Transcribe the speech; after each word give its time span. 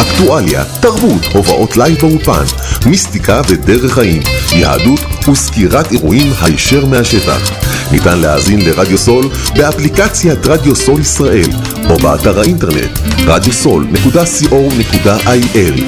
אקטואליה, 0.00 0.64
תרבות, 0.80 1.24
הופעות 1.32 1.76
live 1.76 1.98
באולפן, 2.00 2.44
מיסטיקה 2.86 3.40
ודרך 3.48 3.92
חיים, 3.92 4.22
יהדות 4.52 5.00
וסקירת 5.28 5.92
אירועים 5.92 6.32
הישר 6.42 6.86
מהשטח. 6.86 7.50
ניתן 7.92 8.18
להאזין 8.18 8.60
לרדיו 8.60 8.98
סול 8.98 9.28
באפליקציית 9.56 10.46
רדיו 10.46 10.76
סול 10.76 11.00
ישראל 11.00 11.50
או 11.90 11.98
באתר 11.98 12.40
האינטרנט 12.40 12.98
radiosol.co.il 13.26 15.82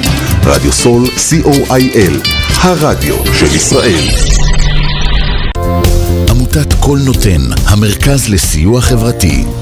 רדיו 0.45 0.71
סול 0.71 1.05
co.il 1.05 2.27
הרדיו 2.61 3.15
של 3.33 3.55
ישראל 3.55 4.07
עמותת 6.29 6.73
קול 6.73 6.99
נותן, 6.99 7.41
המרכז 7.65 8.29
לסיוע 8.29 8.81
חברתי. 8.81 9.45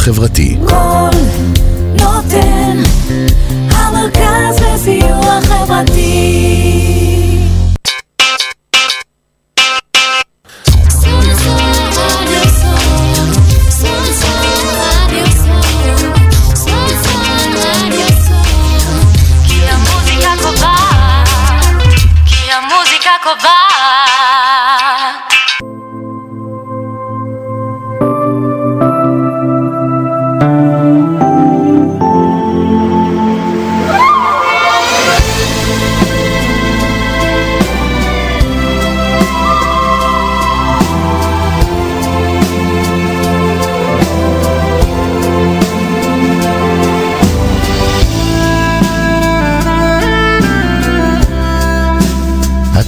חברתי. 0.00 0.56
קול 0.68 1.10
נותן, 1.92 2.82
המרכז 3.70 4.62
לסיוע 4.74 5.40
חברתי. 5.40 6.79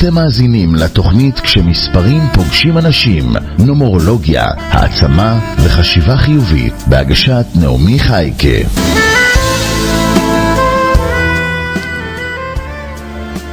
אתם 0.04 0.14
מאזינים 0.14 0.74
לתוכנית 0.74 1.40
כשמספרים 1.40 2.22
פוגשים 2.34 2.78
אנשים, 2.78 3.24
נומרולוגיה, 3.58 4.44
העצמה 4.58 5.38
וחשיבה 5.64 6.16
חיובית, 6.16 6.74
בהגשת 6.86 7.44
נעמי 7.54 7.98
חייקה. 7.98 8.68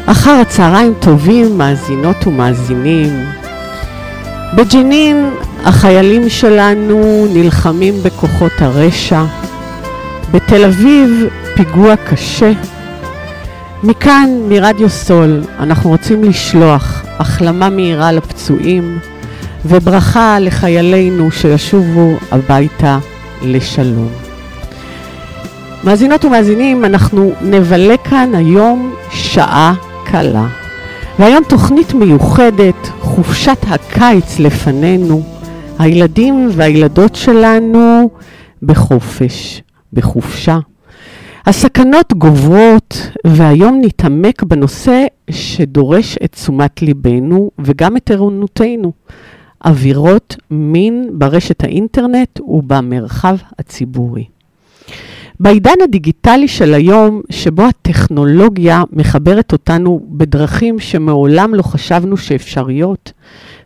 אחר 0.06 0.32
הצהריים 0.42 0.94
טובים, 1.00 1.58
מאזינות 1.58 2.28
ומאזינים. 2.28 3.26
בג'נין 4.58 5.30
החיילים 5.66 6.30
שלנו 6.30 7.28
נלחמים 7.34 7.94
בכוחות 8.04 8.54
הרשע. 8.60 9.24
בתל 10.32 10.66
אביב 10.66 11.26
פיגוע 11.56 11.96
קשה. 11.96 12.52
מכאן, 13.84 14.30
מרדיו 14.50 14.90
סול, 14.90 15.42
אנחנו 15.60 15.90
רוצים 15.90 16.24
לשלוח 16.24 17.04
החלמה 17.20 17.70
מהירה 17.70 18.12
לפצועים 18.12 19.00
וברכה 19.66 20.40
לחיילינו 20.40 21.32
שישובו 21.32 22.18
הביתה 22.32 23.00
לשלום. 23.42 24.10
מאזינות 25.84 26.26
ומאזינים, 26.26 26.86
אנחנו 26.86 27.32
נבלה 27.42 27.98
כאן 27.98 28.36
היום 28.36 28.96
שעה 29.12 29.74
קלה. 30.06 30.48
והיום 31.20 31.44
תוכנית 31.44 31.94
מיוחדת, 31.94 32.88
חופשת 33.00 33.58
הקיץ 33.68 34.40
לפנינו. 34.40 35.24
הילדים 35.80 36.50
והילדות 36.52 37.16
שלנו 37.16 38.10
בחופש, 38.64 39.62
בחופשה. 39.94 40.58
הסכנות 41.46 42.14
גוברות, 42.14 43.12
והיום 43.28 43.80
נתעמק 43.82 44.44
בנושא 44.44 45.06
שדורש 45.30 46.18
את 46.24 46.32
תשומת 46.32 46.82
ליבנו 46.82 47.52
וגם 47.60 47.98
את 47.98 48.12
ערנותנו. 48.12 48.92
עבירות 49.60 50.36
מין 50.52 51.10
ברשת 51.14 51.64
האינטרנט 51.64 52.40
ובמרחב 52.42 53.36
הציבורי. 53.60 54.26
בעידן 55.40 55.82
הדיגיטלי 55.84 56.48
של 56.48 56.74
היום, 56.74 57.22
שבו 57.30 57.64
הטכנולוגיה 57.64 58.84
מחברת 58.92 59.52
אותנו 59.52 60.06
בדרכים 60.10 60.80
שמעולם 60.80 61.54
לא 61.54 61.62
חשבנו 61.62 62.18
שאפשריות, 62.18 63.12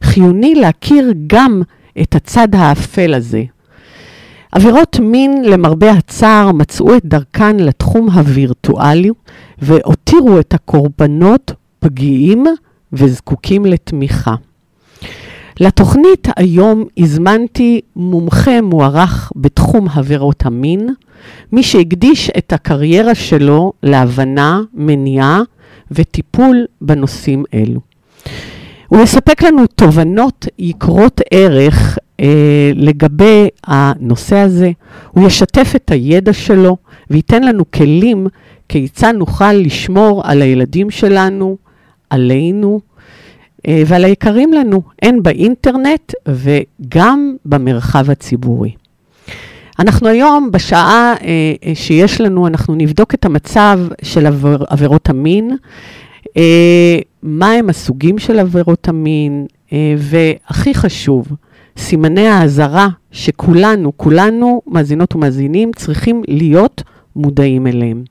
חיוני 0.03 0.55
להכיר 0.55 1.13
גם 1.27 1.61
את 2.01 2.15
הצד 2.15 2.47
האפל 2.55 3.13
הזה. 3.13 3.43
עבירות 4.53 4.99
מין, 4.99 5.45
למרבה 5.45 5.91
הצער, 5.91 6.51
מצאו 6.51 6.95
את 6.95 7.05
דרכן 7.05 7.57
לתחום 7.57 8.09
הווירטואלי 8.09 9.09
והותירו 9.61 10.39
את 10.39 10.53
הקורבנות 10.53 11.51
פגיעים 11.79 12.45
וזקוקים 12.93 13.65
לתמיכה. 13.65 14.35
לתוכנית 15.59 16.27
היום 16.37 16.85
הזמנתי 16.97 17.81
מומחה 17.95 18.61
מוערך 18.61 19.31
בתחום 19.35 19.87
עבירות 19.95 20.45
המין, 20.45 20.89
מי 21.51 21.63
שהקדיש 21.63 22.29
את 22.37 22.53
הקריירה 22.53 23.15
שלו 23.15 23.73
להבנה, 23.83 24.61
מניעה 24.73 25.41
וטיפול 25.91 26.65
בנושאים 26.81 27.43
אלו. 27.53 27.79
הוא 28.87 29.01
יספק 29.01 29.43
לנו 29.43 29.67
תובנות 29.67 30.45
יקרות 30.59 31.21
ערך 31.31 31.97
אה, 32.19 32.71
לגבי 32.75 33.47
הנושא 33.63 34.35
הזה, 34.35 34.71
הוא 35.11 35.27
ישתף 35.27 35.73
את 35.75 35.91
הידע 35.91 36.33
שלו 36.33 36.77
וייתן 37.09 37.43
לנו 37.43 37.71
כלים 37.71 38.27
כיצד 38.69 39.13
נוכל 39.17 39.53
לשמור 39.53 40.21
על 40.25 40.41
הילדים 40.41 40.89
שלנו, 40.89 41.57
עלינו 42.09 42.79
אה, 43.67 43.83
ועל 43.87 44.05
היקרים 44.05 44.53
לנו, 44.53 44.81
הן 45.01 45.23
באינטרנט 45.23 46.13
וגם 46.27 47.35
במרחב 47.45 48.09
הציבורי. 48.09 48.71
אנחנו 49.79 50.07
היום, 50.07 50.51
בשעה 50.51 51.13
אה, 51.23 51.75
שיש 51.75 52.21
לנו, 52.21 52.47
אנחנו 52.47 52.75
נבדוק 52.75 53.13
את 53.13 53.25
המצב 53.25 53.79
של 54.01 54.25
עבר, 54.25 54.63
עבירות 54.67 55.09
המין, 55.09 55.57
אה, 56.37 56.99
מהם 57.23 57.69
הסוגים 57.69 58.19
של 58.19 58.39
עבירות 58.39 58.87
המין, 58.87 59.45
אה, 59.73 59.95
והכי 59.97 60.73
חשוב, 60.73 61.27
סימני 61.77 62.27
האזהרה 62.27 62.87
שכולנו, 63.11 63.97
כולנו, 63.97 64.61
מאזינות 64.67 65.15
ומאזינים, 65.15 65.71
צריכים 65.75 66.23
להיות 66.27 66.83
מודעים 67.15 67.67
אליהם. 67.67 68.03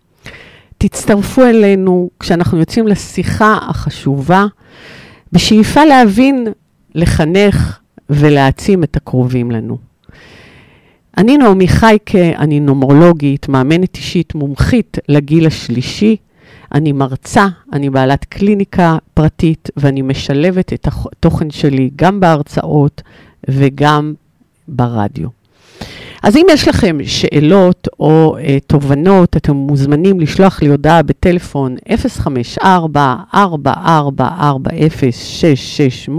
תצטרפו 0.79 1.43
אלינו 1.43 2.11
כשאנחנו 2.21 2.59
יוצאים 2.59 2.89
לשיחה 2.89 3.59
החשובה, 3.69 4.47
בשאיפה 5.33 5.85
להבין, 5.85 6.47
לחנך 6.95 7.79
ולהעצים 8.11 8.85
את 8.85 8.97
הקרובים 8.97 9.51
לנו. 9.51 9.79
אני 11.19 11.37
נעמי 11.37 11.69
חייקה, 11.69 12.29
אני 12.39 12.61
נומרולוגית, 12.61 13.49
מאמנת 13.49 13.97
אישית, 13.97 14.35
מומחית 14.35 14.99
לגיל 15.09 15.47
השלישי. 15.47 16.17
אני 16.75 16.93
מרצה, 16.93 17.47
אני 17.73 17.91
בעלת 17.91 18.25
קליניקה 18.25 18.97
פרטית, 19.15 19.69
ואני 19.77 20.03
משלבת 20.03 20.73
את 20.73 20.89
התוכן 20.89 21.51
שלי 21.51 21.91
גם 21.97 22.21
בהרצאות 22.21 23.03
וגם 23.49 24.15
ברדיו. 24.69 25.29
אז 26.23 26.37
אם 26.37 26.47
יש 26.51 26.69
לכם 26.69 26.99
שאלות 27.05 27.89
או 28.01 28.37
uh, 28.39 28.41
תובנות, 28.67 29.37
אתם 29.37 29.53
מוזמנים 29.57 30.21
לשלוח 30.21 30.63
לי 30.63 30.69
הודעה 30.69 31.03
בטלפון 31.03 31.77
054-4440-668 35.03 36.11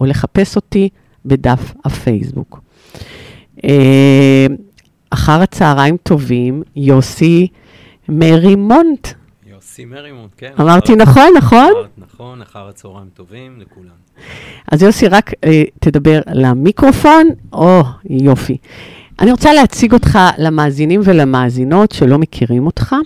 או 0.00 0.06
לחפש 0.06 0.56
אותי 0.56 0.88
בדף 1.26 1.72
הפייסבוק. 1.84 2.60
Uh, 3.56 3.60
אחר 5.10 5.42
הצהריים 5.42 5.96
טובים, 6.02 6.62
יוסי 6.76 7.46
מרימונט. 8.08 9.08
יוסי 9.50 9.84
מרימונט, 9.84 10.30
כן. 10.36 10.52
אמרתי 10.60 10.92
אחר- 10.94 11.02
נכון, 11.02 11.32
נכון? 11.36 11.72
נכון, 12.18 12.42
אחר 12.42 12.68
הצהריים 12.68 13.08
טובים 13.14 13.60
לכולם. 13.60 13.94
אז 14.72 14.82
יוסי, 14.82 15.08
רק 15.08 15.30
אה, 15.44 15.62
תדבר 15.80 16.20
למיקרופון. 16.26 17.28
או, 17.52 17.82
יופי. 18.10 18.56
אני 19.20 19.30
רוצה 19.30 19.52
להציג 19.52 19.92
אותך 19.92 20.18
למאזינים 20.38 21.00
ולמאזינות 21.04 21.92
שלא 21.92 22.18
מכירים 22.18 22.66
אותך. 22.66 22.96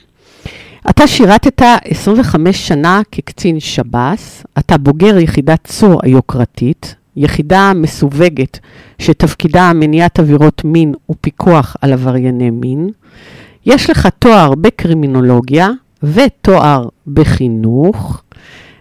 אתה 0.91 1.07
שירתת 1.07 1.63
25 1.85 2.69
שנה 2.69 3.01
כקצין 3.13 3.61
שב"ס, 3.61 4.45
אתה 4.59 4.79
בוגר 4.79 5.19
יחידת 5.19 5.67
צור 5.67 6.01
היוקרתית, 6.03 6.95
יחידה 7.17 7.73
מסווגת 7.75 8.59
שתפקידה 8.99 9.73
מניעת 9.75 10.19
עבירות 10.19 10.65
מין 10.65 10.95
ופיקוח 11.11 11.77
על 11.81 11.93
עברייני 11.93 12.51
מין. 12.51 12.89
יש 13.67 13.91
לך 13.91 14.09
תואר 14.19 14.55
בקרימינולוגיה 14.55 15.71
ותואר 16.03 16.89
בחינוך, 17.07 18.23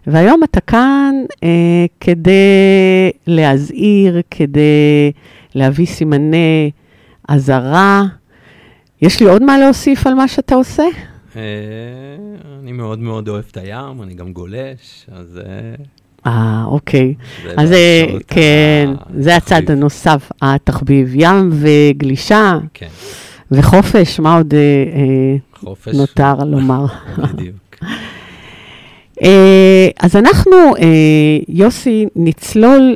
והיום 0.07 0.43
אתה 0.43 0.61
כאן 0.61 1.15
אה, 1.43 1.49
כדי 1.99 3.11
להזהיר, 3.27 4.21
כדי 4.31 5.11
להביא 5.55 5.85
סימני 5.85 6.71
אזהרה. 7.27 8.03
יש 9.01 9.19
לי 9.19 9.25
עוד 9.29 9.43
מה 9.43 9.57
להוסיף 9.57 10.07
על 10.07 10.13
מה 10.13 10.27
שאתה 10.27 10.55
עושה? 10.55 10.83
אה, 11.35 11.41
אני 12.63 12.71
מאוד 12.71 12.99
מאוד 12.99 13.29
אוהב 13.29 13.43
את 13.51 13.57
הים, 13.57 14.01
אני 14.03 14.13
גם 14.13 14.33
גולש, 14.33 15.05
אז 15.11 15.39
אה, 15.45 15.75
אה, 16.31 16.63
אוקיי. 16.65 17.13
זה 17.43 17.53
אז 17.57 17.71
אה, 17.71 18.05
כן, 18.27 18.89
זה 19.19 19.35
הצד. 19.35 19.71
הנוסף, 19.71 20.31
התחביב. 20.41 21.11
ים 21.15 21.49
וגלישה 21.53 22.57
כן, 22.73 22.87
וחופש, 23.51 24.19
מה 24.19 24.35
עוד 24.37 24.53
אה, 24.53 24.59
אה, 24.59 25.35
חופש. 25.59 25.95
נותר 25.95 26.35
לומר? 26.45 26.85
בדיוק. 27.33 27.55
אה, 29.21 29.89
אז 29.99 30.15
אנחנו, 30.15 30.75
אה, 30.79 31.37
יוסי, 31.47 32.05
נצלול 32.15 32.95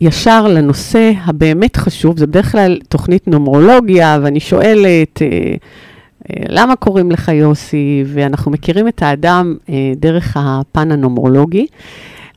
ישר 0.00 0.46
לנושא 0.46 1.12
הבאמת 1.24 1.76
חשוב, 1.76 2.18
זה 2.18 2.26
בדרך 2.26 2.52
כלל 2.52 2.78
תוכנית 2.88 3.28
נומרולוגיה, 3.28 4.18
ואני 4.22 4.40
שואלת, 4.40 5.22
אה, 5.22 5.54
למה 6.48 6.76
קוראים 6.76 7.10
לך 7.10 7.28
יוסי? 7.28 8.04
ואנחנו 8.06 8.50
מכירים 8.50 8.88
את 8.88 9.02
האדם 9.02 9.56
דרך 9.96 10.36
הפן 10.40 10.92
הנומרולוגי. 10.92 11.66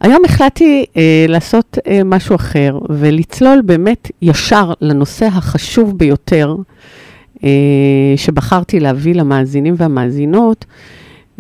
היום 0.01 0.25
החלטתי 0.25 0.85
אה, 0.97 1.25
לעשות 1.27 1.77
אה, 1.87 2.01
משהו 2.05 2.35
אחר, 2.35 2.79
ולצלול 2.89 3.61
באמת 3.61 4.11
ישר 4.21 4.73
לנושא 4.81 5.25
החשוב 5.25 5.97
ביותר 5.97 6.55
אה, 7.43 7.49
שבחרתי 8.15 8.79
להביא 8.79 9.15
למאזינים 9.15 9.73
והמאזינות, 9.77 10.65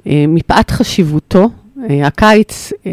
אה, 0.07 0.25
מפאת 0.27 0.71
חשיבותו. 0.71 1.49
אה, 1.89 2.07
הקיץ 2.07 2.73
אה, 2.85 2.91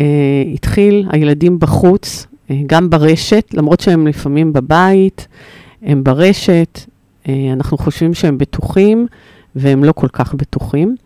התחיל, 0.55 1.07
הילדים 1.11 1.59
בחוץ, 1.59 2.27
אה, 2.51 2.61
גם 2.67 2.91
ברשת, 2.91 3.45
למרות 3.55 3.81
שהם 3.81 4.07
לפעמים 4.07 4.53
בבית, 4.53 5.29
הם 5.83 6.05
ברשת, 6.05 6.81
אנחנו 7.53 7.79
חושבים 7.79 8.15
שהם 8.15 8.39
בטוחים, 8.39 9.07
והם 9.57 9.85
לא 9.85 9.93
כל 9.93 10.09
כך 10.09 10.35
בטוחים. 10.35 10.97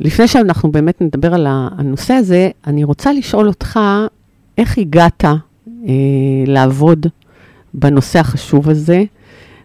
לפני 0.00 0.28
שאנחנו 0.28 0.72
באמת 0.72 1.00
נדבר 1.00 1.34
על 1.34 1.46
הנושא 1.48 2.14
הזה, 2.14 2.50
אני 2.66 2.84
רוצה 2.84 3.12
לשאול 3.12 3.48
אותך, 3.48 3.80
איך 4.58 4.78
הגעת 4.78 5.24
אה, 5.24 5.32
לעבוד 6.46 7.06
בנושא 7.74 8.18
החשוב 8.18 8.68
הזה? 8.70 9.02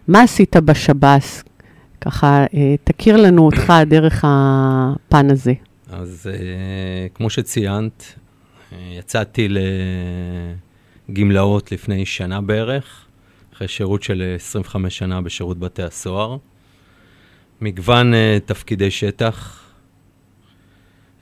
מה 0.08 0.22
עשית 0.22 0.56
בשב"ס? 0.56 1.44
ככה, 2.00 2.44
אה, 2.54 2.74
תכיר 2.84 3.16
לנו 3.16 3.46
אותך 3.46 3.72
דרך 3.86 4.24
הפן 4.28 5.30
הזה. 5.30 5.52
אז 5.92 6.30
אה, 6.32 7.08
כמו 7.14 7.30
שציינת, 7.30 8.14
אה, 8.72 8.78
יצאתי 8.98 9.48
לגמלאות 11.08 11.72
לפני 11.72 12.06
שנה 12.06 12.40
בערך, 12.40 13.06
אחרי 13.54 13.68
שירות 13.68 14.02
של 14.02 14.22
אה, 14.22 14.34
25 14.34 14.98
שנה 14.98 15.20
בשירות 15.20 15.58
בתי 15.58 15.82
הסוהר. 15.82 16.36
מגוון 17.60 18.14
אה, 18.14 18.38
תפקידי 18.46 18.90
שטח, 18.90 19.60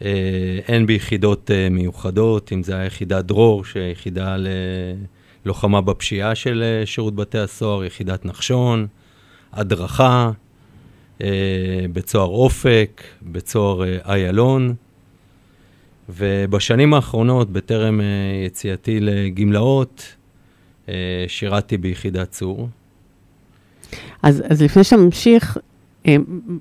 אה, 0.03 0.59
הן 0.69 0.87
ביחידות 0.87 1.51
אה, 1.51 1.69
מיוחדות, 1.71 2.53
אם 2.53 2.63
זה 2.63 2.75
היה 2.75 2.85
יחידת 2.85 3.25
דרור, 3.25 3.65
שיחידה 3.65 4.37
ללוחמה 5.45 5.81
בפשיעה 5.81 6.35
של 6.35 6.63
אה, 6.63 6.87
שירות 6.87 7.15
בתי 7.15 7.39
הסוהר, 7.39 7.85
יחידת 7.85 8.25
נחשון, 8.25 8.87
הדרכה, 9.53 10.31
אה, 11.23 11.27
בצוהר 11.93 12.29
אופק, 12.29 13.03
בצוהר 13.23 13.85
אה, 13.85 13.99
איילון, 14.13 14.75
ובשנים 16.09 16.95
האחרונות, 16.95 17.51
בטרם 17.51 18.01
אה, 18.01 18.07
יציאתי 18.47 19.01
לגמלאות, 19.01 20.15
שירתי 21.29 21.77
ביחידת 21.77 22.31
צור. 22.31 22.69
אז, 24.23 24.43
אז 24.49 24.63
לפני 24.63 24.85
שנמשיך, 24.85 25.59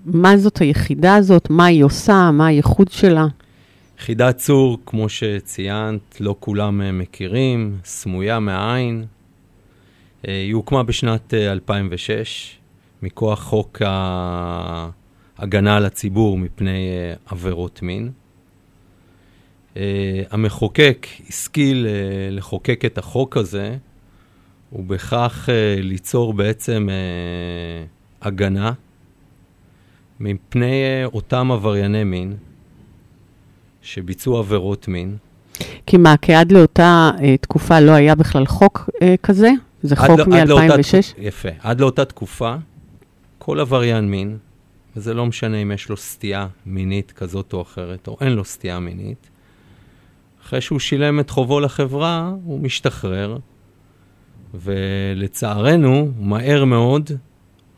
מה 0.05 0.37
זאת 0.37 0.57
היחידה 0.57 1.15
הזאת? 1.15 1.49
מה 1.49 1.65
היא 1.65 1.83
עושה? 1.83 2.31
מה 2.33 2.47
הייחוד 2.47 2.91
שלה? 2.91 3.27
יחידת 3.99 4.37
צור, 4.37 4.77
כמו 4.85 5.09
שציינת, 5.09 6.21
לא 6.21 6.35
כולם 6.39 6.99
מכירים, 6.99 7.77
סמויה 7.85 8.39
מהעין. 8.39 9.05
היא 10.23 10.53
הוקמה 10.53 10.83
בשנת 10.83 11.33
אה, 11.33 11.51
2006, 11.51 12.57
מכוח 13.07 13.43
חוק 13.43 13.81
ההגנה 15.39 15.75
על 15.77 15.85
הציבור 15.85 16.37
מפני 16.37 16.89
אה, 16.89 17.13
עבירות 17.25 17.81
מין. 17.81 18.11
אה, 19.77 20.21
המחוקק 20.31 21.07
השכיל 21.29 21.87
אה, 21.89 21.91
לחוקק 22.31 22.85
את 22.85 22.97
החוק 22.97 23.37
הזה, 23.37 23.77
ובכך 24.73 25.49
ליצור 25.77 26.33
בעצם 26.33 26.89
הגנה 28.21 28.71
מפני 30.19 30.73
אותם 31.05 31.51
עברייני 31.51 32.03
מין 32.03 32.33
שביצעו 33.81 34.37
עבירות 34.37 34.87
מין. 34.87 35.17
כי 35.85 35.97
מה, 35.97 36.15
כי 36.21 36.33
עד 36.33 36.51
לאותה 36.51 37.11
אה, 37.21 37.37
תקופה 37.37 37.79
לא 37.79 37.91
היה 37.91 38.15
בכלל 38.15 38.45
חוק 38.45 38.89
אה, 39.01 39.15
כזה? 39.23 39.49
זה 39.83 39.95
חוק 39.95 40.09
לא- 40.27 40.37
עד 40.37 40.47
לאותה 40.47 40.63
מ-2006? 40.77 41.13
תק- 41.13 41.15
יפה. 41.17 41.49
עד 41.59 41.81
לאותה 41.81 42.05
תקופה, 42.05 42.55
כל 43.47 43.59
עבריין 43.59 44.11
מין, 44.11 44.37
וזה 44.95 45.13
לא 45.13 45.25
משנה 45.25 45.57
אם 45.57 45.71
יש 45.71 45.89
לו 45.89 45.97
סטייה 45.97 46.47
מינית 46.65 47.11
כזאת 47.11 47.53
או 47.53 47.61
אחרת, 47.61 48.07
או 48.07 48.17
אין 48.21 48.33
לו 48.33 48.45
סטייה 48.45 48.79
מינית, 48.79 49.29
אחרי 50.43 50.61
שהוא 50.61 50.79
שילם 50.79 51.19
את 51.19 51.29
חובו 51.29 51.59
לחברה, 51.59 52.31
הוא 52.43 52.59
משתחרר, 52.59 53.37
ולצערנו, 54.53 56.11
מהר 56.19 56.65
מאוד 56.65 57.11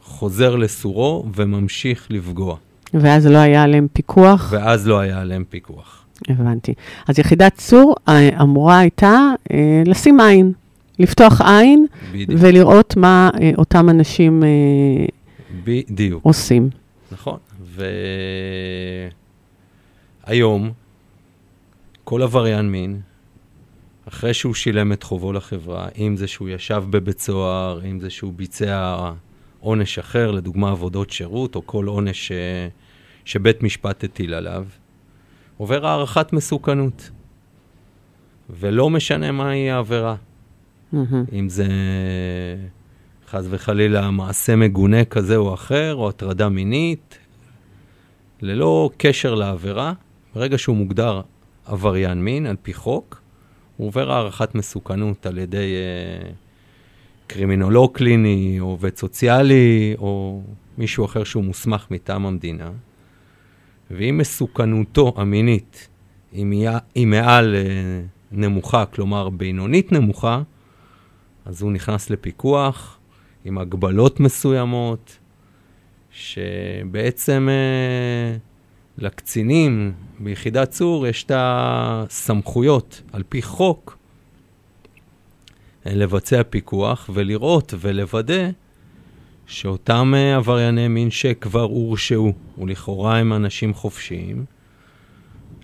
חוזר 0.02 0.56
לסורו 0.56 1.26
וממשיך 1.36 2.08
לפגוע. 2.10 2.58
ואז 2.94 3.28
לא 3.28 3.38
היה 3.38 3.64
עליהם 3.64 3.88
פיקוח? 3.94 4.50
ואז 4.52 4.88
לא 4.88 5.00
היה 5.00 5.22
עליהם 5.22 5.44
פיקוח. 5.50 6.06
הבנתי. 6.30 6.74
אז 7.08 7.20
יחידת 7.20 7.54
צור 7.54 7.96
אה, 8.08 8.42
אמורה 8.42 8.80
הייתה 8.80 9.18
אה, 9.52 9.84
לשים 9.86 10.20
עין, 10.20 10.54
לפתוח 11.00 11.42
עין 11.42 11.86
בדיוק. 12.12 12.30
ולראות 12.42 12.98
מה 12.98 13.30
אה, 13.42 13.52
אותם 13.58 13.90
אנשים 13.90 14.44
אה, 14.44 14.50
בדיוק. 15.64 16.26
עושים. 16.26 16.70
נכון. 17.12 17.40
והיום, 20.28 20.72
כל 22.04 22.22
עבריין 22.22 22.72
מין, 22.72 23.02
אחרי 24.08 24.34
שהוא 24.34 24.54
שילם 24.54 24.94
את 24.94 25.04
חובו 25.04 25.34
לחברה, 25.34 25.88
אם 25.98 26.18
זה 26.18 26.28
שהוא 26.28 26.50
ישב 26.50 26.84
בבית 26.90 27.20
סוהר, 27.20 27.86
אם 27.86 28.00
זה 28.00 28.10
שהוא 28.10 28.34
ביצע 28.34 29.12
עונש 29.60 30.00
אחר, 30.00 30.32
לדוגמה 30.32 30.72
עבודות 30.72 31.10
שירות, 31.10 31.56
או 31.56 31.62
כל 31.66 31.86
עונש 31.86 32.28
ש... 32.28 32.32
שבית 33.26 33.64
משפט 33.64 34.04
הטיל 34.04 34.34
עליו, 34.34 34.66
עובר 35.58 35.88
הערכת 35.88 36.34
מסוכנות. 36.34 37.10
ולא 38.50 38.90
משנה 38.90 39.32
מהי 39.32 39.72
העבירה. 39.72 40.16
מהמם. 40.92 41.26
אם 41.34 41.50
זה 41.50 41.68
חס 43.32 43.46
וחלילה 43.50 44.12
מעשה 44.12 44.56
מגונה 44.56 45.06
כזה 45.06 45.36
או 45.36 45.54
אחר, 45.54 45.96
או 45.96 46.10
הטרדה 46.10 46.50
מינית, 46.50 47.18
ללא 48.42 48.90
קשר 48.98 49.36
לעבירה, 49.36 49.94
ברגע 50.36 50.58
שהוא 50.58 50.76
מוגדר 50.78 51.22
עבריין 51.66 52.24
מין 52.24 52.46
על 52.46 52.56
פי 52.62 52.74
חוק, 52.74 53.22
הוא 53.78 53.88
עובר 53.88 54.12
הערכת 54.12 54.56
מסוכנות 54.56 55.26
על 55.26 55.38
ידי 55.38 55.74
אה, 55.76 56.32
קרימינולוג 57.28 57.98
קליני, 57.98 58.58
או 58.60 58.66
עובד 58.66 58.98
סוציאלי, 58.98 59.96
או 59.98 60.42
מישהו 60.78 61.06
אחר 61.06 61.24
שהוא 61.24 61.44
מוסמך 61.44 61.88
מטעם 61.92 62.26
המדינה, 62.26 62.72
ואם 63.92 64.18
מסוכנותו 64.18 65.14
המינית 65.18 65.88
היא, 66.32 67.08
מעל 67.08 67.56
אה, 67.56 68.02
נמוכה, 68.32 68.86
כלומר 68.86 69.30
בינונית 69.30 69.92
נמוכה, 69.92 70.42
אז 71.46 71.62
הוא 71.62 71.72
נכנס 71.72 72.10
לפיקוח 72.10 72.99
עם 73.50 73.58
הגבלות 73.58 74.20
מסוימות, 74.20 75.18
שבעצם 76.12 77.50
אה, 77.52 78.38
לקצינים 78.98 79.92
ביחידת 80.20 80.70
צור 80.70 81.08
יש 81.08 81.24
את 81.24 81.32
הסמכויות 81.36 83.02
על 83.14 83.24
פי 83.30 83.42
חוק 83.42 83.98
אה, 85.88 85.96
לבצע 85.96 86.42
פיקוח 86.44 87.10
ולראות 87.14 87.74
ולוודא 87.80 88.50
שאותם 89.48 90.14
אה, 90.16 90.36
עברייני 90.36 90.88
מין 90.88 91.12
שכבר 91.12 91.62
הורשעו, 91.62 92.34
ולכאורה 92.58 93.18
הם 93.18 93.34
אנשים 93.34 93.74
חופשיים, 93.74 94.46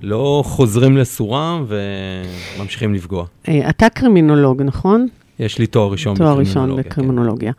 לא 0.01 0.43
חוזרים 0.45 0.97
לסורם 0.97 1.65
וממשיכים 1.67 2.93
לפגוע. 2.93 3.25
אה, 3.47 3.69
אתה 3.69 3.89
קרימינולוג, 3.89 4.61
נכון? 4.61 5.07
יש 5.39 5.59
לי 5.59 5.67
תואר 5.67 5.91
ראשון 5.91 6.15
תואר 6.17 6.37
ראשון 6.37 6.75
בקרימינולוגיה, 6.75 6.83
כן. 6.83 6.89
בקרימינולוגיה. 6.89 7.51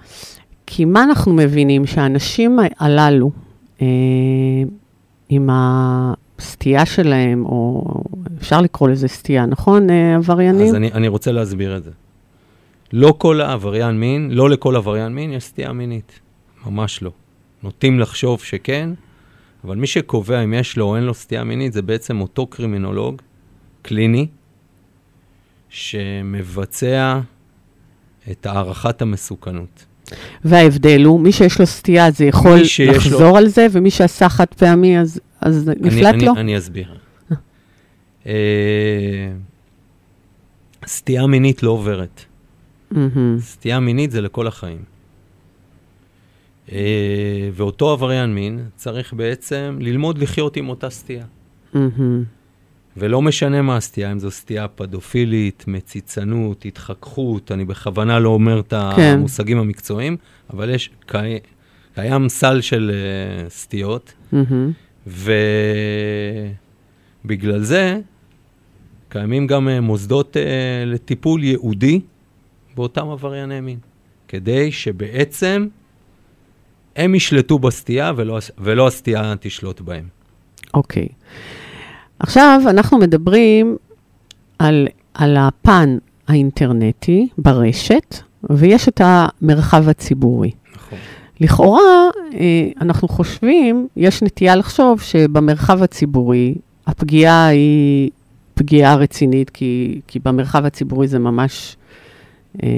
כי 0.66 0.84
מה 0.84 1.02
אנחנו 1.02 1.32
מבינים? 1.32 1.86
שהאנשים 1.86 2.58
הללו, 2.78 3.30
אה, 3.82 3.86
עם 5.28 5.48
הסטייה 5.52 6.86
שלהם, 6.86 7.44
או 7.44 7.84
אפשר 8.38 8.60
לקרוא 8.60 8.88
לזה 8.88 9.08
סטייה, 9.08 9.46
נכון, 9.46 9.90
אה, 9.90 10.16
עבריינים? 10.16 10.66
אז 10.66 10.74
אני, 10.74 10.92
אני 10.92 11.08
רוצה 11.08 11.32
להסביר 11.32 11.76
את 11.76 11.84
זה. 11.84 11.90
לא 12.92 13.14
כל 13.18 13.40
העבריין 13.40 14.00
מין, 14.00 14.30
לא 14.30 14.50
לכל 14.50 14.76
עבריין 14.76 15.14
מין 15.14 15.32
יש 15.32 15.44
סטייה 15.44 15.72
מינית. 15.72 16.20
ממש 16.66 17.02
לא. 17.02 17.10
נוטים 17.62 18.00
לחשוב 18.00 18.40
שכן, 18.40 18.90
אבל 19.64 19.76
מי 19.76 19.86
שקובע 19.86 20.44
אם 20.44 20.54
יש 20.54 20.76
לו 20.76 20.84
או 20.84 20.96
אין 20.96 21.04
לו 21.04 21.14
סטייה 21.14 21.44
מינית 21.44 21.72
זה 21.72 21.82
בעצם 21.82 22.20
אותו 22.20 22.46
קרימינולוג 22.46 23.22
קליני 23.82 24.26
שמבצע 25.68 27.20
את 28.30 28.46
הערכת 28.46 29.02
המסוכנות. 29.02 29.84
וההבדל 30.44 31.04
הוא, 31.04 31.20
מי 31.20 31.32
שיש 31.32 31.60
לו 31.60 31.66
סטייה, 31.66 32.10
זה 32.10 32.24
יכול 32.24 32.64
שיש 32.64 32.88
לו- 32.88 32.94
לחזור 32.94 33.38
על 33.38 33.46
זה, 33.48 33.66
ומי 33.72 33.90
שעשה 33.90 34.28
חד 34.28 34.46
פעמי, 34.56 34.98
אז, 35.00 35.20
אז 35.40 35.70
נפלט 35.80 36.14
אני, 36.14 36.24
לו? 36.24 36.32
אני, 36.32 36.40
אני 36.40 36.58
אסביר. 36.58 36.94
אה, 38.26 38.32
סטייה 40.86 41.26
מינית 41.26 41.62
לא 41.62 41.70
עוברת. 41.70 42.24
סטייה 43.38 43.80
מינית 43.80 44.10
זה 44.10 44.20
לכל 44.20 44.46
החיים. 44.46 44.82
אה, 46.72 46.78
ואותו 47.52 47.90
עבריין 47.90 48.34
מין 48.34 48.64
צריך 48.76 49.12
בעצם 49.12 49.78
ללמוד 49.80 50.18
לחיות 50.18 50.56
עם 50.56 50.68
אותה 50.68 50.90
סטייה. 50.90 51.24
ולא 52.96 53.22
משנה 53.22 53.62
מה 53.62 53.76
הסטייה, 53.76 54.12
אם 54.12 54.18
זו 54.18 54.30
סטייה 54.30 54.68
פדופילית, 54.68 55.64
מציצנות, 55.68 56.64
התחככות, 56.64 57.52
אני 57.52 57.64
בכוונה 57.64 58.18
לא 58.18 58.28
אומר 58.28 58.60
את 58.60 58.74
כן. 58.96 59.14
המושגים 59.18 59.58
המקצועיים, 59.58 60.16
אבל 60.50 60.70
יש, 60.70 60.90
קי- 61.06 61.38
קיים 61.94 62.28
סל 62.28 62.60
של 62.60 62.90
uh, 62.90 63.50
סטיות, 63.50 64.12
מהמם. 64.32 64.72
ובגלל 67.24 67.62
זה 67.62 68.00
קיימים 69.08 69.46
גם 69.46 69.68
uh, 69.68 69.80
מוסדות 69.80 70.36
uh, 70.36 70.38
לטיפול 70.86 71.44
ייעודי 71.44 72.00
באותם 72.74 73.08
עברייני 73.08 73.60
מין, 73.60 73.78
כדי 74.28 74.72
שבעצם 74.72 75.66
הם 76.96 77.14
ישלטו 77.14 77.58
בסטייה 77.58 78.12
ולא, 78.16 78.38
ולא 78.58 78.86
הסטייה 78.86 79.34
תשלוט 79.40 79.80
בהם. 79.80 80.08
אוקיי. 80.74 81.08
עכשיו 82.18 82.60
אנחנו 82.66 82.98
מדברים 82.98 83.76
על, 84.58 84.88
על 85.14 85.36
הפן 85.36 85.98
האינטרנטי 86.28 87.28
ברשת, 87.38 88.16
ויש 88.50 88.88
את 88.88 89.00
המרחב 89.04 89.88
הציבורי. 89.88 90.50
נכון. 90.76 90.98
לכאורה, 91.40 92.08
אה, 92.34 92.68
אנחנו 92.80 93.08
חושבים, 93.08 93.88
יש 93.96 94.22
נטייה 94.22 94.56
לחשוב 94.56 95.00
שבמרחב 95.00 95.82
הציבורי 95.82 96.54
הפגיעה 96.86 97.46
היא 97.46 98.10
פגיעה 98.54 98.94
רצינית, 98.94 99.50
כי, 99.50 100.00
כי 100.06 100.18
במרחב 100.18 100.64
הציבורי 100.64 101.08
זה 101.08 101.18
ממש 101.18 101.76
אה, 102.62 102.68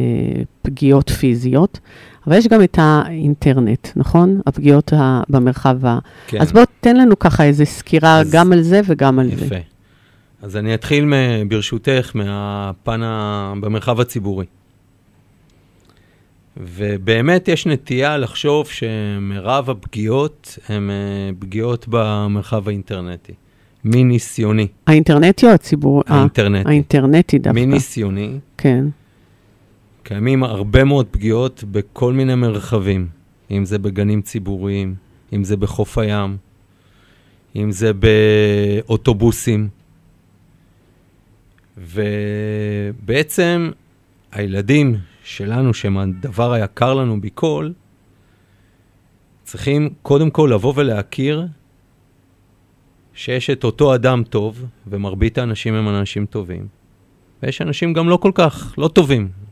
פגיעות 0.63 1.11
פיזיות, 1.11 1.81
אבל 2.29 2.37
יש 2.37 2.49
גם 2.49 2.63
את 2.63 2.79
האינטרנט, 2.81 3.89
נכון? 3.97 4.41
הפגיעות 4.47 4.93
ה, 4.93 5.23
במרחב 5.29 5.87
ה... 5.87 5.99
כן. 6.27 6.41
אז 6.41 6.53
בוא 6.53 6.63
תן 6.81 6.97
לנו 6.97 7.19
ככה 7.19 7.45
איזה 7.45 7.65
סקירה 7.65 8.21
אז- 8.21 8.33
גם 8.33 8.53
על 8.53 8.63
זה 8.63 8.81
וגם 8.87 9.19
על 9.19 9.29
זה. 9.37 9.45
יפה. 9.47 9.55
אז 10.43 10.57
אני 10.57 10.75
אתחיל, 10.75 11.05
מ- 11.05 11.49
ברשותך, 11.49 12.11
מהפן 12.15 13.03
ה... 13.03 13.53
במרחב 13.61 14.01
הציבורי. 14.01 14.47
ובאמת 16.57 17.49
יש 17.49 17.67
נטייה 17.67 18.17
לחשוב 18.17 18.69
שמרב 18.69 19.71
הפגיעות 19.71 20.59
הן 20.69 20.91
אה, 20.91 20.95
פגיעות 21.39 21.87
במרחב 21.89 22.69
האינטרנטי. 22.69 23.33
מניסיוני, 23.85 24.67
האינטרנטי 24.87 25.47
או 25.47 25.51
הציבור? 25.51 26.03
אה, 26.11 26.15
האינטרנטי. 26.17 26.69
האינטרנטי 26.69 27.39
דווקא. 27.39 27.61
מניסיוני, 27.61 28.31
כן. 28.59 28.85
קיימים 30.09 30.45
הרבה 30.45 30.85
מאוד 30.85 31.07
פגיעות 31.11 31.65
בכל 31.71 32.13
מיני 32.13 32.35
מרחבים, 32.35 33.09
אם 33.51 33.65
זה 33.65 33.79
בגנים 33.79 34.23
ציבוריים, 34.23 34.95
אם 35.33 35.45
זה 35.45 35.57
בחוף 35.57 35.99
הים, 35.99 36.37
אם 37.57 37.73
זה 37.73 37.91
באוטובוסים. 38.87 39.69
ובעצם 41.77 43.71
הילדים 44.33 44.97
שלנו, 45.25 45.75
שהם 45.75 45.99
הדבר 45.99 46.53
היקר 46.53 46.95
לנו 46.95 47.17
מכל, 47.17 47.71
צריכים 49.45 49.91
קודם 50.03 50.31
כל 50.31 50.51
לבוא 50.53 50.73
ולהכיר 50.77 51.47
שיש 53.15 53.51
את 53.51 53.65
אותו 53.65 53.95
אדם 53.95 54.23
טוב, 54.31 54.65
ומרבית 54.87 55.39
האנשים 55.39 55.75
הם 55.75 55.89
אנשים 55.89 56.27
טובים, 56.27 56.69
ויש 57.43 57.63
אנשים 57.63 57.93
גם 57.93 58.09
לא 58.09 58.17
כל 58.17 58.33
כך, 58.35 58.75
לא 58.79 58.89
טובים. 58.89 59.48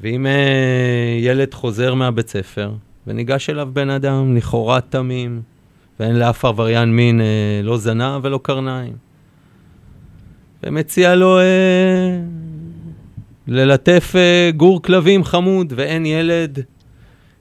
ואם 0.00 0.26
אה, 0.26 1.18
ילד 1.20 1.54
חוזר 1.54 1.94
מהבית 1.94 2.28
ספר, 2.28 2.72
וניגש 3.06 3.50
אליו 3.50 3.68
בן 3.72 3.90
אדם 3.90 4.36
לכאורה 4.36 4.80
תמים, 4.80 5.42
ואין 6.00 6.16
לאף 6.16 6.44
עבריין 6.44 6.96
מין 6.96 7.20
אה, 7.20 7.60
לא 7.62 7.78
זנב 7.78 8.20
ולא 8.22 8.40
קרניים, 8.42 8.92
ומציע 10.62 11.14
לו 11.14 11.38
אה, 11.38 12.20
ללטף 13.46 14.12
אה, 14.16 14.50
גור 14.56 14.82
כלבים 14.82 15.24
חמוד, 15.24 15.72
ואין 15.76 16.06
ילד 16.06 16.58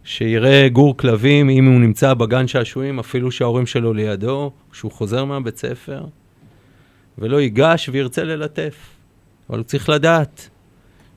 שיראה 0.03 0.67
גור 0.69 0.97
כלבים 0.97 1.49
אם 1.49 1.65
הוא 1.65 1.79
נמצא 1.79 2.13
בגן 2.13 2.47
שעשועים, 2.47 2.99
אפילו 2.99 3.31
שההורים 3.31 3.65
שלו 3.65 3.93
לידו, 3.93 4.51
כשהוא 4.71 4.91
חוזר 4.91 5.25
מהבית 5.25 5.57
ספר, 5.57 6.05
ולא 7.17 7.41
ייגש 7.41 7.89
וירצה 7.89 8.23
ללטף. 8.23 8.75
אבל 9.49 9.57
הוא 9.57 9.65
צריך 9.65 9.89
לדעת 9.89 10.49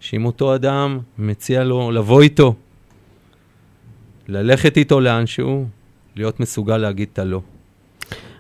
שאם 0.00 0.25
אותו 0.25 0.55
אדם 0.55 0.99
מציע 1.19 1.64
לו 1.64 1.90
לבוא 1.90 2.23
איתו, 2.23 2.55
ללכת 4.28 4.76
איתו 4.76 5.00
לאנשהו, 5.00 5.67
להיות 6.17 6.40
מסוגל 6.40 6.76
להגיד 6.76 7.09
את 7.12 7.19
הלא. 7.19 7.40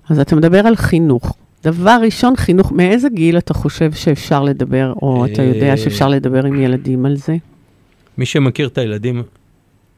אז 0.08 0.18
אתה 0.20 0.36
מדבר 0.36 0.66
על 0.66 0.76
חינוך. 0.76 1.36
דבר 1.64 1.98
ראשון, 2.02 2.36
חינוך, 2.36 2.72
מאיזה 2.72 3.08
גיל 3.08 3.38
אתה 3.38 3.54
חושב 3.54 3.92
שאפשר 3.92 4.42
לדבר, 4.42 4.92
או 5.02 5.26
אתה 5.26 5.42
יודע 5.42 5.70
אה, 5.70 5.76
שאפשר 5.76 6.08
לדבר 6.08 6.46
עם 6.46 6.60
ילדים 6.60 7.06
על 7.06 7.16
זה? 7.16 7.36
מי 8.18 8.26
שמכיר 8.26 8.68
את 8.68 8.78
הילדים 8.78 9.22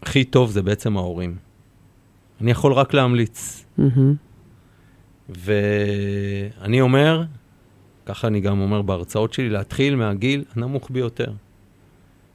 הכי 0.03 0.25
טוב 0.25 0.51
זה 0.51 0.63
בעצם 0.63 0.97
ההורים. 0.97 1.37
אני 2.41 2.51
יכול 2.51 2.73
רק 2.73 2.95
להמליץ. 2.95 3.65
ואני 5.29 6.81
אומר, 6.81 7.25
ככה 8.07 8.27
אני 8.27 8.41
גם 8.41 8.61
אומר 8.61 8.83
בהרצאות 8.83 9.33
שלי, 9.33 9.49
להתחיל 9.49 9.97
מהגיל 9.97 10.45
הנמוך 10.55 10.91
ביותר. 10.91 11.33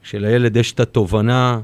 כשלילד 0.06 0.56
יש 0.56 0.72
את 0.72 0.80
התובנה 0.80 1.60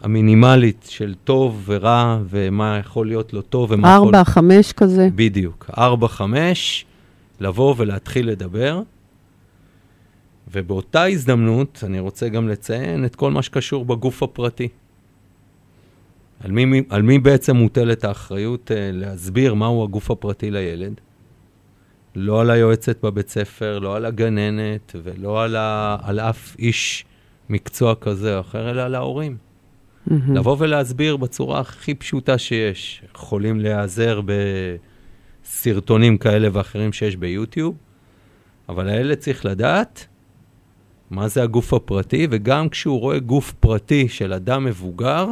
המינימלית 0.00 0.86
של 0.88 1.14
טוב 1.24 1.62
ורע, 1.64 2.18
ומה 2.28 2.78
יכול 2.80 3.06
להיות 3.06 3.32
לו 3.32 3.42
טוב 3.42 3.70
ומה 3.70 3.94
יכול... 3.96 4.06
ארבע, 4.06 4.24
חמש 4.24 4.72
כזה? 4.72 5.08
בדיוק. 5.14 5.70
ארבע, 5.78 6.08
חמש, 6.08 6.84
לבוא 7.40 7.74
ולהתחיל 7.78 8.30
לדבר. 8.30 8.82
ובאותה 10.52 11.04
הזדמנות, 11.04 11.84
אני 11.86 12.00
רוצה 12.00 12.28
גם 12.28 12.48
לציין 12.48 13.04
את 13.04 13.16
כל 13.16 13.30
מה 13.30 13.42
שקשור 13.42 13.84
בגוף 13.84 14.22
הפרטי. 14.22 14.68
על 16.40 16.50
מי, 16.50 16.82
על 16.88 17.02
מי 17.02 17.18
בעצם 17.18 17.56
מוטלת 17.56 18.04
האחריות 18.04 18.70
uh, 18.70 18.74
להסביר 18.92 19.54
מהו 19.54 19.84
הגוף 19.84 20.10
הפרטי 20.10 20.50
לילד? 20.50 21.00
לא 22.14 22.40
על 22.40 22.50
היועצת 22.50 23.04
בבית 23.04 23.28
ספר, 23.28 23.78
לא 23.78 23.96
על 23.96 24.04
הגננת 24.04 24.96
ולא 25.02 25.42
על, 25.42 25.56
ה, 25.56 25.96
על 26.02 26.20
אף 26.20 26.56
איש 26.58 27.04
מקצוע 27.48 27.94
כזה 27.94 28.34
או 28.34 28.40
אחר, 28.40 28.70
אלא 28.70 28.88
להורים. 28.88 29.36
מהמם. 30.06 30.36
לבוא 30.36 30.56
ולהסביר 30.58 31.16
בצורה 31.16 31.60
הכי 31.60 31.94
פשוטה 31.94 32.38
שיש. 32.38 33.02
יכולים 33.14 33.60
להיעזר 33.60 34.20
בסרטונים 35.44 36.18
כאלה 36.18 36.48
ואחרים 36.52 36.92
שיש 36.92 37.16
ביוטיוב, 37.16 37.74
אבל 38.68 38.88
הילד 38.88 39.18
צריך 39.18 39.44
לדעת 39.44 40.06
מה 41.10 41.28
זה 41.28 41.42
הגוף 41.42 41.74
הפרטי, 41.74 42.26
וגם 42.30 42.68
כשהוא 42.68 43.00
רואה 43.00 43.18
גוף 43.18 43.52
פרטי 43.60 44.08
של 44.08 44.32
אדם 44.32 44.64
מבוגר, 44.64 45.26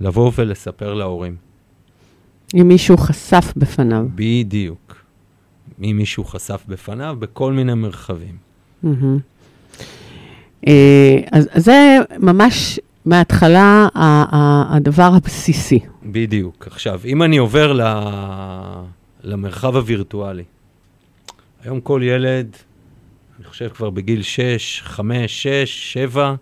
לבוא 0.00 0.32
ולספר 0.38 0.94
להורים. 0.94 1.36
אם 2.54 2.68
מישהו 2.68 2.96
חשף 2.96 3.52
בפניו. 3.56 4.06
בדיוק. 4.14 4.96
אם 5.82 5.96
מישהו 5.96 6.24
חשף 6.24 6.64
בפניו, 6.68 7.16
בכל 7.18 7.52
מיני 7.52 7.74
מרחבים. 7.74 8.36
מהמם. 8.82 9.18
אה, 10.68 11.18
אז 11.32 11.48
אז 11.52 11.64
זה 11.64 11.98
ממש 12.18 12.80
מההתחלה 13.04 13.88
הדבר 14.70 15.10
הבסיסי. 15.16 15.80
בדיוק. 16.04 16.66
עכשיו, 16.66 17.00
אם 17.04 17.22
אני 17.22 17.36
עובר 17.36 17.72
ל... 17.72 17.82
למרחב 19.24 19.76
הווירטואלי, 19.76 20.44
היום 21.64 21.80
כל 21.80 22.00
ילד, 22.04 22.56
אני 23.38 23.44
חושב 23.44 23.68
כבר 23.68 23.90
בגיל 23.90 24.22
6, 24.22 24.82
5, 24.84 25.42
6, 25.42 25.92
7, 25.92 26.34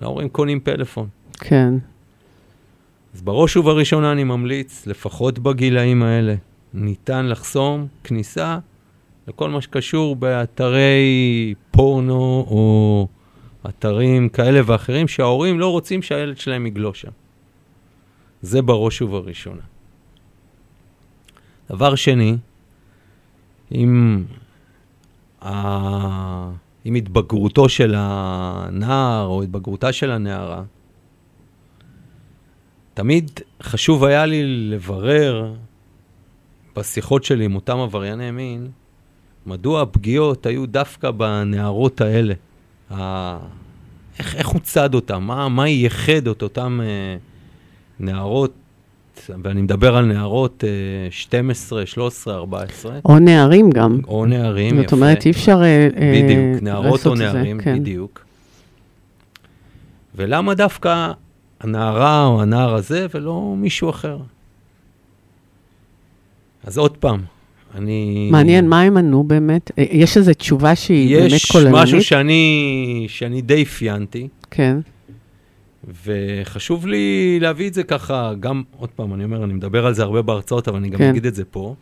ההורים 0.00 0.28
קונים 0.28 0.60
פלאפון. 0.60 1.08
כן. 1.32 1.74
אז 3.14 3.22
בראש 3.22 3.56
ובראשונה 3.56 4.12
אני 4.12 4.24
ממליץ, 4.24 4.86
לפחות 4.86 5.38
בגילאים 5.38 6.02
האלה, 6.02 6.34
ניתן 6.74 7.26
לחסום 7.26 7.86
כניסה 8.04 8.58
לכל 9.28 9.50
מה 9.50 9.60
שקשור 9.60 10.16
באתרי 10.16 11.54
פורנו 11.70 12.46
או 12.50 13.08
אתרים 13.68 14.28
כאלה 14.28 14.60
ואחרים 14.66 15.08
שההורים 15.08 15.60
לא 15.60 15.70
רוצים 15.70 16.02
שהילד 16.02 16.38
שלהם 16.38 16.66
יגלוש 16.66 17.00
שם. 17.00 17.10
זה 18.42 18.62
בראש 18.62 19.02
ובראשונה. 19.02 19.62
דבר 21.70 21.94
שני, 21.94 22.36
עם, 23.70 24.24
ה... 25.42 25.50
עם 26.84 26.94
התבגרותו 26.94 27.68
של 27.68 27.94
הנער 27.96 29.26
או 29.26 29.42
התבגרותה 29.42 29.92
של 29.92 30.10
הנערה, 30.10 30.62
תמיד 32.94 33.30
חשוב 33.62 34.04
היה 34.04 34.26
לי 34.26 34.42
לברר 34.44 35.54
בשיחות 36.76 37.24
שלי 37.24 37.44
עם 37.44 37.54
אותם 37.54 37.78
עברייני 37.78 38.30
מין, 38.30 38.70
מדוע 39.46 39.82
הפגיעות 39.82 40.46
היו 40.46 40.66
דווקא 40.66 41.10
בנערות 41.10 42.00
האלה. 42.00 42.34
ה... 42.90 43.38
איך, 44.18 44.36
איך 44.36 44.48
הוא 44.48 44.60
צד 44.60 44.94
אותם? 44.94 45.22
מה, 45.22 45.48
מה 45.48 45.68
ייחד 45.68 46.28
את 46.28 46.42
אותם 46.42 46.80
אה, 46.82 47.16
נערות, 48.00 48.52
ואני 49.42 49.62
מדבר 49.62 49.96
על 49.96 50.04
נערות 50.04 50.64
אה, 50.66 51.10
12, 51.10 51.86
13, 51.86 52.36
14, 52.36 52.98
או 53.04 53.18
נערים 53.18 53.70
גם. 53.70 54.00
או 54.08 54.26
נערים, 54.26 54.74
יפה. 54.74 54.82
זאת 54.82 54.92
אומרת, 54.92 55.26
אי 55.26 55.30
אפשר 55.30 55.62
אה, 55.62 55.88
אה, 55.96 56.22
בדיוק, 56.22 56.62
נערות 56.62 57.06
או 57.06 57.12
את 57.12 57.18
זה, 57.18 57.24
נערים, 57.32 57.60
כן. 57.60 57.78
בדיוק. 57.80 58.24
ולמה 60.14 60.54
דווקא 60.54 61.12
הנערה 61.60 62.26
או 62.26 62.42
הנער 62.42 62.74
הזה 62.74 63.06
ולא 63.14 63.54
מישהו 63.56 63.90
אחר? 63.90 64.18
אז 66.64 66.78
עוד 66.78 66.96
פעם, 66.96 67.20
אני... 67.74 68.28
מעניין, 68.32 68.68
מה 68.68 68.80
הם 68.80 68.96
ענו 68.96 69.24
באמת? 69.24 69.70
אה, 69.78 69.84
יש 69.90 70.16
איזו 70.16 70.34
תשובה 70.34 70.74
שהיא 70.74 71.16
באמת 71.16 71.32
יש 71.32 71.52
כוללנית? 71.52 71.74
משהו 71.74 72.02
שאני, 72.02 73.04
שאני 73.08 73.42
די 73.42 73.62
אפיינתי, 73.62 74.28
כן. 74.50 74.78
וחשוב 76.04 76.86
לי 76.86 77.38
להביא 77.40 77.68
את 77.68 77.74
זה 77.74 77.82
ככה, 77.82 78.32
גם, 78.40 78.62
עוד 78.76 78.88
פעם, 78.88 79.14
אני 79.14 79.24
אומר, 79.24 79.44
אני 79.44 79.52
מדבר 79.52 79.86
על 79.86 79.94
זה 79.94 80.02
הרבה 80.02 80.22
בהרצאות, 80.22 80.68
אבל 80.68 80.76
אני 80.76 80.88
גם 80.88 80.98
כן. 80.98 81.10
אגיד 81.10 81.26
את 81.26 81.34
זה 81.34 81.44
פה, 81.44 81.74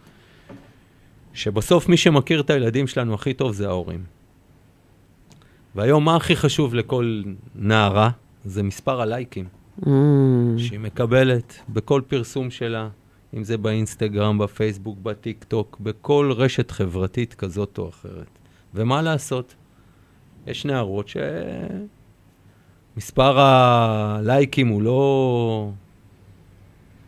שבסוף 1.34 1.88
מי 1.88 1.96
שמכיר 1.96 2.40
את 2.40 2.50
הילדים 2.50 2.86
שלנו 2.86 3.14
הכי 3.14 3.34
טוב 3.34 3.52
זה 3.52 3.68
ההורים. 3.68 4.00
והיום 5.74 6.04
מה 6.04 6.16
הכי 6.16 6.36
חשוב 6.36 6.74
לכל 6.74 7.22
נערה? 7.54 8.10
זה 8.44 8.62
מספר 8.62 9.00
הלייקים 9.00 9.44
Mm, 9.82 9.86
שהיא 10.56 10.80
מקבלת 10.80 11.58
בכל 11.68 12.02
פרסום 12.08 12.50
שלה, 12.50 12.88
אם 13.36 13.44
זה 13.44 13.58
באינסטגרם, 13.58 14.38
בפייסבוק, 14.38 14.98
בטיק 14.98 15.44
טוק, 15.44 15.76
בכל 15.80 16.32
רשת 16.36 16.70
חברתית 16.70 17.34
כזאת 17.34 17.78
או 17.78 17.88
אחרת. 17.88 18.38
ומה 18.74 19.02
לעשות? 19.02 19.54
יש 20.46 20.64
נערות 20.64 21.08
שמספר 22.96 23.40
הלייקים 23.40 24.68
הוא 24.68 24.82
לא, 24.82 25.70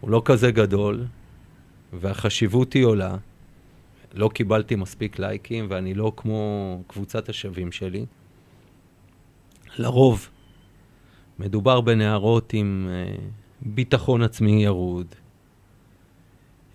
הוא 0.00 0.10
לא 0.10 0.22
כזה 0.24 0.50
גדול, 0.50 1.04
והחשיבות 1.92 2.72
היא 2.72 2.84
עולה. 2.84 3.16
לא 4.14 4.28
קיבלתי 4.28 4.76
מספיק 4.76 5.18
לייקים, 5.18 5.66
ואני 5.70 5.94
לא 5.94 6.12
כמו 6.16 6.82
קבוצת 6.86 7.28
השווים 7.28 7.72
שלי. 7.72 8.06
לרוב, 9.78 10.28
מדובר 11.38 11.80
בנערות 11.80 12.52
עם 12.52 12.88
אה, 12.90 13.16
ביטחון 13.62 14.22
עצמי 14.22 14.64
ירוד, 14.64 15.14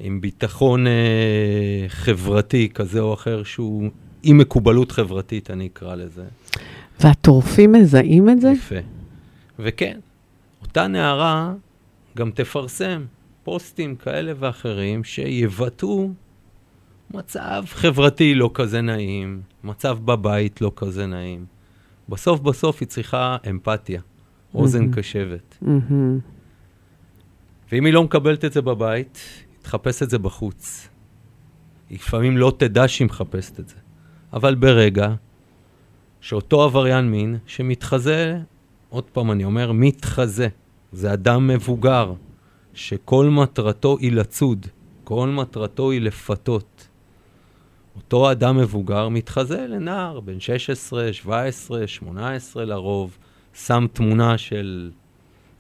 עם 0.03 0.21
ביטחון 0.21 0.87
אה, 0.87 1.85
חברתי 1.87 2.69
כזה 2.73 2.99
או 2.99 3.13
אחר, 3.13 3.43
שהוא 3.43 3.89
עם 4.23 4.37
מקובלות 4.37 4.91
חברתית, 4.91 5.51
אני 5.51 5.67
אקרא 5.67 5.95
לזה. 5.95 6.23
והטורפים 6.99 7.71
מזהים 7.71 8.29
את 8.29 8.41
זה? 8.41 8.49
יפה. 8.49 8.75
וכן, 9.59 9.99
אותה 10.61 10.87
נערה 10.87 11.53
גם 12.17 12.31
תפרסם 12.31 13.05
פוסטים 13.43 13.95
כאלה 13.95 14.33
ואחרים 14.39 15.03
שיבטאו 15.03 16.09
מצב 17.13 17.63
חברתי 17.67 18.35
לא 18.35 18.51
כזה 18.53 18.81
נעים, 18.81 19.41
מצב 19.63 19.97
בבית 20.05 20.61
לא 20.61 20.71
כזה 20.75 21.05
נעים. 21.05 21.45
בסוף 22.09 22.39
בסוף 22.39 22.77
היא 22.79 22.87
צריכה 22.87 23.37
אמפתיה, 23.49 24.01
אוזן 24.53 24.79
מהמם. 24.79 24.93
קשבת. 24.93 25.57
מהמם. 25.61 26.19
ואם 27.71 27.85
היא 27.85 27.93
לא 27.93 28.03
מקבלת 28.03 28.45
את 28.45 28.53
זה 28.53 28.61
בבית, 28.61 29.19
תחפש 29.61 30.03
את 30.03 30.09
זה 30.09 30.19
בחוץ. 30.19 30.89
לפעמים 31.91 32.37
לא 32.37 32.53
תדע 32.57 32.87
שהיא 32.87 33.05
מחפשת 33.05 33.59
את 33.59 33.67
זה. 33.69 33.75
אבל 34.33 34.55
ברגע 34.55 35.13
שאותו 36.21 36.63
עבריין 36.63 37.11
מין 37.11 37.37
שמתחזה, 37.45 38.39
עוד 38.89 39.03
פעם 39.03 39.31
אני 39.31 39.43
אומר, 39.43 39.71
מתחזה, 39.71 40.47
זה 40.91 41.13
אדם 41.13 41.47
מבוגר, 41.47 42.13
שכל 42.73 43.25
מטרתו 43.25 43.97
היא 43.97 44.11
לצוד, 44.11 44.65
כל 45.03 45.29
מטרתו 45.29 45.91
היא 45.91 46.01
לפתות. 46.01 46.87
אותו 47.95 48.31
אדם 48.31 48.57
מבוגר 48.57 49.09
מתחזה 49.09 49.67
לנער, 49.67 50.19
בן 50.19 50.39
16, 50.39 51.13
17, 51.13 51.87
18 51.87 52.65
לרוב, 52.65 53.17
שם 53.53 53.85
תמונה 53.93 54.37
של 54.37 54.91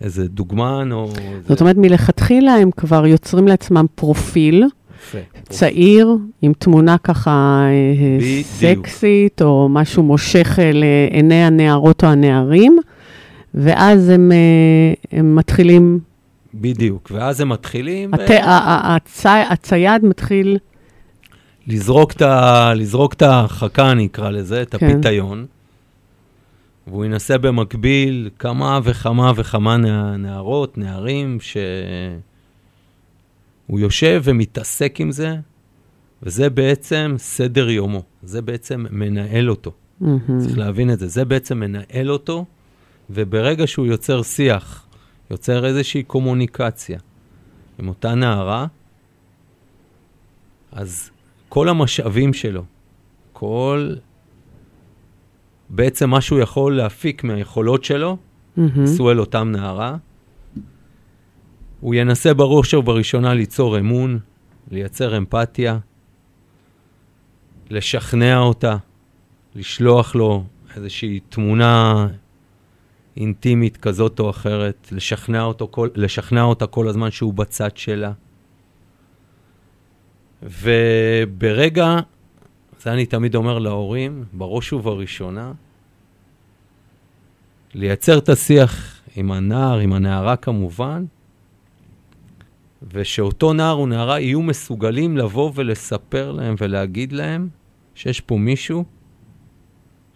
איזה 0.01 0.27
דוגמן 0.27 0.89
או... 0.91 1.09
זאת 1.47 1.61
אומרת, 1.61 1.77
מלכתחילה 1.77 2.51
הם 2.53 2.71
כבר 2.71 3.05
יוצרים 3.07 3.47
לעצמם 3.47 3.85
פרופיל 3.95 4.63
יפה. 5.07 5.17
צעיר, 5.49 6.09
עם 6.41 6.53
תמונה 6.59 6.97
ככה 6.97 7.61
אה, 7.65 8.17
בדיוק. 8.19 8.87
סקסית, 8.87 9.41
או 9.41 9.67
משהו 9.69 10.03
מושך 10.03 10.59
לעיני 10.73 11.35
הנערות 11.43 12.03
או 12.03 12.09
הנערים, 12.09 12.77
ואז 13.53 14.09
הם, 14.09 14.31
אה, 14.31 14.37
הם 15.19 15.35
מתחילים, 15.35 15.99
בדיוק, 16.53 17.11
ואז 17.13 17.41
הם 17.41 17.49
מתחילים 17.49 18.13
הת- 18.13 18.29
הצי- 18.83 19.27
הצייד 19.49 20.05
מתחיל, 20.05 20.57
לזרוק 21.67 22.11
את, 22.11 22.21
ה... 22.21 22.73
לזרוק 22.75 23.13
את 23.13 23.21
ההרחקה, 23.21 23.91
אני 23.91 24.05
אקרא 24.05 24.29
לזה, 24.29 24.61
את 24.61 24.75
כן. 24.75 24.85
הפיתיון, 24.89 25.45
והוא 26.91 27.05
ינסה 27.05 27.37
במקביל 27.37 28.29
כמה 28.39 28.79
וכמה 28.83 29.31
וכמה 29.35 29.77
נע... 29.77 30.17
נערות, 30.17 30.77
נערים, 30.77 31.37
שהוא 31.39 31.59
יושב 33.79 34.21
ומתעסק 34.23 34.95
עם 34.99 35.11
זה, 35.11 35.35
וזה 36.23 36.49
בעצם 36.49 37.15
סדר 37.17 37.69
יומו, 37.69 38.03
זה 38.23 38.41
בעצם 38.41 38.85
מנהל 38.89 39.49
אותו. 39.49 39.71
מהמם. 40.01 40.39
צריך 40.39 40.57
להבין 40.57 40.91
את 40.91 40.99
זה. 40.99 41.07
זה 41.07 41.25
בעצם 41.25 41.59
מנהל 41.59 42.11
אותו, 42.11 42.45
וברגע 43.09 43.67
שהוא 43.67 43.85
יוצר 43.85 44.23
שיח, 44.23 44.87
יוצר 45.31 45.65
איזושהי 45.65 46.03
קומוניקציה 46.03 46.99
עם 47.79 47.87
אותה 47.87 48.15
נערה, 48.15 48.65
אז 50.71 51.09
כל 51.49 51.69
המשאבים 51.69 52.33
שלו, 52.33 52.63
כל... 53.33 53.93
בעצם 55.73 56.09
מה 56.09 56.21
שהוא 56.21 56.39
יכול 56.39 56.77
להפיק 56.77 57.23
מהיכולות 57.23 57.83
שלו. 57.83 58.17
עשו 58.83 59.11
אל 59.11 59.19
אותם 59.19 59.51
נערה. 59.51 59.97
הוא 61.79 61.95
ינסה 61.95 62.33
בראש 62.33 62.73
ובראשונה 62.73 63.33
ליצור 63.33 63.79
אמון, 63.79 64.19
לייצר 64.71 65.17
אמפתיה, 65.17 65.77
לשכנע 67.69 68.37
אותה, 68.37 68.77
לשלוח 69.55 70.15
לו 70.15 70.43
איזושהי 70.75 71.19
תמונה 71.29 72.07
אינטימית 73.17 73.77
כזאת 73.77 74.19
או 74.19 74.29
אחרת, 74.29 74.87
לשכנע, 74.91 75.43
אותו 75.43 75.67
כל, 75.71 75.89
לשכנע 75.95 76.43
אותה 76.43 76.67
כל 76.67 76.87
הזמן 76.87 77.11
שהוא 77.11 77.33
בצד 77.33 77.77
שלה. 77.77 78.11
וברגע, 80.43 81.99
זה 82.83 82.93
אני 82.93 83.05
תמיד 83.05 83.35
אומר 83.35 83.59
להורים, 83.59 84.23
בראש 84.33 84.73
ובראשונה, 84.73 85.51
לייצר 87.73 88.17
את 88.17 88.29
השיח 88.29 89.01
עם 89.15 89.31
הנער, 89.31 89.79
עם 89.79 89.93
הנערה 89.93 90.35
כמובן, 90.35 91.05
ושאותו 92.93 93.53
נער 93.53 93.73
או 93.73 93.87
נערה 93.87 94.19
יהיו 94.19 94.41
מסוגלים 94.41 95.17
לבוא 95.17 95.51
ולספר 95.55 96.31
להם 96.31 96.55
ולהגיד 96.57 97.11
להם 97.11 97.49
שיש 97.95 98.21
פה 98.21 98.37
מישהו 98.37 98.85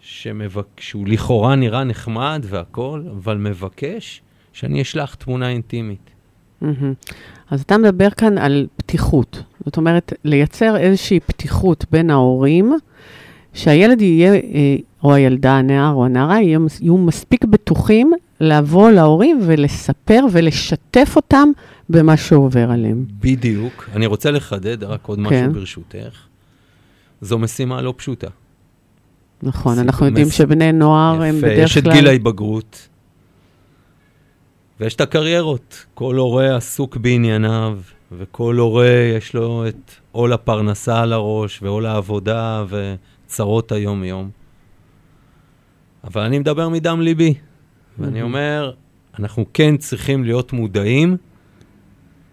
שמבק... 0.00 0.80
שהוא 0.80 1.08
לכאורה 1.08 1.56
נראה 1.56 1.84
נחמד 1.84 2.46
והכול, 2.48 3.08
אבל 3.10 3.36
מבקש 3.36 4.22
שאני 4.52 4.82
אשלח 4.82 5.14
תמונה 5.14 5.48
אינטימית. 5.48 6.15
מהמם. 6.60 6.92
אז 7.50 7.60
אתה 7.60 7.78
מדבר 7.78 8.10
כאן 8.10 8.38
על 8.38 8.66
פתיחות. 8.76 9.42
זאת 9.64 9.76
אומרת, 9.76 10.12
לייצר 10.24 10.76
איזושהי 10.76 11.20
פתיחות 11.20 11.84
בין 11.90 12.10
ההורים, 12.10 12.72
שהילד 13.54 14.00
יהיה, 14.02 14.34
אה, 14.34 14.40
או 15.04 15.14
הילדה, 15.14 15.52
הנער 15.58 15.92
או 15.92 16.04
הנערה, 16.04 16.40
יהיו, 16.42 16.60
מס- 16.60 16.80
יהיו 16.80 16.96
מספיק 16.98 17.44
בטוחים 17.44 18.12
לבוא 18.40 18.90
להורים 18.90 19.40
ולספר 19.46 20.20
ולשתף 20.32 21.12
אותם 21.16 21.48
במה 21.90 22.16
שעובר 22.16 22.70
עליהם. 22.70 23.04
בדיוק. 23.20 23.88
אני 23.94 24.06
רוצה 24.06 24.30
לחדד 24.30 24.84
רק 24.84 25.06
עוד 25.06 25.18
כן. 25.18 25.24
משהו 25.46 25.52
ברשותך. 25.52 26.16
זו 27.20 27.38
משימה 27.38 27.82
לא 27.82 27.94
פשוטה. 27.96 28.26
נכון, 29.42 29.78
אנחנו 29.78 30.06
יודעים 30.06 30.26
מס- 30.26 30.32
שבני 30.34 30.72
נוער 30.72 31.22
הם 31.22 31.36
יפה, 31.38 31.46
בדרך 31.46 31.58
יש 31.70 31.78
את 31.78 31.82
כלל... 31.84 31.92
גיל 31.92 32.06
ההתבגרות, 32.06 32.88
ויש 34.80 34.94
את 34.94 35.00
הקריירות. 35.00 35.86
כל 35.94 36.16
הורה 36.16 36.56
עסוק 36.56 36.96
בענייניו, 36.96 37.78
וכל 38.12 38.56
הורה 38.56 38.90
יש 39.16 39.34
לו 39.34 39.68
את 39.68 39.90
עול 40.12 40.32
הפרנסה 40.32 41.00
על 41.00 41.12
הראש, 41.12 41.62
ועול 41.62 41.86
העבודה, 41.86 42.64
וצרות 42.68 43.72
היום-יום. 43.72 44.30
אבל 46.04 46.22
אני 46.22 46.38
מדבר 46.38 46.68
מדם 46.68 47.00
ליבי, 47.00 47.34
ואני 47.98 48.22
אומר, 48.22 48.72
אנחנו 49.18 49.44
כן 49.54 49.76
צריכים 49.76 50.24
להיות 50.24 50.52
מודעים 50.52 51.16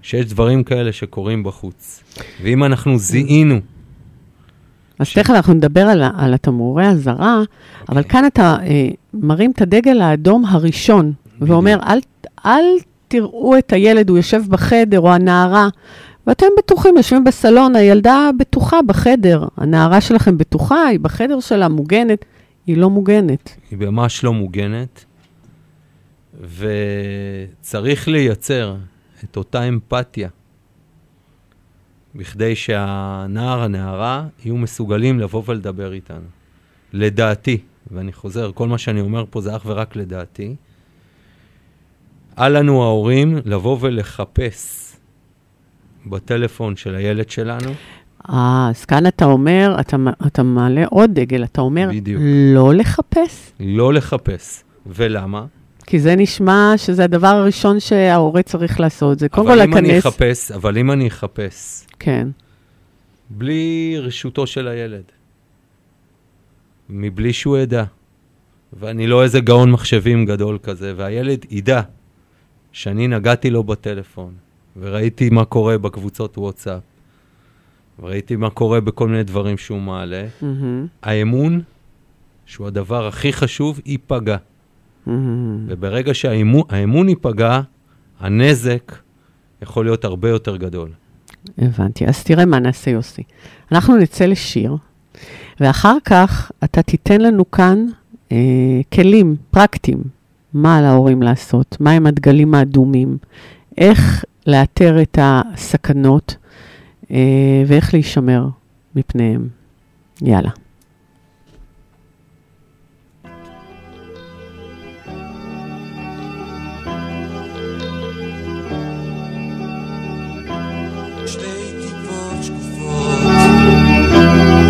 שיש 0.02 0.26
דברים 0.26 0.64
כאלה 0.64 0.92
שקורים 0.92 1.44
בחוץ. 1.44 2.04
ואם 2.44 2.64
אנחנו 2.64 2.98
זיהינו, 2.98 3.60
אז 5.00 5.14
תכף 5.14 5.30
אנחנו 5.30 5.54
נדבר 5.54 5.82
על, 5.82 6.04
על 6.18 6.34
התמרורי 6.34 6.88
אזהרה, 6.88 7.42
אבל 7.90 7.98
אוקיי. 7.98 8.12
כאן 8.12 8.26
אתה 8.26 8.56
אה, 8.64 8.90
מרים 9.14 9.52
את 9.52 9.62
הדגל 9.62 10.02
האדום 10.02 10.46
הראשון, 10.46 11.14
ואומר, 11.42 11.80
אל, 11.88 12.00
אל 12.46 12.64
תראו 13.08 13.58
את 13.58 13.74
הילד, 13.74 14.10
הוא 14.10 14.18
יושב 14.18 14.42
בחדר, 14.50 15.00
או 15.00 15.14
הנערה, 15.14 15.68
ואתם 16.28 16.48
בטוחים, 16.58 16.98
יושבים 16.98 17.24
בסלון, 17.24 17.76
הילדה 17.76 18.30
בטוחה 18.40 18.80
בחדר, 18.88 19.48
הנערה 19.58 20.02
שלכם 20.02 20.38
בטוחה, 20.38 20.86
היא 20.86 21.00
בחדר 21.00 21.40
שלה, 21.40 21.68
מוגנת, 21.68 22.26
היא 22.68 22.78
לא 22.78 22.90
מוגנת. 22.90 23.56
היא 23.72 23.78
ממש 23.78 24.24
לא 24.24 24.34
מוגנת, 24.34 25.06
וצריך 26.42 28.08
לייצר 28.08 28.76
את 29.24 29.38
אותה 29.38 29.64
אמפתיה 29.64 30.30
בכדי 32.16 32.56
שהנער, 32.56 33.62
הנערה, 33.64 34.26
יהיו 34.46 34.58
מסוגלים 34.58 35.20
לבוא 35.20 35.44
ולדבר 35.46 35.94
איתנו. 35.94 36.28
לדעתי, 36.94 37.58
ואני 37.92 38.14
חוזר, 38.14 38.52
כל 38.52 38.68
מה 38.68 38.78
שאני 38.78 39.02
אומר 39.02 39.26
פה 39.30 39.42
זה 39.42 39.56
אך 39.56 39.62
ורק 39.66 39.96
לדעתי, 39.96 40.56
אל 42.40 42.60
לנו 42.60 42.84
ההורים 42.84 43.38
לבוא 43.46 43.78
ולחפש 43.82 44.92
בטלפון 46.06 46.76
של 46.76 46.96
הילד 46.96 47.30
שלנו, 47.30 47.70
אה, 48.30 48.70
אז 48.70 48.86
כאן 48.86 49.08
אתה 49.08 49.26
אומר, 49.26 49.76
אתה, 49.80 49.98
אתה 50.28 50.44
מעלה 50.44 50.86
עוד 50.86 51.12
דגל, 51.14 51.44
אתה 51.44 51.62
אומר, 51.62 51.90
בדיוק. 51.92 52.22
לא 52.56 52.74
לחפש, 52.74 53.52
לא 53.60 53.94
לחפש. 53.94 54.64
ולמה? 54.86 55.46
כי 55.86 56.00
זה 56.00 56.16
נשמע 56.16 56.74
שזה 56.78 57.04
הדבר 57.04 57.28
הראשון 57.28 57.80
שההורה 57.80 58.44
צריך 58.44 58.80
לעשות, 58.80 59.20
זה 59.20 59.30
קודם 59.30 59.48
כל 59.48 59.54
אבל 59.54 59.62
אם 59.62 59.78
אני 59.78 59.88
להיכנס... 59.88 60.06
אחפש, 60.14 60.52
אבל 60.52 60.78
אם 60.78 60.92
אני 60.92 61.08
אחפש 61.08 61.86
כן. 62.00 62.28
בלי 63.30 63.96
רשותו 64.00 64.48
של 64.48 64.68
הילד, 64.68 65.04
מבלי 66.90 67.34
שהוא 67.34 67.58
ידע, 67.58 67.84
ואני 68.80 69.08
לא 69.08 69.24
איזה 69.24 69.40
גאון 69.40 69.72
מחשבים 69.72 70.26
גדול 70.26 70.58
כזה, 70.64 70.94
והילד 70.98 71.46
ידע 71.52 71.82
שאני 72.74 73.08
נגעתי 73.08 73.50
לו 73.50 73.64
בטלפון, 73.64 74.34
וראיתי 74.80 75.30
מה 75.30 75.46
קורה 75.46 75.78
בקבוצות 75.78 76.38
וואטסאפ, 76.38 76.82
וראיתי 78.00 78.36
מה 78.36 78.50
קורה 78.50 78.82
בכל 78.82 79.08
מיני 79.08 79.24
דברים 79.24 79.58
שהוא 79.58 79.82
מעלה, 79.82 80.26
מהמם, 80.42 80.88
האמון, 81.04 81.62
שהוא 82.46 82.68
הדבר 82.68 83.08
הכי 83.08 83.34
חשוב, 83.34 83.80
ייפגע. 83.86 84.38
מהמם. 85.06 85.66
וברגע 85.68 86.14
שהאמון 86.14 87.10
ייפגע, 87.10 87.62
הנזק 88.20 88.96
יכול 89.62 89.86
להיות 89.86 90.06
הרבה 90.06 90.30
יותר 90.30 90.58
גדול. 90.58 90.90
הבנתי. 91.58 92.06
אז 92.06 92.24
תראה 92.24 92.46
מה 92.46 92.60
נעשה, 92.60 92.92
יוסי. 92.92 93.24
אנחנו 93.72 93.98
נצא 93.98 94.26
לשיר, 94.26 94.76
ואחר 95.60 95.98
כך 96.06 96.52
אתה 96.64 96.82
תיתן 96.82 97.22
לנו 97.22 97.52
כאן 97.52 97.86
אה, 98.32 98.38
כלים 98.94 99.36
פרקטיים, 99.52 100.04
מה 100.54 100.78
על 100.78 100.86
ההורים 100.86 101.22
לעשות, 101.22 101.78
מהם 101.80 102.06
הדגלים 102.06 102.56
האדומים, 102.56 103.18
איך 103.78 104.26
לאתר 104.48 105.02
את 105.02 105.18
הסכנות 105.22 106.36
אה, 107.12 107.64
ואיך 107.68 107.94
להישמר 107.94 108.48
מפניהם. 108.96 109.48
יאללה. 110.22 110.50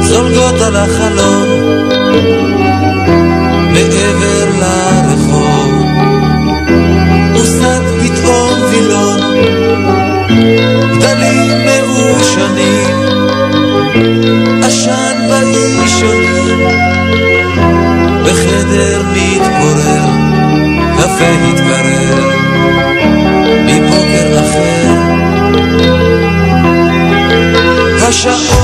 זולגות 0.01 0.61
על 0.61 0.75
החלון 0.75 1.63
מעבר 3.73 4.49
לרחוב 4.59 4.92
באישונים 16.03 16.67
בחדר 18.25 19.01
מתפורר 19.13 20.05
קפה 20.97 21.31
התקרר 21.49 22.29
מבוקר 23.65 24.39
אחר. 24.39 24.93
השעון 28.07 28.62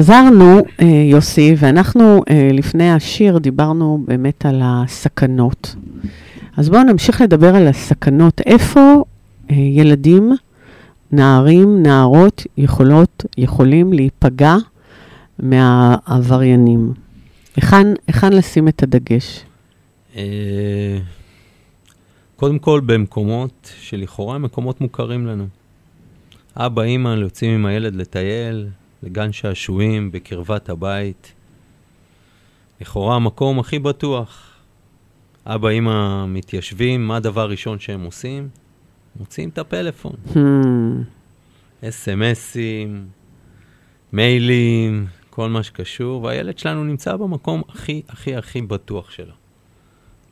חזרנו, 0.00 0.62
אה, 0.80 0.86
יוסי, 0.86 1.54
ואנחנו 1.58 2.22
אה, 2.30 2.50
לפני 2.52 2.90
השיר 2.90 3.38
דיברנו 3.38 4.04
באמת 4.04 4.46
על 4.46 4.60
הסכנות. 4.64 5.74
אז 6.56 6.68
בואו 6.68 6.82
נמשיך 6.82 7.20
לדבר 7.20 7.56
על 7.56 7.68
הסכנות. 7.68 8.40
איפה 8.46 9.04
אה, 9.50 9.56
ילדים, 9.56 10.32
נערים, 11.12 11.82
נערות, 11.82 12.46
יכולות, 12.56 13.24
יכולים 13.38 13.92
להיפגע 13.92 14.56
מהעבריינים? 15.38 16.92
היכן, 17.56 17.86
היכן 18.06 18.32
לשים 18.32 18.68
את 18.68 18.82
הדגש? 18.82 19.44
קודם 22.36 22.58
כל 22.58 22.80
במקומות 22.86 23.72
שלכאורה 23.80 24.34
הם 24.34 24.42
מקומות 24.42 24.80
מוכרים 24.80 25.26
לנו. 25.26 25.46
אבא, 26.56 26.82
אימא 26.82 27.08
יוצאים 27.08 27.50
עם 27.50 27.66
הילד 27.66 27.94
לטייל, 27.94 28.68
לגן 29.02 29.32
שעשועים 29.32 30.12
בקרבת 30.12 30.68
הבית. 30.68 31.32
לכאורה 32.80 33.16
המקום 33.16 33.58
הכי 33.58 33.78
בטוח. 33.78 34.50
אבא, 35.46 35.68
אימא 35.68 36.26
מתיישבים, 36.26 37.06
מה 37.06 37.16
הדבר 37.16 37.40
הראשון 37.40 37.78
שהם 37.78 38.02
עושים? 38.02 38.48
מוציאים 39.16 39.48
את 39.48 39.58
הפלאפון. 39.58 40.12
Hmm, 40.34 41.88
אס.אם.אסים, 41.88 43.06
מיילים, 44.12 45.06
כל 45.30 45.48
מה 45.48 45.62
שקשור, 45.62 46.22
והילד 46.22 46.58
שלנו 46.58 46.84
נמצא 46.84 47.16
במקום 47.16 47.62
הכי 47.68 48.02
הכי 48.08 48.36
הכי 48.36 48.62
בטוח 48.62 49.10
שלו. 49.10 49.34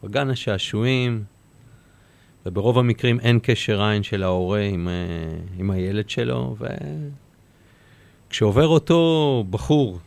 בגן 0.04 0.31
השעשועים, 0.31 1.24
וברוב 2.46 2.78
המקרים 2.78 3.20
אין 3.20 3.38
קשר 3.42 3.83
עין 3.83 4.02
של 4.02 4.22
ההורה 4.22 4.61
עם, 4.61 4.88
אה, 4.88 4.94
עם 5.59 5.70
הילד 5.70 6.11
שלו, 6.11 6.57
וכשעובר 8.29 8.67
אותו 8.67 9.45
בחור 9.51 9.99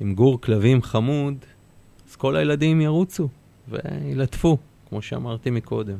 עם 0.00 0.14
גור 0.14 0.40
כלבים 0.40 0.82
חמוד, 0.82 1.34
אז 2.10 2.16
כל 2.16 2.36
הילדים 2.36 2.80
ירוצו 2.80 3.28
וילטפו, 3.68 4.56
כמו 4.88 5.02
שאמרתי 5.02 5.50
מקודם. 5.50 5.96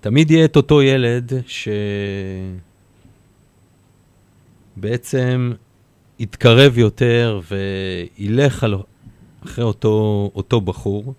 תמיד 0.00 0.30
יהיה 0.30 0.44
את 0.44 0.56
אותו 0.56 0.82
ילד 0.82 1.32
שבעצם 4.76 5.52
יתקרב 6.18 6.78
יותר 6.78 7.40
וילך 7.50 8.64
על... 8.64 8.74
אחרי 9.44 9.64
אותו, 9.64 10.30
אותו 10.34 10.60
בחור, 10.60 11.14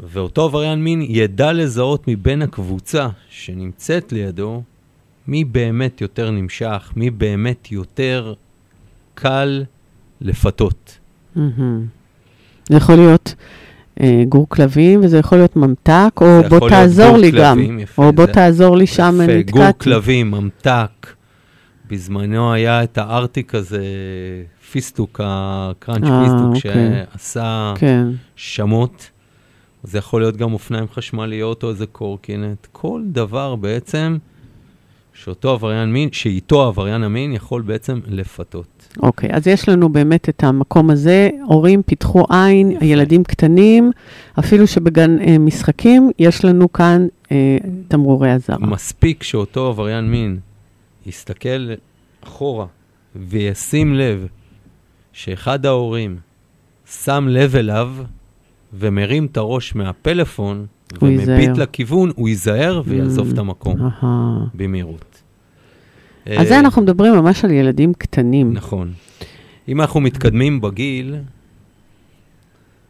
ואותו 0.00 0.44
עבריין 0.44 0.84
מין 0.84 1.02
ידע 1.02 1.52
לזהות 1.52 2.08
מבין 2.08 2.42
הקבוצה 2.42 3.08
שנמצאת 3.28 4.12
לידו 4.12 4.62
מי 5.28 5.44
באמת 5.44 6.00
יותר 6.00 6.30
נמשך, 6.30 6.92
מי 6.96 7.10
באמת 7.10 7.72
יותר 7.72 8.34
קל 9.14 9.64
לפתות. 10.20 10.98
מהמם. 11.36 11.86
זה 12.70 12.76
יכול 12.76 12.94
להיות 12.94 13.34
אה, 14.00 14.22
גור 14.28 14.46
כלבים, 14.48 15.00
וזה 15.04 15.18
יכול 15.18 15.38
להיות 15.38 15.56
ממתק, 15.56 16.10
או 16.20 16.26
בוא 16.48 16.68
תעזור 16.68 17.16
לי 17.16 17.30
גם. 17.30 17.78
יפה, 17.80 18.06
או 18.06 18.12
בוא 18.12 18.26
זה- 18.26 18.32
תעזור 18.32 18.76
לי 18.76 18.86
שם, 18.86 19.14
נתקעתי. 19.22 19.42
גור 19.52 19.72
כלבים, 19.78 20.30
ממתק. 20.30 21.06
בזמנו 21.90 22.52
היה 22.52 22.82
את 22.84 22.98
הארטיק 22.98 23.54
הזה, 23.54 23.84
פיסטוק, 24.70 25.20
הקראנץ' 25.24 26.04
אה, 26.04 26.22
פיסטוק, 26.24 26.54
אוקיי. 26.56 27.04
שעשה 27.12 27.74
כן. 27.76 28.06
שמות. 28.36 29.10
זה 29.82 29.98
יכול 29.98 30.20
להיות 30.20 30.36
גם 30.36 30.52
אופניים 30.52 30.86
חשמליות 30.94 31.62
או 31.62 31.70
איזה 31.70 31.86
קורקינט. 31.86 32.66
כל 32.72 33.02
דבר 33.06 33.56
בעצם 33.56 34.16
שאותו 35.24 35.50
עבריין 35.50 35.92
מין, 35.92 36.08
שאיתו 36.12 36.62
עבריין 36.66 37.02
המין 37.02 37.32
יכול 37.32 37.62
בעצם 37.62 38.00
לפתות. 38.06 38.88
אוקיי, 39.02 39.30
אז 39.32 39.46
יש 39.46 39.68
לנו 39.68 39.88
באמת 39.88 40.28
את 40.28 40.44
המקום 40.44 40.90
הזה, 40.90 41.30
הורים 41.44 41.82
פיתחו 41.82 42.24
עין, 42.30 42.70
יפה. 42.70 42.84
ילדים 42.84 43.24
קטנים, 43.24 43.90
אפילו 44.38 44.66
שבגן 44.66 45.18
אה, 45.20 45.38
משחקים, 45.38 46.10
יש 46.18 46.44
לנו 46.44 46.72
כאן 46.72 47.06
אה, 47.32 47.56
תמרורי 47.88 48.32
אזהרה. 48.32 48.66
מספיק 48.66 49.22
שאותו 49.22 49.68
עבריין 49.68 50.10
מין 50.10 50.38
יסתכל 51.06 51.68
אחורה 52.24 52.66
וישים 53.16 53.94
לב 53.94 54.26
שאחד 55.12 55.66
ההורים 55.66 56.16
שם 57.02 57.26
לב 57.30 57.56
אליו 57.56 57.94
ומרים 58.72 59.26
את 59.26 59.36
הראש 59.36 59.74
מהפלאפון 59.74 60.66
הוא 61.00 61.08
ומביט 61.08 61.28
ייזהר. 61.28 61.52
לכיוון, 61.62 62.10
הוא 62.16 62.28
ייזהר 62.28 62.82
ויעזוב 62.84 63.28
Mm, 63.30 63.32
את 63.32 63.38
המקום. 63.38 63.76
במהירות. 64.54 65.22
אז 66.26 66.48
זה 66.48 66.54
אה, 66.54 66.60
אנחנו 66.60 66.82
מדברים 66.82 67.12
ממש 67.14 67.44
על 67.44 67.50
ילדים 67.50 67.94
קטנים. 67.94 68.52
נכון. 68.52 68.92
אם 69.68 69.80
אנחנו 69.80 70.00
מתקדמים 70.00 70.60
בגיל, 70.60 71.14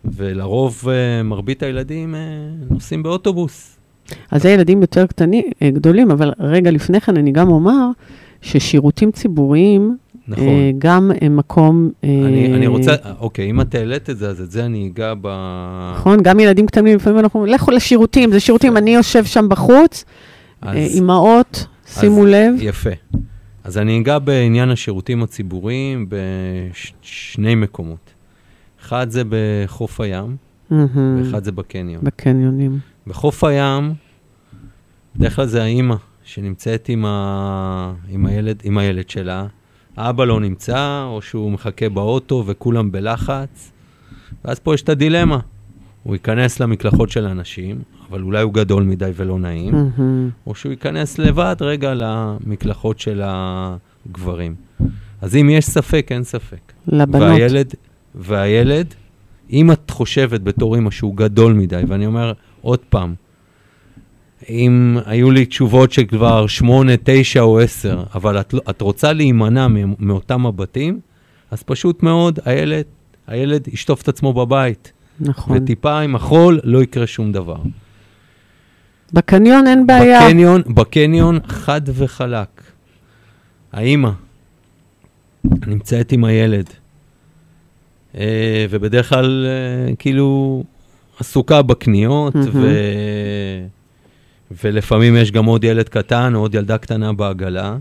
ולרוב 0.04 0.84
אה, 0.88 1.22
מרבית 1.22 1.62
הילדים 1.62 2.14
אה, 2.14 2.20
נוסעים 2.70 3.02
באוטובוס. 3.02 3.76
אז 4.30 4.42
זה 4.42 4.50
ילדים 4.50 4.80
יותר 4.80 5.06
קטנים, 5.06 5.44
גדולים, 5.64 6.10
אבל 6.10 6.32
רגע 6.38 6.70
לפני 6.70 7.00
כן 7.00 7.16
אני 7.16 7.32
גם 7.32 7.48
אומר 7.48 7.88
ששירותים 8.42 9.10
ציבוריים, 9.12 9.96
נכון. 10.28 10.44
אה, 10.46 10.70
גם 10.78 11.10
הם 11.20 11.36
מקום... 11.36 11.90
אה, 12.04 12.08
אני, 12.24 12.54
אני 12.54 12.66
רוצה, 12.66 12.94
אוקיי, 13.18 13.50
אם 13.50 13.60
את 13.60 13.74
העלית 13.74 14.10
את 14.10 14.18
זה, 14.18 14.28
אז 14.30 14.40
את 14.40 14.50
זה 14.50 14.64
אני 14.64 14.90
אגע 14.94 15.12
ב... 15.20 15.28
נכון, 15.96 16.22
גם 16.22 16.40
ילדים 16.40 16.66
קטנים, 16.66 16.96
לפעמים 16.96 17.18
אנחנו, 17.18 17.40
אומרים, 17.40 17.54
לכו 17.54 17.70
לשירותים, 17.70 18.32
זה 18.32 18.40
שירותים, 18.40 18.76
אני 18.76 18.94
יושב 18.94 19.24
שם 19.24 19.48
בחוץ, 19.48 20.04
אה, 20.64 20.72
אימהות, 20.72 21.66
שימו 21.86 22.22
אז- 22.22 22.28
לב. 22.32 22.54
יפה. 22.58 22.90
אז 23.64 23.78
אני 23.78 23.98
אגע 24.00 24.18
בעניין 24.18 24.70
השירותים 24.70 25.22
הציבוריים 25.22 26.06
בשני 26.08 27.54
מקומות. 27.54 28.10
אחד 28.82 29.10
זה 29.10 29.22
בחוף 29.28 30.00
הים, 30.00 30.36
מהמם, 30.70 31.22
ואחד 31.24 31.44
זה 31.44 31.52
בקניון. 31.52 32.00
בקניונים. 32.04 32.78
בחוף 33.06 33.44
הים, 33.44 33.92
בדרך 35.16 35.36
כלל 35.36 35.46
זה 35.46 35.62
האימא 35.62 35.94
שנמצאת 36.24 36.88
עם, 36.88 37.04
ה... 37.04 37.92
עם, 38.08 38.26
הילד, 38.26 38.60
עם 38.64 38.78
הילד 38.78 39.10
שלה, 39.10 39.46
האבא 39.96 40.24
לא 40.24 40.40
נמצא, 40.40 41.04
או 41.08 41.22
שהוא 41.22 41.52
מחכה 41.52 41.88
באוטו 41.88 42.44
וכולם 42.46 42.92
בלחץ, 42.92 43.72
ואז 44.44 44.58
פה 44.58 44.74
יש 44.74 44.82
את 44.82 44.88
הדילמה. 44.88 45.38
הוא 46.02 46.14
ייכנס 46.14 46.60
למקלחות 46.60 47.10
של 47.10 47.24
אנשים, 47.24 47.78
אבל 48.10 48.22
אולי 48.22 48.42
הוא 48.42 48.52
גדול 48.52 48.82
מדי 48.82 49.10
ולא 49.14 49.38
נעים, 49.38 49.74
מהמם. 49.74 50.30
או 50.46 50.54
שהוא 50.54 50.70
ייכנס 50.70 51.18
לבד 51.18 51.56
רגע 51.60 51.94
למקלחות 51.94 53.00
של 53.00 53.22
הגברים. 53.24 54.54
אז 55.20 55.36
אם 55.36 55.50
יש 55.50 55.64
ספק, 55.64 56.06
אין 56.10 56.24
ספק. 56.24 56.72
לבנות. 56.86 57.22
והילד, 57.22 57.74
והילד, 58.14 58.94
אם 59.50 59.72
את 59.72 59.90
חושבת 59.90 60.40
בתור 60.40 60.78
אמא 60.78 60.90
שהוא 60.90 61.16
גדול 61.16 61.52
מדי, 61.52 61.82
ואני 61.88 62.06
אומר 62.06 62.32
עוד 62.60 62.78
פעם, 62.78 63.14
אם 64.50 64.98
היו 65.06 65.30
לי 65.30 65.46
תשובות 65.46 65.92
שכבר 65.92 66.46
שמונה, 66.46 66.92
תשע 67.04 67.40
או 67.40 67.60
עשר, 67.60 68.02
אבל 68.14 68.40
את, 68.40 68.54
לא- 68.54 68.60
את 68.70 68.80
רוצה 68.80 69.12
להימנע 69.12 69.66
מאותם 69.98 70.46
הבתים, 70.46 71.00
אז 71.50 71.62
פשוט 71.62 72.02
מאוד 72.02 72.38
הילד, 72.44 72.84
הילד 73.26 73.68
ישטוף 73.68 74.02
את 74.02 74.08
עצמו 74.08 74.32
בבית. 74.32 74.92
נכון. 75.20 75.56
וטיפה 75.56 76.00
עם 76.00 76.16
החול 76.16 76.60
לא 76.64 76.82
יקרה 76.82 77.06
שום 77.06 77.32
דבר. 77.32 77.56
בקניון 79.12 79.66
אין 79.66 79.86
בעיה. 79.86 80.20
בקניון, 80.26 80.62
בקניון 80.66 81.38
חד 81.48 81.80
וחלק. 81.86 82.62
האימא 83.72 84.10
נמצאת 85.66 86.12
עם 86.12 86.24
הילד, 86.24 86.70
אה, 88.16 88.66
ובדרך 88.70 89.08
כלל 89.08 89.46
אה, 89.46 89.94
כאילו 89.96 90.62
עסוקה 91.20 91.62
בקניות, 91.62 92.34
מהמם. 92.34 92.64
ולפעמים 94.50 95.16
יש 95.16 95.32
גם 95.32 95.44
עוד 95.44 95.64
ילד 95.64 95.88
קטן 95.88 96.34
או 96.34 96.40
עוד 96.40 96.54
ילדה 96.54 96.78
קטנה 96.78 97.12
בעגלה, 97.12 97.76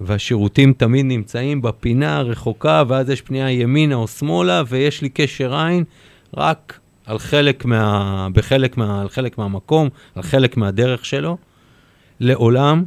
והשירותים 0.00 0.72
תמיד 0.72 1.06
נמצאים 1.06 1.62
בפינה 1.62 2.16
הרחוקה, 2.16 2.82
ואז 2.88 3.10
יש 3.10 3.22
פנייה 3.22 3.50
ימינה 3.50 3.94
או 3.94 4.08
שמאלה, 4.08 4.62
ויש 4.68 5.02
לי 5.02 5.08
קשר 5.08 5.54
עין 5.54 5.84
רק 6.36 6.78
על 7.06 7.18
חלק 7.18 7.64
מה... 7.64 8.28
בחלק 8.32 8.76
מה... 8.76 9.00
על 9.00 9.08
חלק 9.08 9.38
מהמקום, 9.38 9.88
על 10.14 10.22
חלק 10.22 10.56
מהדרך 10.56 11.04
שלו. 11.04 11.36
לעולם 12.20 12.84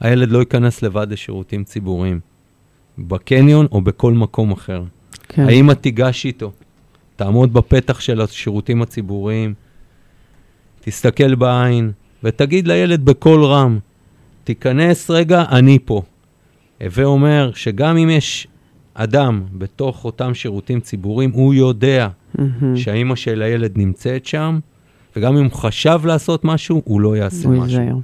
הילד 0.00 0.30
לא 0.30 0.38
ייכנס 0.38 0.82
לבד 0.82 1.06
לשירותים 1.10 1.64
ציבוריים, 1.64 2.20
בקניון 2.98 3.66
או 3.72 3.80
בכל 3.80 4.12
מקום 4.12 4.52
אחר. 4.52 4.82
כן. 5.28 5.48
האמא 5.48 5.72
תיגש 5.72 6.24
איתו, 6.24 6.52
תעמוד 7.16 7.52
בפתח 7.52 8.00
של 8.00 8.20
השירותים 8.20 8.82
הציבוריים, 8.82 9.54
תסתכל 10.80 11.34
בעין 11.34 11.92
ותגיד 12.24 12.68
לילד 12.68 13.04
בקול 13.04 13.44
רם, 13.44 13.78
תיכנס 14.44 15.10
רגע, 15.10 15.44
אני 15.50 15.78
פה. 15.84 16.02
הווה 16.80 17.04
אומר 17.04 17.50
שגם 17.54 17.96
אם 17.96 18.10
יש 18.10 18.46
אדם 18.94 19.42
בתוך 19.52 20.04
אותם 20.04 20.34
שירותים 20.34 20.80
ציבוריים, 20.80 21.30
הוא 21.30 21.54
יודע 21.54 22.08
מהמם. 22.34 22.76
שהאימא 22.76 23.16
של 23.16 23.42
הילד 23.42 23.72
נמצאת 23.76 24.26
שם, 24.26 24.58
וגם 25.16 25.36
אם 25.36 25.44
הוא 25.44 25.52
חשב 25.52 26.00
לעשות 26.04 26.44
משהו, 26.44 26.82
הוא 26.84 27.00
לא 27.00 27.16
יעשה 27.16 27.48
הוא 27.48 27.56
משהו. 27.56 27.80
ייזהר. 27.80 27.96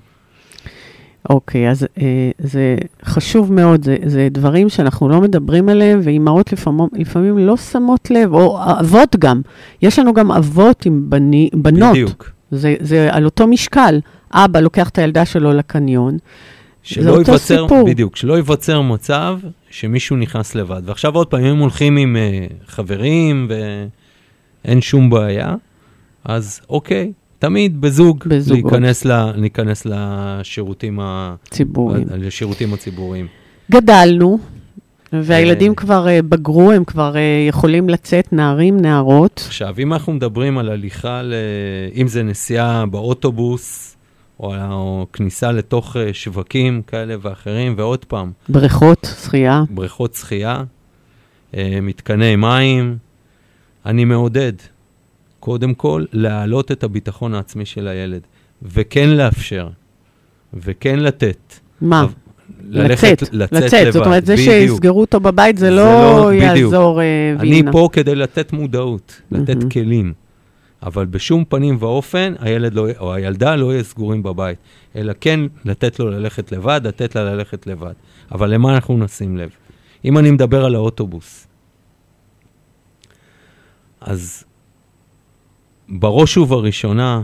אוקיי, 1.30 1.70
אז 1.70 1.86
אה, 1.98 2.30
זה 2.38 2.76
חשוב 3.04 3.52
מאוד, 3.52 3.84
זה, 3.84 3.96
זה 4.06 4.28
דברים 4.30 4.68
שאנחנו 4.68 5.08
לא 5.08 5.20
מדברים 5.20 5.68
עליהם, 5.68 6.00
ואימהות 6.02 6.52
לפעמים, 6.52 6.88
לפעמים 6.92 7.38
לא 7.38 7.56
שמות 7.56 8.10
לב, 8.10 8.32
או 8.32 8.58
אבות 8.80 9.16
גם. 9.16 9.40
יש 9.82 9.98
לנו 9.98 10.14
גם 10.14 10.32
אבות 10.32 10.86
עם 10.86 11.10
בני, 11.10 11.50
בנות. 11.54 11.90
בדיוק. 11.90 12.30
זה, 12.50 12.74
זה 12.80 13.08
על 13.12 13.24
אותו 13.24 13.46
משקל. 13.46 14.00
אבא 14.32 14.60
לוקח 14.60 14.88
את 14.88 14.98
הילדה 14.98 15.24
שלו 15.24 15.52
לקניון. 15.52 16.18
שלא 16.82 17.10
אותו 17.10 17.30
ייווצר, 17.30 17.62
סיפור. 17.62 17.86
בדיוק, 17.86 18.16
שלא 18.16 18.34
ייווצר 18.34 18.80
מצב 18.80 19.38
שמישהו 19.70 20.16
נכנס 20.16 20.54
לבד. 20.54 20.82
ועכשיו 20.84 21.14
עוד 21.14 21.26
פעם, 21.26 21.40
אם 21.40 21.46
הם 21.46 21.58
הולכים 21.58 21.96
עם 21.96 22.16
uh, 22.16 22.70
חברים 22.70 23.48
ואין 24.64 24.80
שום 24.80 25.10
בעיה, 25.10 25.54
אז 26.24 26.60
אוקיי, 26.70 27.12
תמיד 27.38 27.80
בזוג, 27.80 28.24
בזוגות. 28.26 28.72
להיכנס, 28.72 29.04
ל, 29.04 29.30
להיכנס 29.36 29.86
לשירותים, 29.86 31.00
ה, 31.00 31.34
ציבוריים. 31.50 32.06
לשירותים 32.10 32.74
הציבוריים. 32.74 33.26
גדלנו, 33.70 34.38
והילדים 35.12 35.70
אה. 35.70 35.76
כבר 35.76 36.08
אה, 36.08 36.22
בגרו, 36.22 36.72
הם 36.72 36.84
כבר 36.84 37.16
אה, 37.16 37.46
יכולים 37.48 37.88
לצאת, 37.88 38.32
נערים, 38.32 38.80
נערות. 38.80 39.44
עכשיו, 39.46 39.74
אם 39.78 39.92
אנחנו 39.92 40.12
מדברים 40.12 40.58
על 40.58 40.68
הליכה, 40.68 41.22
ל... 41.22 41.34
אם 41.94 42.08
זה 42.08 42.22
נסיעה 42.22 42.86
באוטובוס, 42.86 43.96
או, 44.40 44.54
או 44.70 45.06
כניסה 45.12 45.52
לתוך 45.52 45.96
שווקים 46.12 46.82
כאלה 46.86 47.14
ואחרים, 47.22 47.74
ועוד 47.76 48.04
פעם, 48.04 48.32
בריכות, 48.48 49.06
שחייה. 49.24 49.62
בריכות 49.70 50.14
שחייה, 50.14 50.62
מתקני 51.82 52.36
מים. 52.36 52.96
אני 53.86 54.04
מעודד, 54.04 54.52
קודם 55.40 55.74
כל, 55.74 56.04
להעלות 56.12 56.72
את 56.72 56.84
הביטחון 56.84 57.34
העצמי 57.34 57.66
של 57.66 57.88
הילד, 57.88 58.20
וכן 58.62 59.08
לאפשר, 59.08 59.68
וכן 60.54 60.98
לתת. 60.98 61.54
מה? 61.80 62.06
אבל- 62.72 62.92
לצאת, 62.92 63.22
לצאת, 63.32 63.52
לצאת. 63.52 63.72
לבד, 63.82 63.90
זאת 63.92 64.06
אומרת, 64.06 64.26
זה 64.26 64.32
בדיוק. 64.36 64.50
שיסגרו 64.50 65.00
אותו 65.00 65.20
בבית, 65.20 65.58
זה 65.58 65.64
זה 65.66 65.70
לא 65.70 65.82
לא- 65.84 66.30
בדיוק. 66.30 66.42
יעזור 66.72 67.00
אה, 67.00 67.32
אני. 67.40 67.62
פה 67.72 67.88
כדי 67.92 68.14
לתת 68.14 68.52
מודעות, 68.52 69.20
לתת 69.32 69.56
מהמם. 69.56 69.68
כלים. 69.70 70.12
אבל 70.82 71.06
בשום 71.06 71.44
פנים 71.48 71.76
ואופן, 71.80 72.34
הילד 72.38 72.74
לא, 72.74 72.86
או 72.98 73.14
הילדה 73.14 73.56
לא 73.56 73.72
יהיו 73.72 73.84
סגורים 73.84 74.22
בבית, 74.22 74.58
אלא 74.96 75.12
כן 75.20 75.40
לתת 75.64 75.98
לו 76.00 76.10
ללכת 76.10 76.52
לבד, 76.52 76.80
לתת 76.84 77.14
לה 77.16 77.24
ללכת 77.24 77.66
לבד. 77.66 77.92
אבל 78.32 78.54
למה 78.54 78.74
אנחנו 78.74 78.98
נשים 78.98 79.36
לב? 79.36 79.50
אם 80.04 80.18
אני 80.18 80.30
מדבר 80.30 80.64
על 80.64 80.74
האוטובוס, 80.74 81.46
אז 84.00 84.44
בראש 85.88 86.36
ובראשונה, 86.36 87.22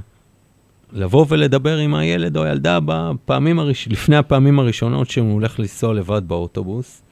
לבוא 0.93 1.26
ולדבר 1.28 1.76
עם 1.76 1.95
הילד 1.95 2.37
או 2.37 2.45
הילדה 2.45 2.78
בפעמים 2.85 3.59
הראש... 3.59 3.89
לפני 3.89 4.16
הפעמים 4.16 4.59
הראשונות 4.59 5.11
שהוא 5.11 5.32
הולך 5.32 5.61
לנסוע 5.61 5.95
לבד 5.95 6.22
באוטובוס, 6.26 7.03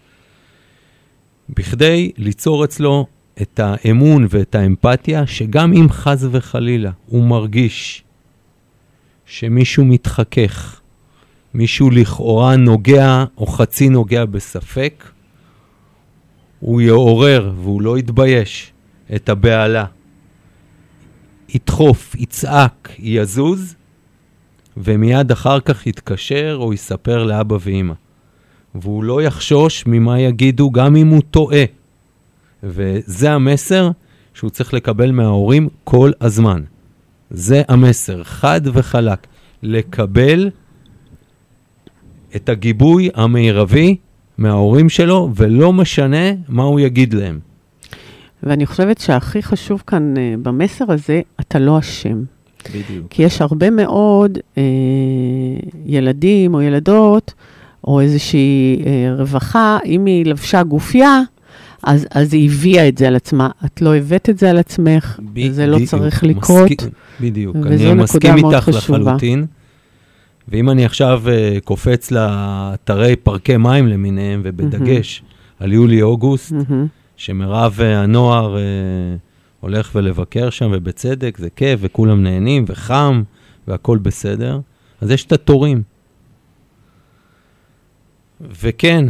בכדי 1.49 2.13
ליצור 2.17 2.65
אצלו 2.65 3.07
את 3.43 3.61
האמון 3.63 4.27
ואת 4.31 4.55
האמפתיה, 4.55 5.27
שגם 5.27 5.73
אם 5.73 5.87
חס 5.91 6.25
וחלילה 6.31 6.91
הוא 7.07 7.25
מרגיש 7.25 8.05
שמישהו 9.27 9.85
מתחכך, 9.85 10.81
מישהו 11.55 11.91
לכאורה 11.91 12.57
נוגע 12.57 13.25
או 13.39 13.47
חצי 13.47 13.89
נוגע 13.89 14.25
בספק, 14.25 15.05
הוא 16.61 16.81
יעורר 16.81 17.53
והוא 17.57 17.83
לא 17.83 17.99
יתבייש 17.99 18.73
את 19.15 19.29
הבהלה. 19.29 19.85
ידחוף, 21.55 22.15
יצעק, 22.15 22.93
יזוז, 22.99 23.75
ומיד 24.77 25.31
אחר 25.31 25.61
כך 25.61 25.87
יתקשר 25.87 26.57
או 26.61 26.73
יספר 26.73 27.25
לאבא 27.25 27.57
ואימא. 27.61 27.95
והוא 28.75 29.05
לא 29.05 29.23
יחשוש 29.23 29.85
ממה 29.87 30.21
יגידו 30.21 30.71
גם 30.71 30.97
אם 30.97 31.09
הוא 31.09 31.23
טועה. 31.31 31.65
וזה 32.63 33.33
המסר 33.33 33.91
שהוא 34.35 34.51
צריך 34.51 34.75
לקבל 34.75 35.11
מההורים 35.11 35.69
כל 35.85 36.11
הזמן. 36.21 36.63
זה 37.31 37.63
המסר, 37.69 38.25
חד 38.25 38.61
וחלק. 38.73 39.27
לקבל 39.63 40.51
את 42.37 42.49
הגיבוי 42.49 43.11
המרבי 43.15 43.97
מההורים 44.39 44.89
שלו, 44.89 45.31
ולא 45.37 45.73
משנה 45.73 46.31
מה 46.49 46.63
הוא 46.63 46.81
יגיד 46.81 47.15
להם. 47.15 47.39
ואני 48.43 48.67
חושבת 48.67 48.99
שהכי 48.99 49.43
חשוב 49.43 49.83
כאן 49.87 50.15
אה, 50.17 50.35
במסר 50.43 50.85
הזה, 50.93 51.21
אתה 51.41 51.59
לא 51.59 51.79
אשם. 51.79 52.23
בדיוק. 52.69 53.07
כי 53.11 53.23
יש 53.23 53.41
הרבה 53.41 53.71
מאוד 53.71 54.39
אה, 54.59 54.63
ילדים 55.87 56.55
או 56.55 56.63
ילדות, 56.63 57.35
או 57.85 58.01
איזושהי 58.01 58.83
אה, 58.87 59.15
רווחה, 59.19 59.79
אם 59.85 60.07
היא 60.07 60.27
לבשה 60.27 60.63
גופייה, 60.63 61.21
אז, 61.83 62.07
אז 62.11 62.35
היא 62.35 62.51
הביאה 62.51 62.89
את 62.89 62.99
זה 62.99 63.09
על 63.09 63.17
עצמה. 63.17 63.49
את 63.65 63.83
לא 63.83 63.97
הבאת 63.97 64.31
את 64.31 64.39
זה 64.39 64.51
על 64.51 64.59
עצמך, 64.59 65.21
זה 65.51 65.67
לא 65.67 65.79
צריך 65.87 66.25
לקרות. 66.25 66.71
בדיוק, 67.21 67.57
אני 67.57 67.95
מסכים 67.95 68.37
איתך 68.37 68.65
חשובה. 68.65 68.99
לחלוטין. 68.99 69.47
ואם 70.49 70.71
אני 70.71 70.85
עכשיו 70.85 71.23
uh, 71.27 71.61
קופץ 71.61 72.11
לאתרי 72.11 73.17
פארקי 73.17 73.57
מים 73.57 73.89
למיניהם, 73.89 74.41
ובדגש 74.45 75.23
על 75.61 75.73
יולי-אוגוסט, 75.73 76.53
מהמם. 76.53 76.87
שמירב 77.17 77.79
uh, 77.79 77.83
הנוער 77.83 78.57
uh, 78.57 78.59
הולך 79.61 79.91
ולבקר 79.95 80.51
שם, 80.51 80.71
ובצדק, 80.73 81.39
זה 81.39 81.51
כיף, 81.51 81.81
וכולם 81.83 82.23
נהנים, 82.23 82.65
וחם, 82.69 83.23
והכול 83.69 83.99
בסדר, 83.99 84.61
אז 85.01 85.11
יש 85.11 85.25
את 85.25 85.33
התורים. 85.33 85.83
וכן, 88.41 89.05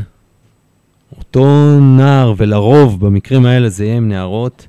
אותו 1.18 1.78
נער, 1.80 2.34
ולרוב 2.36 3.06
במקרים 3.06 3.46
האלה 3.46 3.68
זה 3.68 3.84
יהיה 3.84 3.96
עם 3.96 4.08
נערות, 4.08 4.66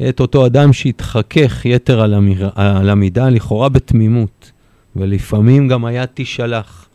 יהיה 0.00 0.10
את 0.10 0.20
אותו 0.20 0.46
אדם 0.46 0.72
שיתחכך 0.72 1.64
יתר 1.64 2.00
על, 2.00 2.14
המיר... 2.14 2.50
על 2.54 2.90
המידה, 2.90 3.28
לכאורה 3.28 3.68
בתמימות, 3.68 4.52
ולפעמים 4.96 5.68
גם 5.68 5.84
היד 5.84 6.04
תישלח. 6.04 6.88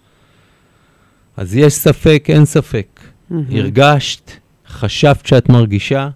אז 1.38 1.56
יש 1.56 1.74
ספק, 1.74 2.26
אין 2.30 2.46
ספק. 2.46 3.00
הרגשת, 3.52 4.32
חשבת 4.74 5.26
שאת 5.26 5.50
מרגישה, 5.50 6.10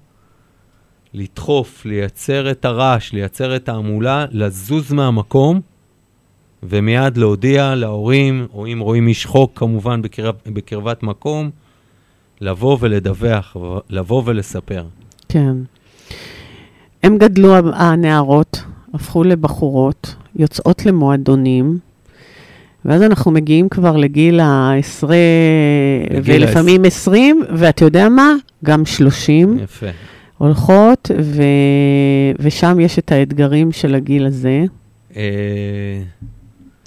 לדחוף, 1.14 1.86
לייצר 1.86 2.52
את 2.52 2.66
הרעש, 2.66 3.14
לייצר 3.14 3.56
את 3.56 3.70
ההמולה, 3.70 4.26
לזוז 4.32 4.92
מהמקום, 4.94 5.62
ומיד 6.64 7.18
להודיע 7.18 7.76
להורים, 7.76 8.48
או 8.54 8.68
אם 8.68 8.80
רואים 8.80 9.08
איש 9.08 9.26
חוק 9.26 9.52
כמובן 9.56 10.02
בקרב, 10.02 10.36
בקרבת 10.48 11.04
מקום, 11.04 11.50
לבוא 12.42 12.78
ולדווח, 12.80 13.58
לבוא 13.90 14.24
ולספר. 14.26 14.86
כן. 15.30 15.56
הם 17.04 17.18
גדלו, 17.18 17.56
הנערות, 17.74 18.64
הפכו 18.94 19.24
לבחורות, 19.24 20.16
יוצאות 20.36 20.86
למועדונים, 20.86 21.80
ואז 22.86 23.02
אנחנו 23.02 23.32
מגיעים 23.32 23.70
כבר 23.70 23.98
לגיל 23.98 24.40
העשרה, 24.40 25.16
לגיל 26.10 26.44
ולפעמים 26.44 26.86
עשרים, 26.86 27.42
ואתה 27.58 27.86
יודע 27.86 28.10
מה? 28.10 28.34
גם 28.66 28.86
שלושים. 28.86 29.60
יפה. 29.60 29.86
הולכות, 30.38 31.12
ו... 31.22 31.42
ושם 32.40 32.80
יש 32.80 33.00
את 33.00 33.12
האתגרים 33.12 33.72
של 33.72 33.96
הגיל 33.96 34.26
הזה. 34.26 34.66
אה, 35.16 36.02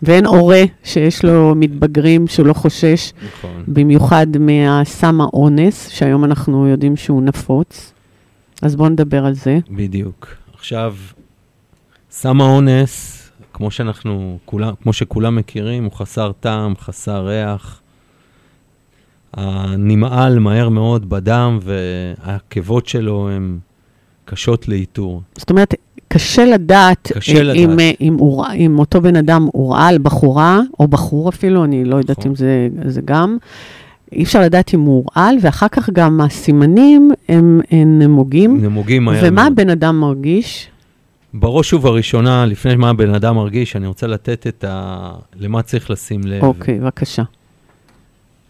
ואין 0.02 0.26
הורה 0.26 0.62
שיש 0.84 1.24
לו 1.24 1.54
מתבגרים 1.56 2.26
שהוא 2.26 2.46
לא 2.46 2.52
חושש, 2.52 3.12
נכון. 3.26 3.64
במיוחד 3.68 4.26
מהסם 4.40 5.20
האונס, 5.20 5.88
שהיום 5.88 6.24
אנחנו 6.24 6.66
יודעים 6.66 6.96
שהוא 6.96 7.22
נפוץ. 7.22 7.92
אז 8.62 8.76
בואו 8.76 8.88
נדבר 8.88 9.26
על 9.26 9.34
זה. 9.34 9.58
בדיוק. 9.70 10.28
עכשיו, 10.54 10.94
סם 12.10 12.40
האונס, 12.40 13.16
כמו 13.52 13.70
שאנחנו, 13.70 14.38
כולם, 14.44 14.72
כמו 14.82 14.92
שכולם 14.92 15.36
מכירים, 15.36 15.84
הוא 15.84 15.92
חסר 15.92 16.32
טעם, 16.40 16.74
חסר 16.76 17.26
ריח. 17.26 17.80
הנמעל 19.34 20.38
מהר 20.38 20.68
מאוד 20.68 21.08
בדם, 21.08 21.58
והעקבות 21.62 22.86
שלו 22.86 23.30
הן 23.30 23.58
קשות 24.24 24.68
לאיתור. 24.68 25.22
זאת 25.38 25.50
אומרת, 25.50 25.74
קשה 26.08 26.44
לדעת, 26.44 27.12
קשה 27.14 27.42
לדעת. 27.42 27.56
אם, 27.56 27.78
אם, 28.00 28.16
הור... 28.18 28.46
אם 28.54 28.78
אותו 28.78 29.00
בן 29.00 29.16
אדם 29.16 29.48
הורעל, 29.52 29.98
בחורה, 29.98 30.60
או 30.80 30.88
בחור 30.88 31.28
אפילו, 31.28 31.64
אני 31.64 31.84
לא 31.84 31.96
יודעת 31.96 32.18
נכון. 32.18 32.30
אם 32.30 32.36
זה, 32.36 32.68
זה 32.84 33.00
גם. 33.04 33.36
אי 34.12 34.22
אפשר 34.22 34.40
לדעת 34.40 34.74
אם 34.74 34.80
הוא 34.80 35.04
הורעל, 35.04 35.36
ואחר 35.40 35.68
כך 35.68 35.90
גם 35.90 36.20
הסימנים 36.20 37.10
הם, 37.28 37.60
הם 37.70 37.98
נמוגים. 37.98 38.64
נמוגים 38.64 39.04
מהר 39.04 39.20
ומה 39.22 39.42
מאוד. 39.42 39.52
הבן 39.52 39.70
אדם 39.70 40.00
מרגיש? 40.00 40.68
בראש 41.34 41.72
ובראשונה, 41.72 42.46
לפני 42.46 42.76
מה 42.76 42.90
הבן 42.90 43.14
אדם 43.14 43.34
מרגיש, 43.36 43.76
אני 43.76 43.86
רוצה 43.86 44.06
לתת 44.06 44.46
את 44.46 44.64
ה... 44.68 45.10
למה 45.40 45.62
צריך 45.62 45.90
לשים 45.90 46.20
לב. 46.24 46.42
אוקיי, 46.42 46.78
בבקשה. 46.80 47.22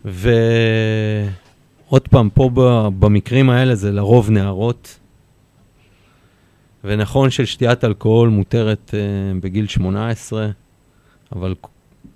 ועוד 0.04 1.28
פעם, 2.08 2.28
פה 2.34 2.50
ב- 2.54 2.88
במקרים 2.98 3.50
האלה 3.50 3.74
זה 3.74 3.92
לרוב 3.92 4.30
נערות. 4.30 4.98
ונכון 6.84 7.30
ששתיית 7.30 7.84
אלכוהול 7.84 8.28
מותרת 8.28 8.90
uh, 8.90 8.94
בגיל 9.42 9.66
18, 9.66 10.48
אבל 11.32 11.54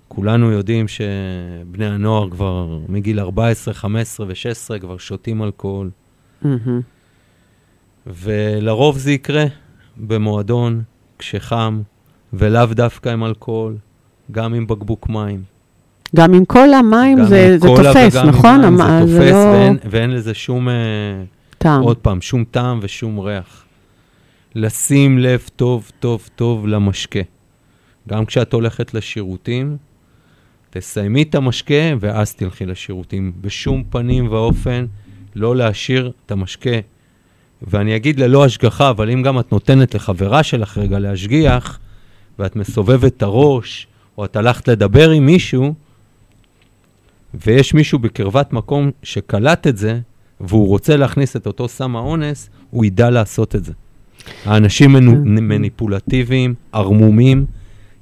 כולנו 0.07 0.51
יודעים 0.51 0.87
שבני 0.87 1.85
הנוער 1.85 2.29
כבר 2.29 2.79
מגיל 2.89 3.19
14, 3.19 3.73
15 3.73 4.27
ו-16 4.27 4.79
כבר 4.79 4.97
שותים 4.97 5.43
אלכוהול. 5.43 5.89
ולרוב 8.07 8.97
זה 8.97 9.11
יקרה 9.11 9.45
במועדון, 9.97 10.83
כשחם, 11.19 11.81
ולאו 12.33 12.65
דווקא 12.65 13.09
עם 13.09 13.23
אלכוהול, 13.23 13.77
גם 14.31 14.53
עם 14.53 14.67
בקבוק 14.67 15.09
מים. 15.09 15.43
גם 16.15 16.33
עם 16.33 16.45
כל 16.45 16.73
המים 16.73 17.25
זה, 17.25 17.57
זה 17.57 17.67
תופס, 17.67 18.13
וגם 18.13 18.27
עם 18.27 18.29
נכון? 18.29 18.65
מים 18.65 19.07
זה 19.07 19.17
תופס, 19.17 19.31
לא 19.31 19.37
ואין, 19.37 19.77
ואין 19.89 20.11
לזה 20.11 20.33
שום, 20.33 20.69
אה, 20.69 20.73
טעם. 21.57 21.81
עוד 21.81 21.97
פעם, 21.97 22.21
שום 22.21 22.43
טעם 22.51 22.79
ושום 22.81 23.19
ריח. 23.19 23.65
לשים 24.55 25.19
לב 25.19 25.49
טוב, 25.55 25.91
טוב, 25.99 26.29
טוב 26.35 26.67
למשקה. 26.67 27.19
גם 28.09 28.25
כשאת 28.25 28.53
הולכת 28.53 28.93
לשירותים, 28.93 29.77
תסיימי 30.69 31.23
את 31.23 31.35
המשקה 31.35 31.93
ואז 31.99 32.33
תלכי 32.35 32.65
לשירותים. 32.65 33.31
בשום 33.41 33.83
פנים 33.89 34.27
ואופן 34.31 34.85
לא 35.35 35.55
להשאיר 35.55 36.11
את 36.25 36.31
המשקה. 36.31 36.79
ואני 37.61 37.95
אגיד 37.95 38.19
ללא 38.19 38.45
השגחה, 38.45 38.89
אבל 38.89 39.09
אם 39.09 39.21
גם 39.21 39.39
את 39.39 39.51
נותנת 39.51 39.95
לחברה 39.95 40.43
שלך 40.43 40.77
רגע 40.77 40.99
להשגיח, 40.99 41.79
ואת 42.39 42.55
מסובבת 42.55 43.17
את 43.17 43.23
הראש, 43.23 43.87
או 44.17 44.25
את 44.25 44.35
הלכת 44.35 44.67
לדבר 44.67 45.09
עם 45.09 45.25
מישהו, 45.25 45.73
ויש 47.45 47.73
מישהו 47.73 47.99
בקרבת 47.99 48.53
מקום 48.53 48.91
שקלט 49.03 49.67
את 49.67 49.77
זה, 49.77 49.99
והוא 50.41 50.67
רוצה 50.67 50.97
להכניס 50.97 51.35
את 51.35 51.47
אותו 51.47 51.67
סם 51.67 51.95
האונס, 51.95 52.49
הוא 52.69 52.85
ידע 52.85 53.09
לעשות 53.09 53.55
את 53.55 53.65
זה. 53.65 53.73
האנשים 54.45 54.91
כן. 54.99 55.05
מניפולטיביים, 55.25 56.53
ערמומים, 56.71 57.45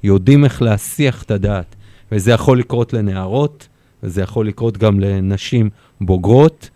יודעים 0.02 0.44
איך 0.44 0.62
להסיח 0.62 1.22
את 1.22 1.30
הדעת. 1.30 1.74
וזה 2.12 2.32
יכול 2.32 2.58
לקרות 2.58 2.92
לנערות, 2.92 3.68
וזה 4.02 4.22
יכול 4.22 4.48
לקרות 4.48 4.78
גם 4.78 5.00
לנשים 5.00 5.70
בוגרות. 6.00 6.70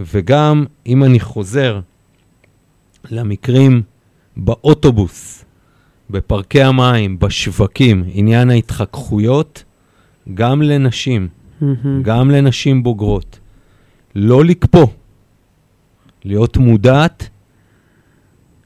וגם 0.00 0.64
אם 0.86 1.04
אני 1.04 1.20
חוזר 1.20 1.80
למקרים 3.10 3.82
באוטובוס, 4.36 5.44
בפארקי 6.10 6.62
המים, 6.62 7.18
בשווקים, 7.18 8.04
עניין 8.06 8.50
ההתחככויות, 8.50 9.64
גם 10.34 10.62
לנשים. 10.62 11.28
גם 12.02 12.30
לנשים 12.30 12.82
בוגרות, 12.82 13.38
לא 14.14 14.44
לקפוא, 14.44 14.86
להיות 16.24 16.56
מודעת, 16.56 17.28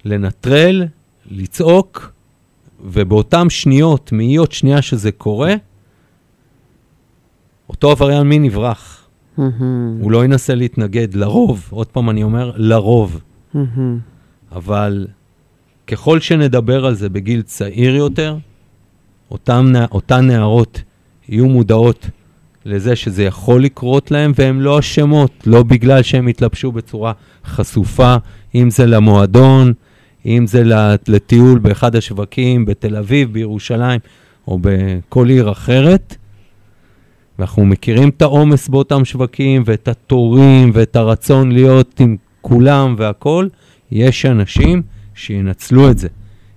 לנטרל, 0.04 0.84
לצעוק, 1.30 2.12
ובאותן 2.84 3.50
שניות, 3.50 4.12
מאיות 4.12 4.52
שנייה 4.52 4.82
שזה 4.82 5.12
קורה, 5.12 5.54
אותו 7.68 7.90
עבריין 7.90 8.22
מין 8.22 8.44
יברח. 8.44 9.08
הוא 10.00 10.11
לא 10.11 10.24
ינסה 10.24 10.54
להתנגד, 10.54 11.14
לרוב, 11.14 11.68
עוד 11.70 11.86
פעם 11.86 12.11
אני 12.11 12.22
אומר, 12.22 12.52
לרוב. 12.56 13.20
אבל 14.52 15.06
ככל 15.86 16.20
שנדבר 16.20 16.86
על 16.86 16.94
זה 16.94 17.08
בגיל 17.08 17.42
צעיר 17.42 17.96
יותר, 17.96 18.36
אותם, 19.30 19.72
אותן 19.92 20.26
נערות 20.26 20.82
יהיו 21.31 21.47
מודעות 21.47 22.11
לזה 22.64 22.97
שזה 22.97 23.24
יכול 23.24 23.64
לקרות 23.64 24.11
להם, 24.11 24.33
והן 24.39 24.59
לא 24.61 24.78
אשמות, 24.78 25.31
לא 25.47 25.62
בגלל 25.62 26.03
שהם 26.03 26.26
התלבשו 26.28 26.72
בצורה 26.72 27.12
חשופה, 27.45 28.16
אם 28.55 28.70
זה 28.70 28.87
למועדון, 28.87 29.72
אם 30.26 30.47
זה 30.47 30.64
לט- 30.64 31.09
לטיול 31.09 31.59
באחד 31.59 31.97
השווקים 31.97 32.64
בתל 32.64 32.97
אביב, 32.97 33.33
בירושלים, 33.33 34.01
או 34.49 34.59
בכל 34.62 35.28
עיר 35.28 35.53
אחרת. 35.53 36.16
ואנחנו 37.39 37.64
מכירים 37.66 38.09
את 38.09 38.22
העומס 38.22 38.68
באותם 38.68 39.05
שווקים, 39.05 39.62
ואת 39.66 39.89
התורים, 39.89 40.70
ואת 40.74 40.97
הרצון 40.97 41.53
להיות 41.53 42.01
עם 42.01 42.16
כולם 42.41 42.95
והכול. 42.99 43.49
יש 43.93 44.26
אנשים 44.26 44.83
שינצלו 45.14 45.91
את 45.91 45.99
זה. 45.99 46.09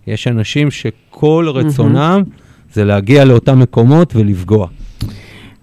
יש 0.08 0.28
אנשים 0.28 0.72
שכל 0.72 1.46
רצונם 1.54 2.22
זה 2.74 2.84
להגיע 2.84 3.26
לאותם 3.26 3.60
מקומות 3.60 4.16
ולפגוע. 4.16 4.68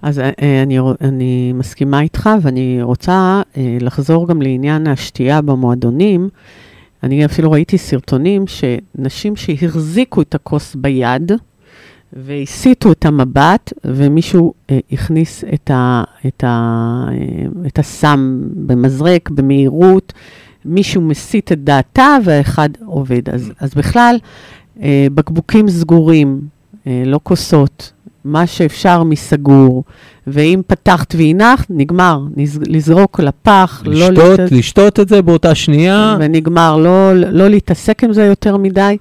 אז 0.02 0.18
אה, 0.18 0.30
אה, 0.42 0.62
אני, 0.62 0.78
אני 1.00 1.52
מסכימה 1.52 2.00
איתך, 2.00 2.30
ואני 2.42 2.82
רוצה 2.82 3.42
אה, 3.56 3.78
לחזור 3.80 4.28
גם 4.28 4.42
לעניין 4.42 4.86
השתייה 4.86 5.42
במועדונים. 5.42 6.28
אני 7.02 7.24
אפילו 7.24 7.50
ראיתי 7.50 7.78
סרטונים 7.78 8.44
שנשים 8.46 9.36
שהחזיקו 9.36 10.22
את 10.22 10.34
הכוס 10.34 10.74
ביד 10.74 11.32
והסיטו 12.12 12.92
את 12.92 13.04
המבט, 13.04 13.72
ומישהו 13.84 14.54
אה, 14.70 14.78
הכניס 14.92 15.44
את, 15.54 15.70
ה, 15.70 16.02
את, 16.26 16.44
ה, 16.44 17.04
אה, 17.08 17.66
את 17.66 17.78
הסם 17.78 18.40
במזרק 18.54 19.30
במהירות, 19.30 20.12
מישהו 20.64 21.02
מסיט 21.02 21.52
את 21.52 21.64
דעתה 21.64 22.16
והאחד 22.24 22.68
עובד. 22.84 23.28
אז, 23.28 23.52
אז 23.60 23.74
בכלל, 23.74 24.16
אה, 24.82 25.06
בקבוקים 25.14 25.68
סגורים, 25.68 26.40
לא 27.06 27.20
כוסות, 27.22 27.92
מה 28.24 28.46
שאפשר 28.46 29.02
מסגור, 29.02 29.84
ואם 30.26 30.60
פתחת 30.66 31.14
והנחת, 31.18 31.66
נגמר, 31.70 32.20
נז- 32.36 32.60
לזרוק 32.66 33.20
לפח, 33.20 33.82
לא 33.86 33.92
לשתות, 34.10 34.40
לשתות 34.52 35.00
את 35.00 35.08
זה 35.08 35.22
באותה 35.22 35.54
שנייה, 35.54 36.16
ונגמר, 36.20 36.76
לא, 36.76 37.14
לא 37.14 37.48
להתעסק 37.48 38.04
עם 38.04 38.12
זה 38.12 38.24
יותר 38.24 38.56
מדי. 38.56 38.96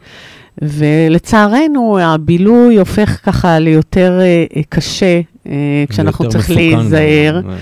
ולצערנו, 0.61 1.99
הבילוי 1.99 2.77
הופך 2.79 3.19
ככה 3.23 3.59
ליותר 3.59 4.17
אה, 4.21 4.45
אה, 4.55 4.61
קשה, 4.69 5.21
אה, 5.47 5.83
כשאנחנו 5.89 6.29
צריכים. 6.29 6.77
להיזהר, 6.79 7.41
אה, 7.49 7.55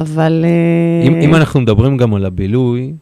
אבל... 0.00 0.44
אה, 0.44 1.06
אם, 1.08 1.14
אם 1.14 1.34
אנחנו 1.34 1.60
מדברים 1.60 1.96
גם 1.96 2.14
על 2.14 2.24
הבילוי, 2.26 2.92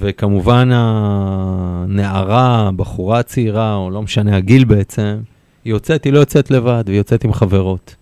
וכמובן 0.00 0.68
הנערה, 0.72 2.68
הבחורה 2.68 3.18
הצעירה, 3.18 3.74
או 3.74 3.90
לא 3.90 4.02
משנה 4.02 4.36
הגיל 4.36 4.64
בעצם, 4.64 5.16
היא 5.64 5.72
יוצאת, 5.72 6.04
היא 6.04 6.12
לא 6.12 6.18
יוצאת 6.18 6.50
לבד, 6.50 6.84
היא 6.86 6.96
יוצאת 6.96 7.24
עם 7.24 7.32
חברות. 7.32 7.94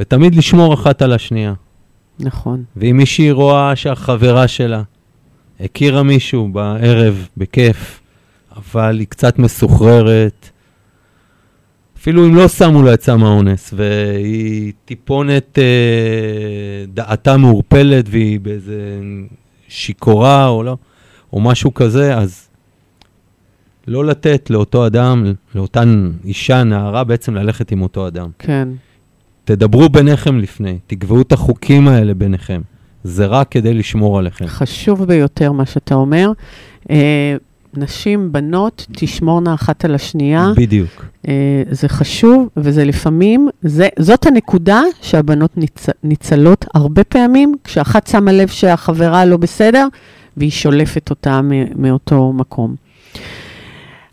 ותמיד 0.00 0.34
לשמור 0.34 0.74
אחת 0.74 1.02
על 1.02 1.12
השנייה. 1.12 1.54
נכון. 2.20 2.64
ואם 2.76 2.96
מישהי 2.96 3.30
רואה 3.30 3.76
שהחברה 3.76 4.48
שלה 4.48 4.82
הכירה 5.60 6.02
מישהו 6.02 6.48
בערב, 6.48 7.28
בכיף, 7.36 8.00
אבל 8.56 8.98
היא 8.98 9.06
קצת 9.06 9.38
מסוחררת, 9.38 10.50
אפילו 11.96 12.26
אם 12.26 12.34
לא 12.34 12.48
שמו 12.48 12.82
לה 12.82 12.94
את 12.94 13.02
סם 13.02 13.24
האונס, 13.24 13.74
והיא 13.76 14.72
טיפונת, 14.84 15.58
אה, 15.58 16.84
דעתה 16.94 17.36
מעורפלת 17.36 18.04
והיא 18.08 18.40
באיזה 18.40 19.00
שיכורה 19.68 20.48
או 20.48 20.62
לא, 20.62 20.76
או 21.32 21.40
משהו 21.40 21.74
כזה, 21.74 22.16
אז 22.16 22.47
לא 23.88 24.04
לתת 24.04 24.50
לאותו 24.50 24.86
אדם, 24.86 25.32
לאותן 25.54 26.10
אישה, 26.24 26.64
נערה, 26.64 27.04
בעצם 27.04 27.34
ללכת 27.34 27.72
עם 27.72 27.82
אותו 27.82 28.06
אדם. 28.06 28.28
כן. 28.38 28.68
תדברו 29.44 29.88
ביניכם 29.88 30.38
לפני, 30.38 30.78
תקבעו 30.86 31.20
את 31.20 31.32
החוקים 31.32 31.88
האלה 31.88 32.14
ביניכם. 32.14 32.60
זה 33.04 33.26
רק 33.26 33.48
כדי 33.50 33.74
לשמור 33.74 34.18
עליכם. 34.18 34.46
חשוב 34.46 35.04
ביותר 35.04 35.52
מה 35.52 35.66
שאתה 35.66 35.94
אומר. 35.94 36.32
אה, 36.90 37.36
נשים, 37.74 38.32
בנות, 38.32 38.86
תשמורנה 38.92 39.54
אחת 39.54 39.84
על 39.84 39.94
השנייה. 39.94 40.52
בדיוק. 40.56 41.04
אה, 41.28 41.62
זה 41.70 41.88
חשוב, 41.88 42.48
וזה 42.56 42.84
לפעמים, 42.84 43.48
זה, 43.62 43.88
זאת 43.98 44.26
הנקודה 44.26 44.82
שהבנות 45.02 45.56
ניצ, 45.56 45.86
ניצלות 46.04 46.64
הרבה 46.74 47.04
פעמים, 47.04 47.54
כשאחת 47.64 48.06
שמה 48.06 48.32
לב 48.32 48.48
שהחברה 48.48 49.24
לא 49.24 49.36
בסדר, 49.36 49.86
והיא 50.36 50.50
שולפת 50.50 51.10
אותה 51.10 51.40
מאותו 51.76 52.32
מקום. 52.32 52.74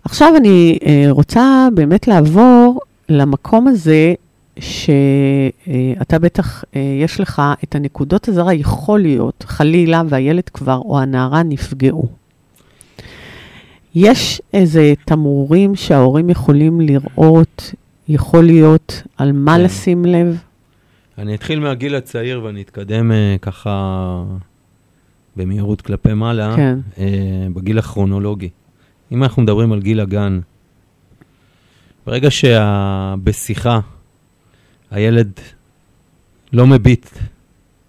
עכשיו 0.06 0.34
אני 0.38 0.80
אה, 0.86 1.06
רוצה 1.10 1.68
באמת 1.74 2.08
לעבור 2.08 2.80
למקום 3.10 3.68
הזה, 3.68 4.14
שאתה 4.60 6.20
בטח, 6.20 6.64
אה, 6.76 6.82
יש 7.03 7.20
לך 7.20 7.41
את 7.64 7.76
הנקודות 7.76 8.28
הזרה, 8.28 8.53
יכול 8.53 8.99
להיות, 8.99 9.45
חלילה, 9.47 10.01
והילד 10.10 10.49
כבר 10.49 10.78
או 10.78 10.99
הנערה 10.99 11.43
נפגעו. 11.43 12.08
יש 13.95 14.41
איזה 14.53 14.93
תמרורים 15.06 15.76
שההורים 15.76 16.30
יכולים 16.30 16.82
לראות, 16.82 17.74
יכול 18.08 18.43
להיות 18.45 19.03
על 19.18 19.32
מה 19.32 19.56
כן. 19.58 19.64
לשים 19.64 20.06
לב? 20.06 20.38
אני 21.18 21.36
אתחיל 21.36 21.60
מהגיל 21.60 21.95
הצעיר 21.95 22.43
ואני 22.43 22.62
אתקדם 22.62 23.12
אה, 23.12 23.36
ככה 23.41 24.24
במהירות 25.36 25.82
כלפי 25.82 26.14
מעלה, 26.14 26.53
כן. 26.56 26.80
אה, 26.97 27.47
בגיל 27.53 27.80
הכרונולוגי. 27.80 28.49
אם 29.12 29.24
אנחנו 29.24 29.41
מדברים 29.41 29.72
על 29.72 29.82
גיל 29.82 29.99
הגן, 29.99 30.39
ברגע 32.06 32.30
שבשיחה 32.32 33.80
הילד 34.91 35.39
לא 36.53 36.68
מביט, 36.68 37.10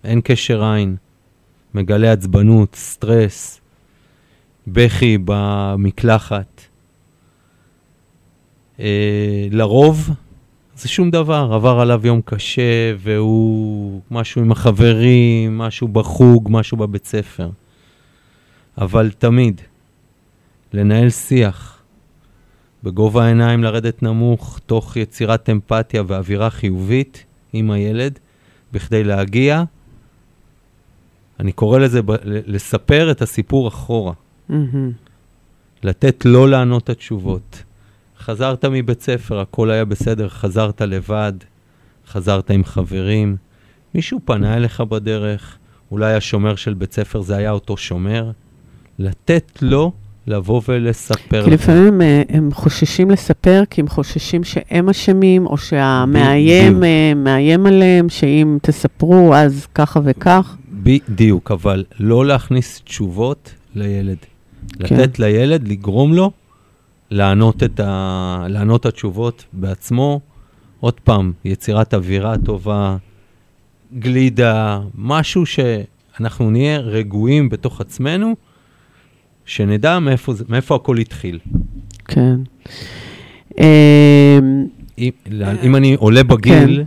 אין 0.04 0.20
קשר 0.24 0.64
עין, 0.64 0.96
מגלה 1.74 2.12
עצבנות, 2.12 2.74
סטרס, 2.74 3.60
בכי 4.66 5.18
במקלחת, 5.24 6.62
אה, 8.80 9.46
לרוב 9.50 10.10
זה 10.76 10.88
שום 10.88 11.10
דבר, 11.10 11.50
עבר 11.52 11.80
עליו 11.80 12.06
יום 12.06 12.20
קשה, 12.24 12.94
והוא 12.98 14.00
משהו 14.10 14.42
עם 14.42 14.52
החברים, 14.52 15.58
משהו 15.58 15.88
בחוג, 15.88 16.48
משהו 16.50 16.76
בבית 16.76 17.06
ספר. 17.06 17.50
אבל 18.78 19.10
תמיד, 19.18 19.60
לנהל 20.76 21.10
שיח, 21.10 21.82
בגובה 22.82 23.24
העיניים 23.24 23.64
לרדת 23.64 24.02
נמוך, 24.02 24.60
תוך 24.66 24.96
יצירת 24.96 25.50
אמפתיה 25.50 26.02
ואווירה 26.06 26.50
חיובית 26.50 27.24
עם 27.52 27.70
הילד, 27.70 28.18
בכדי 28.72 29.04
להגיע, 29.04 29.64
אני 31.40 31.52
קורא 31.52 31.78
לזה, 31.78 32.02
ב- 32.02 32.12
לספר 32.24 33.10
את 33.10 33.22
הסיפור 33.22 33.68
אחורה. 33.68 34.12
מהמם. 34.48 34.92
לתת 35.82 36.24
לא 36.24 36.48
לענות 36.48 36.84
את 36.84 36.90
התשובות. 36.90 37.62
חזרת 38.18 38.64
מבית 38.64 39.00
ספר, 39.00 39.40
הכל 39.40 39.70
היה 39.70 39.84
בסדר, 39.84 40.28
חזרת 40.28 40.80
לבד, 40.80 41.32
חזרת 42.06 42.50
עם 42.50 42.64
חברים, 42.64 43.36
מישהו 43.94 44.20
פנה 44.24 44.56
אליך 44.56 44.80
בדרך, 44.80 45.58
אולי 45.90 46.14
השומר 46.14 46.56
של 46.56 46.74
בית 46.74 46.92
ספר 46.92 47.20
זה 47.20 47.36
היה 47.36 47.50
אותו 47.50 47.76
שומר, 47.76 48.30
לתת 48.98 49.62
לו 49.62 49.92
לבוא 50.26 50.60
ולספר 50.68 51.44
כי 51.44 51.50
לפעמים 51.50 52.02
אה, 52.02 52.22
הם 52.28 52.50
חוששים 52.52 53.10
לספר, 53.10 53.62
כי 53.70 53.80
הם 53.80 53.88
חוששים 53.88 54.44
שהם 54.44 54.88
אשמים, 54.88 55.46
או 55.46 55.56
שהמאיים. 55.56 56.84
אה, 56.84 57.12
מאיים 57.16 57.66
עליהם, 57.66 58.08
שאם 58.08 58.58
תספרו 58.62 59.34
אז 59.34 59.66
ככה 59.74 60.00
וכך. 60.04 60.56
בדיוק, 60.70 61.50
אבל 61.50 61.84
לא 62.00 62.26
להכניס 62.26 62.82
תשובות 62.84 63.54
לילד. 63.74 64.16
כן. 64.78 64.96
לתת 64.96 65.18
לילד, 65.18 65.68
לגרום 65.68 66.14
לו 66.14 66.30
לענות 67.10 67.62
את, 67.62 67.80
ה... 67.80 68.46
לענות 68.48 68.86
התשובות 68.86 69.44
בעצמו. 69.52 70.20
עוד 70.80 71.00
פעם, 71.00 71.32
יצירת 71.44 71.94
אווירה 71.94 72.34
טובה, 72.44 72.96
גלידה, 73.98 74.80
משהו 74.94 75.46
שאנחנו 75.46 76.50
נהיה 76.50 76.78
רגועים 76.78 77.48
בתוך 77.48 77.80
עצמנו, 77.80 78.34
שנדע 79.46 79.98
מאיפה, 79.98 80.32
מאיפה 80.48 80.74
הכל 80.74 80.98
התחיל. 80.98 81.38
כן. 82.04 82.36
אה, 83.58 84.38
אם, 84.98 85.10
אם 85.62 85.76
אני 85.76 85.94
עולה 85.94 86.22
בגיל, 86.22 86.84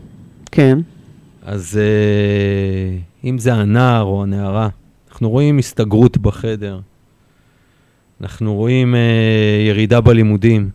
כן, 0.52 0.80
אז 1.44 1.80
uh, 1.80 3.28
אם 3.28 3.38
זה 3.38 3.54
הנער 3.54 4.04
או 4.04 4.24
הנערה, 4.24 4.70
אנחנו 5.12 5.30
רואים 5.30 5.58
הסתגרות 5.58 6.18
בחדר, 6.18 6.80
אנחנו 8.22 8.56
רואים 8.56 8.96
uh, 8.96 8.98
ירידה 9.68 10.02
בלימודים, 10.02 10.70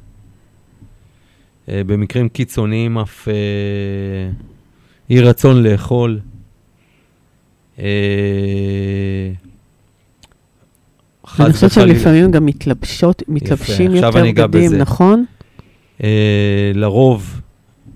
במקרים 1.69 2.29
קיצוניים 2.29 2.99
אף 2.99 3.29
אי 5.11 5.21
רצון 5.21 5.63
לאכול. 5.63 6.21
אני 11.41 11.53
חושבת. 11.53 11.73
שלפעמים 11.73 12.31
גם 12.31 12.47
מתלבשות, 12.47 13.23
מתלבשים 13.29 13.93
עכשיו 13.93 14.19
יותר 14.27 14.43
בגדים. 14.43 14.75
נכון? 14.75 15.25
אה, 16.03 16.73
לרוב, 16.75 17.41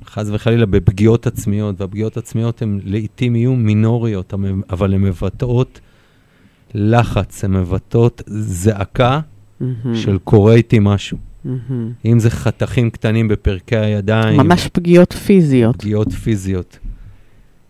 חס 0.07 0.27
וחלילה, 0.33 0.67
בפגיעות 0.67 1.27
עצמיות, 1.27 1.81
והפגיעות 1.81 2.17
עצמיות 2.17 2.63
הן 2.63 2.81
לעיתים 2.85 3.37
יהיו 3.37 3.55
מינוריות, 3.55 4.35
אבל 4.71 4.95
הן 4.95 5.01
מבטאות 5.01 5.81
לחץ, 6.75 7.45
הן 7.45 7.53
מבטאות 7.53 8.23
זעקה 8.27 9.21
מהמם, 9.61 9.95
של 9.95 10.19
קורה 10.25 10.55
איתי 10.55 10.79
משהו. 10.81 11.19
מהמם. 11.45 11.93
אם 12.05 12.19
זה 12.19 12.31
חתכים 12.31 12.91
קטנים 12.91 13.29
בפרקי 13.29 13.77
הידיים, 13.77 14.41
ממש 14.41 14.69
פגיעות 14.73 15.13
פיזיות. 15.13 15.77
פגיעות 15.77 16.13
פיזיות. 16.13 16.79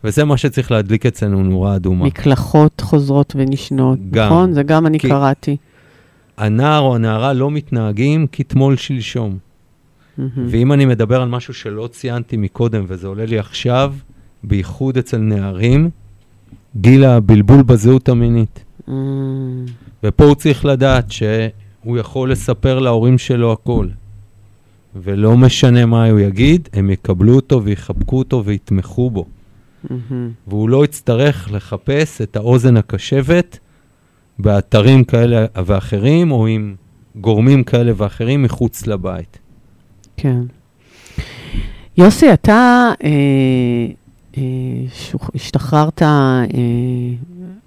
וזה 0.04 0.24
מה 0.24 0.36
שצריך 0.36 0.70
להדליק 0.72 1.06
אצלנו 1.06 1.42
נורה 1.42 1.76
אדומה. 1.76 2.04
מקלחות 2.04 2.80
חוזרות 2.80 3.32
ונשנות, 3.38 3.98
גם. 4.10 4.26
נכון? 4.26 4.52
זה 4.52 4.62
גם 4.62 4.86
אני 4.86 4.98
כי- 4.98 5.08
קראתי. 5.08 5.56
הנער 6.36 6.80
או 6.80 6.94
הנערה 6.94 7.32
לא 7.32 7.50
מתנהגים 7.50 8.26
כתמול 8.32 8.76
שלשום. 8.76 9.38
מהמם. 10.18 10.30
ואם 10.48 10.72
אני 10.72 10.86
מדבר 10.86 11.22
על 11.22 11.28
משהו 11.28 11.54
שלא 11.54 11.88
ציינתי 11.92 12.36
מקודם, 12.36 12.84
וזה 12.88 13.06
עולה 13.06 13.26
לי 13.26 13.38
עכשיו, 13.38 13.94
בייחוד 14.44 14.98
אצל 14.98 15.18
נערים, 15.18 15.90
גיל 16.76 17.04
הבלבול 17.04 17.62
בזהות 17.62 18.08
המינית. 18.08 18.64
Mm, 18.88 18.90
ופה 20.04 20.24
הוא 20.24 20.34
צריך 20.34 20.64
לדעת 20.64 21.10
שהוא 21.12 21.98
יכול 21.98 22.32
לספר 22.32 22.78
להורים 22.78 23.18
שלו 23.18 23.52
הכל. 23.52 23.86
ולא 25.02 25.36
משנה 25.36 25.86
מה 25.86 26.06
הוא 26.06 26.20
יגיד, 26.20 26.68
הם 26.72 26.90
יקבלו 26.90 27.34
אותו 27.34 27.64
ויחבקו 27.64 28.18
אותו 28.18 28.44
ויתמכו 28.44 29.10
בו. 29.10 29.26
מהמם. 29.90 30.30
והוא 30.46 30.68
לא 30.68 30.84
יצטרך 30.84 31.48
לחפש 31.52 32.20
את 32.20 32.36
האוזן 32.36 32.76
הקשבת 32.76 33.58
באתרים 34.38 35.04
כאלה 35.04 35.46
ואחרים, 35.66 36.30
או 36.30 36.46
עם 36.46 36.74
גורמים 37.16 37.64
כאלה 37.64 37.92
ואחרים 37.96 38.42
מחוץ 38.42 38.86
לבית. 38.86 39.38
כן. 40.16 40.40
יוסי, 41.96 42.32
אתה 42.32 42.88
אה, 43.04 43.08
אה, 44.36 44.42
שוח- 44.94 45.30
השתחררת 45.34 46.02
אה, 46.02 46.44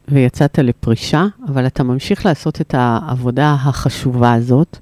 ויצאת 0.08 0.60
לפרישה, 0.60 1.26
אבל 1.48 1.68
אתה 1.68 1.84
ממשיך 1.84 2.26
לעשות 2.26 2.62
את 2.62 2.76
העבודה 2.78 3.54
החשובה 3.60 4.34
הזאת, 4.34 4.78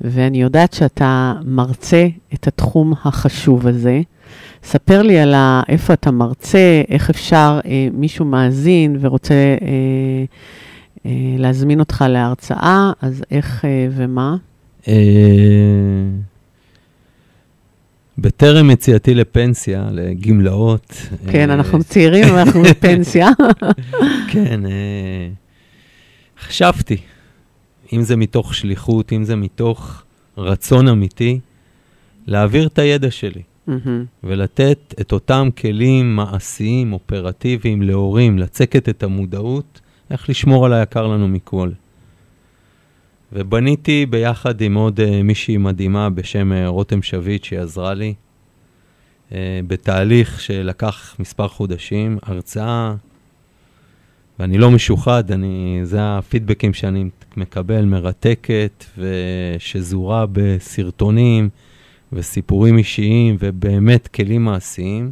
ואני 0.00 0.42
יודעת 0.42 0.72
שאתה 0.72 1.34
מרצה 1.44 2.06
את 2.34 2.46
התחום 2.46 2.92
החשוב 3.04 3.66
הזה. 3.66 4.00
ספר 4.64 5.02
לי 5.02 5.18
על 5.18 5.34
ה, 5.34 5.62
איפה 5.68 5.92
אתה 5.92 6.10
מרצה, 6.10 6.82
איך 6.88 7.10
אפשר, 7.10 7.60
אה, 7.64 7.88
מישהו 7.92 8.24
מאזין 8.24 8.96
ורוצה 9.00 9.34
אה, 9.34 10.24
אה, 11.06 11.10
להזמין 11.38 11.80
אותך 11.80 12.04
להרצאה, 12.08 12.92
אז 13.02 13.24
איך 13.30 13.64
אה, 13.64 13.88
ומה? 13.90 14.36
אה, 14.88 14.94
בטרם 18.18 18.70
יציאתי 18.70 19.14
לפנסיה, 19.14 19.88
לגמלאות. 19.92 20.96
כן, 21.30 21.50
אה, 21.50 21.54
אנחנו 21.54 21.84
צעירים 21.84 22.34
ואנחנו 22.34 22.62
בפנסיה. 22.62 23.28
כן, 24.32 24.66
אה, 24.66 25.28
חשבתי, 26.40 26.96
אם 27.92 28.02
זה 28.02 28.16
מתוך 28.16 28.54
שליחות, 28.54 29.12
אם 29.12 29.24
זה 29.24 29.36
מתוך 29.36 30.02
רצון 30.38 30.88
אמיתי, 30.88 31.40
להעביר 32.26 32.66
את 32.66 32.78
הידע 32.78 33.10
שלי 33.10 33.42
מהמם. 33.66 34.04
ולתת 34.24 34.94
את 35.00 35.12
אותם 35.12 35.48
כלים 35.58 36.16
מעשיים, 36.16 36.92
אופרטיביים 36.92 37.82
להורים, 37.82 38.38
לצקת 38.38 38.88
את 38.88 39.02
המודעות, 39.02 39.80
איך 40.10 40.30
לשמור 40.30 40.66
על 40.66 40.72
היקר 40.72 41.06
לנו 41.06 41.28
מכל. 41.28 41.70
ובניתי 43.32 44.06
ביחד 44.06 44.60
עם 44.60 44.74
עוד 44.74 45.00
uh, 45.00 45.02
מישהי 45.24 45.56
מדהימה 45.56 46.10
בשם 46.10 46.52
uh, 46.52 46.68
רותם 46.68 47.02
שביט, 47.02 47.44
שהיא 47.44 47.60
עזרה 47.60 47.94
לי, 47.94 48.14
uh, 49.30 49.32
בתהליך 49.66 50.40
שלקח 50.40 51.16
מספר 51.18 51.48
חודשים, 51.48 52.18
הרצאה, 52.22 52.94
ואני 54.38 54.58
לא 54.58 54.70
משוחד, 54.70 55.30
אני, 55.30 55.80
זה 55.82 55.98
הפידבקים 56.00 56.74
שאני 56.74 57.04
מקבל, 57.36 57.84
מרתקת, 57.84 58.84
ושזורה 58.98 60.26
בסרטונים 60.32 61.48
וסיפורים 62.12 62.78
אישיים, 62.78 63.36
ובאמת 63.38 64.08
כלים 64.08 64.44
מעשיים. 64.44 65.10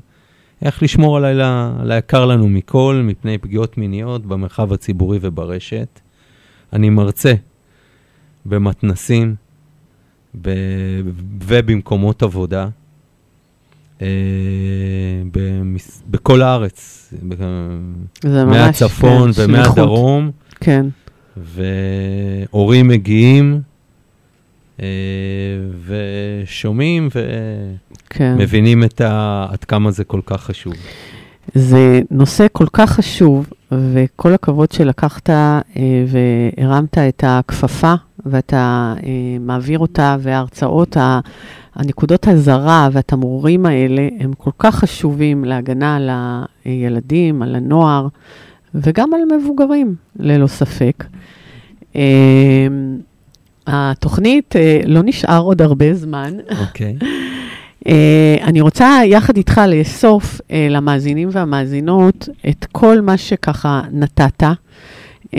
איך 0.62 0.82
לשמור 0.82 1.16
על, 1.16 1.40
ה- 1.40 1.72
על 1.80 1.92
היקר 1.92 2.26
לנו 2.26 2.49
מכל, 2.49 3.01
מפני 3.05 3.38
פגיעות 3.38 3.78
מיניות 3.78 4.26
במרחב 4.26 4.72
הציבורי 4.72 5.18
וברשת. 5.22 6.01
אני 6.72 6.90
מרצה 6.90 7.34
במתנסים 8.46 9.34
ב- 10.42 11.01
ובמקומות 11.49 12.22
עבודה, 12.22 12.68
אה, 14.03 14.07
במס- 15.32 16.03
בכל 16.11 16.42
הארץ, 16.42 17.12
ב-. 17.28 17.34
מהצפון 18.44 19.32
כן. 19.32 19.42
ומהדרום, 19.44 20.30
כן, 20.61 20.86
והורים 21.36 22.88
מגיעים 22.88 23.61
אה, 24.82 24.86
ושומעים 25.86 27.08
כן. 28.10 28.34
ומבינים 28.38 28.84
את 28.84 29.00
ה... 29.00 29.46
עד 29.50 29.64
כמה 29.64 29.90
זה 29.90 30.04
כל 30.04 30.20
כך 30.26 30.42
חשוב. 30.42 30.74
זה 31.54 32.00
נושא 32.10 32.46
כל 32.52 32.66
כך 32.72 32.90
חשוב, 32.90 33.48
וכל 33.72 34.34
הכבוד 34.34 34.72
שלקחת 34.72 35.30
אה, 35.30 35.60
והרמת 36.06 36.98
את 36.98 37.24
הכפפה, 37.26 37.94
ואתה 38.26 38.94
אה, 39.04 39.10
מעביר 39.40 39.78
אותה, 39.78 40.16
וההרצאות, 40.20 40.96
ה- 40.96 41.20
הנקודות 41.74 42.28
הזרה 42.28 42.88
והתמרורים 42.92 43.66
האלה, 43.66 44.08
הם 44.20 44.32
כל 44.32 44.50
כך 44.58 44.74
חשובים 44.74 45.44
להגנה 45.44 45.96
על 45.96 46.10
הילדים, 46.64 47.42
על 47.42 47.54
הנוער, 47.54 48.08
וגם 48.74 49.10
על 49.14 49.38
מבוגרים, 49.40 49.94
ללא 50.18 50.46
ספק. 50.46 51.04
אה, 51.96 52.66
התוכנית, 53.68 54.56
אה, 54.56 54.80
לא 54.86 55.00
נשאר 55.04 55.40
עוד 55.40 55.62
הרבה 55.62 55.94
זמן. 55.94 56.34
אוקיי. 56.60 56.96
Uh, 57.84 57.90
אני 58.48 58.60
רוצה 58.60 59.00
יחד 59.04 59.36
איתך 59.36 59.60
לאסוף 59.68 60.40
uh, 60.40 60.52
למאזינים 60.70 61.28
והמאזינות 61.32 62.28
את 62.48 62.66
כל 62.72 63.00
מה 63.00 63.16
שככה 63.16 63.82
נתת, 63.92 64.42
uh, 64.42 65.36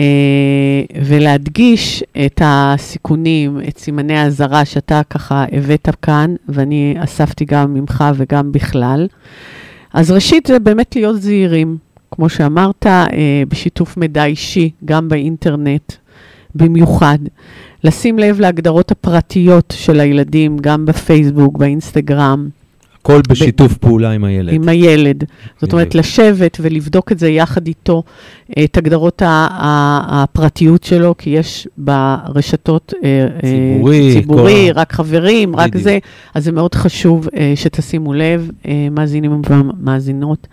ולהדגיש 1.04 2.04
את 2.26 2.42
הסיכונים, 2.44 3.60
את 3.68 3.78
סימני 3.78 4.18
האזהרה 4.18 4.64
שאתה 4.64 5.00
ככה 5.10 5.44
הבאת 5.52 5.88
כאן, 6.02 6.34
ואני 6.48 6.94
אספתי 6.98 7.44
גם 7.44 7.74
ממך 7.74 8.04
וגם 8.14 8.52
בכלל. 8.52 9.06
אז 9.94 10.10
ראשית, 10.10 10.46
זה 10.46 10.58
באמת 10.58 10.96
להיות 10.96 11.22
זהירים, 11.22 11.76
כמו 12.10 12.28
שאמרת, 12.28 12.86
uh, 12.86 12.88
בשיתוף 13.48 13.96
מידע 13.96 14.24
אישי, 14.24 14.70
גם 14.84 15.08
באינטרנט, 15.08 15.92
במיוחד. 16.54 17.18
לשים 17.84 18.18
לב 18.18 18.40
להגדרות 18.40 18.90
הפרטיות 18.90 19.74
של 19.76 20.00
הילדים, 20.00 20.56
גם 20.58 20.86
בפייסבוק, 20.86 21.58
באינסטגרם, 21.58 22.48
הכל 23.02 23.20
בשיתוף 23.28 23.76
פעולה 23.76 24.10
עם 24.10 24.24
הילד. 24.24 24.52
עם 24.52 24.68
הילד. 24.68 25.24
זאת 25.60 25.72
אומרת. 25.72 25.94
לשבת 25.94 26.58
ולבדוק 26.60 27.12
את 27.12 27.18
זה 27.18 27.28
יחד 27.28 27.66
איתו, 27.66 28.02
את 28.64 28.76
הגדרות 28.76 29.22
ה- 29.22 29.26
ה- 29.50 30.22
הפרטיות 30.22 30.84
שלו, 30.84 31.14
כי 31.18 31.30
יש 31.30 31.68
ברשתות... 31.78 32.94
אה, 33.04 33.26
אה, 33.34 33.40
ציבורי, 33.40 34.12
ציבורי, 34.12 34.70
כל 34.72 34.80
רק 34.80 34.92
חברים, 34.92 35.56
רק. 35.56 35.76
זה. 35.76 35.98
אז 36.34 36.44
זה 36.44 36.52
מאוד 36.52 36.74
חשוב 36.74 37.28
אה, 37.36 37.52
שתשימו 37.56 38.14
לב, 38.14 38.50
מאזינים 38.90 39.42
ומאזינות. 39.50 40.46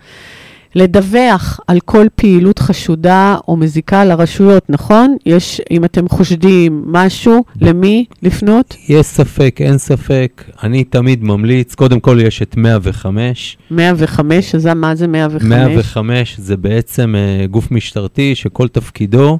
לדווח 0.78 1.60
על 1.66 1.80
כל 1.84 2.06
פעילות 2.14 2.58
חשודה 2.58 3.36
או 3.48 3.56
מזיקה 3.56 4.04
לרשויות, 4.04 4.64
נכון? 4.68 5.16
יש, 5.26 5.60
אם 5.70 5.84
אתם 5.84 6.08
חושדים 6.08 6.82
משהו, 6.86 7.44
למי 7.60 8.04
לפנות? 8.22 8.76
יש 8.88 9.06
ספק, 9.06 9.56
אין 9.60 9.78
ספק. 9.78 10.44
אני 10.62 10.84
תמיד 10.84 11.24
ממליץ, 11.24 11.74
קודם 11.74 12.00
כל 12.00 12.18
יש 12.22 12.42
את 12.42 12.56
105. 12.56 13.56
105, 13.70 14.54
אז 14.54 14.66
מה 14.66 14.94
זה 14.94 15.06
105? 15.06 15.48
105 15.48 16.36
זה 16.38 16.56
בעצם 16.56 17.14
uh, 17.14 17.46
גוף 17.46 17.70
משטרתי 17.70 18.34
שכל 18.34 18.68
תפקידו 18.68 19.38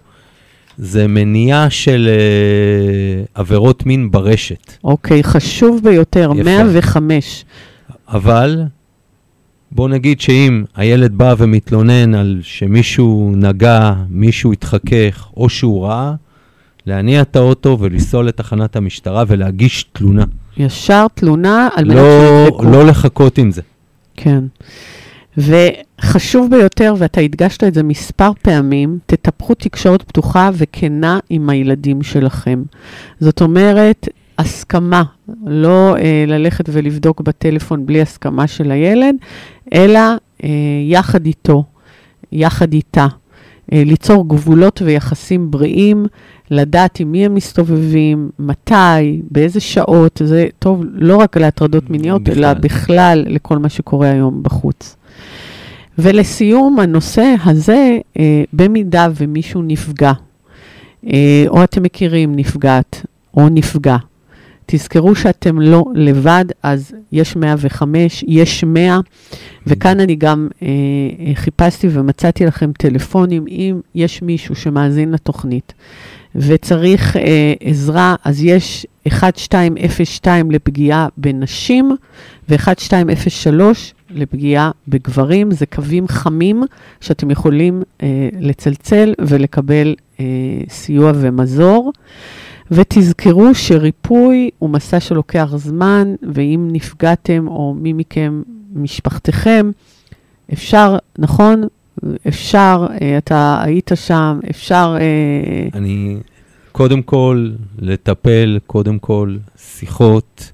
זה 0.79 1.07
מניעה 1.07 1.71
של 1.71 2.09
uh, 2.09 3.31
עבירות 3.35 3.87
מין 3.87 4.11
ברשת. 4.11 4.73
אוקיי, 4.85 5.23
חשוב 5.23 5.81
ביותר, 5.83 6.31
יפה. 6.35 6.43
105. 6.43 7.45
אבל 8.09 8.63
בוא 9.73 9.89
נגיד 9.89 10.21
שאם 10.21 10.65
הילד 10.77 11.19
בא 11.19 11.35
ומתלונן 11.39 12.15
על 12.15 12.41
שמישהו 12.43 13.33
נגע, 13.37 13.93
מישהו 14.11 14.53
התחכך 14.53 15.29
או 15.37 15.49
שהוא 15.49 15.85
ראה, 15.85 16.15
להניע 16.87 17.23
את 17.23 17.37
האוטו 17.37 17.77
ולנסוע 17.81 18.23
לתחנת 18.23 18.77
המשטרה 18.77 19.25
ולהגיש 19.29 19.83
תלונה. 19.93 20.25
ישר 20.57 21.07
תלונה 21.15 21.69
על 21.77 21.85
מנת 21.85 21.97
לא, 21.97 22.45
שיבדקו. 22.47 22.63
לא 22.63 22.87
לחכות 22.87 23.39
עם 23.39 23.51
זה. 23.51 23.63
כן. 24.17 24.45
וחשוב 25.39 26.51
ביותר, 26.51 26.95
ואתה 26.99 27.21
הדגשת 27.21 27.65
את 27.65 27.75
זה 27.75 27.83
מספר 27.83 28.31
פעמים, 28.43 28.99
תטפחו 29.07 29.55
תקשורת 29.55 30.03
פתוחה 30.03 30.51
וכנה 30.55 31.19
עם 31.31 31.51
הילדים 31.51 32.03
שלכם. 32.03 32.63
זאת 33.21 33.41
אומרת, 33.43 34.09
הסכמה, 34.39 35.03
לא 35.47 35.97
אה, 35.97 36.25
ללכת 36.27 36.69
ולבדוק 36.73 37.21
בטלפון 37.21 37.87
בלי 37.87 38.03
הסכמה 38.03 38.47
של 38.47 38.71
הילד, 38.71 39.15
אלא 39.75 40.01
אה, 40.45 40.49
יחד 40.85 41.27
איתו, 41.27 41.65
יחד 42.33 42.73
איתה. 42.73 43.07
אה, 43.73 43.83
ליצור 43.87 44.29
גבולות 44.29 44.83
ויחסים 44.85 45.51
בריאים, 45.51 46.07
לדעת 46.51 47.01
עם 47.01 47.13
מי 47.13 47.25
הם 47.25 47.35
מסתובבים, 47.35 48.31
מתי, 48.39 49.23
באיזה 49.31 49.61
שעות, 49.61 50.23
זה 50.25 50.47
טוב 50.59 50.85
לא 50.93 51.17
רק 51.17 51.37
להטרדות 51.37 51.91
מיניות, 51.91 52.23
בכלל. 52.23 52.45
אלא 52.45 52.55
בכלל. 52.55 53.25
לכל 53.27 53.59
מה 53.59 53.69
שקורה 53.69 54.11
היום 54.11 54.43
בחוץ. 54.43 54.97
ולסיום, 55.99 56.81
הנושא 56.81 57.35
הזה, 57.45 57.99
אה, 58.19 58.43
במידה 58.53 59.09
ומישהו 59.17 59.63
נפגע, 59.63 60.13
אה, 61.07 61.45
או 61.49 61.65
אתם 61.65 61.83
מכירים 61.83 62.37
נפגעת 62.37 63.07
או 63.37 63.49
נפגע, 63.49 63.97
תזכרו 64.71 65.15
שאתם 65.15 65.61
לא 65.61 65.85
לבד, 65.95 66.45
אז 66.63 66.93
יש 67.13 67.37
105, 67.37 68.25
יש 68.29 68.65
100, 68.65 69.01
וכאן 69.67 70.01
אני 70.01 70.17
גם 70.17 70.49
אה, 70.63 70.69
אה, 71.27 71.35
חיפשתי 71.35 71.89
ומצאתי 71.91 72.47
לכם 72.47 72.73
טלפונים, 72.79 73.45
אם 73.49 73.81
יש 73.95 74.23
מישהו 74.23 74.55
שמאזין 74.55 75.13
לתוכנית 75.13 75.75
וצריך 76.35 77.17
אה, 77.17 77.55
עזרה, 77.61 78.15
אז 78.25 78.45
יש 78.45 78.87
1202 79.07 80.51
לפגיעה 80.51 81.09
בנשים 81.17 81.97
ו-1203 82.49 83.61
לפגיעה 84.11 84.71
בגברים. 84.89 85.51
זה 85.51 85.67
קווים 85.67 86.09
חמים 86.09 86.63
שאתם 87.01 87.31
יכולים 87.31 87.83
אה, 88.03 88.29
לצלצל 88.41 89.15
ולקבל 89.21 89.95
אה, 90.21 90.25
סיוע 90.69 91.13
ומזור. 91.15 91.93
ותזכרו 92.71 93.55
שריפוי 93.55 94.51
הוא 94.59 94.71
מסע 94.71 95.01
שלוקח 95.01 95.49
זמן, 95.57 96.15
ואם 96.35 96.69
נפגעתם, 96.73 97.49
או 97.49 97.75
מי 97.75 97.93
מכם, 97.93 98.43
משפחתכם, 98.75 99.71
אפשר, 100.53 100.97
נכון? 101.19 101.65
אפשר, 102.29 102.87
אה, 103.03 103.19
אתה 103.19 103.63
היית 103.63 103.91
שם, 103.95 104.41
אפשר... 104.51 104.97
אה, 105.01 105.69
אני, 105.79 106.17
קודם 106.73 107.03
כל, 107.03 107.51
לטפל, 107.79 108.59
קודם 108.67 108.99
כל, 108.99 109.37
שיחות, 109.57 110.53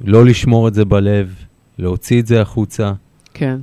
לא 0.00 0.24
לשמור 0.24 0.68
את 0.68 0.74
זה 0.74 0.84
בלב, 0.84 1.34
להוציא 1.78 2.20
את 2.20 2.26
זה 2.26 2.40
החוצה, 2.40 2.92
כן, 3.34 3.58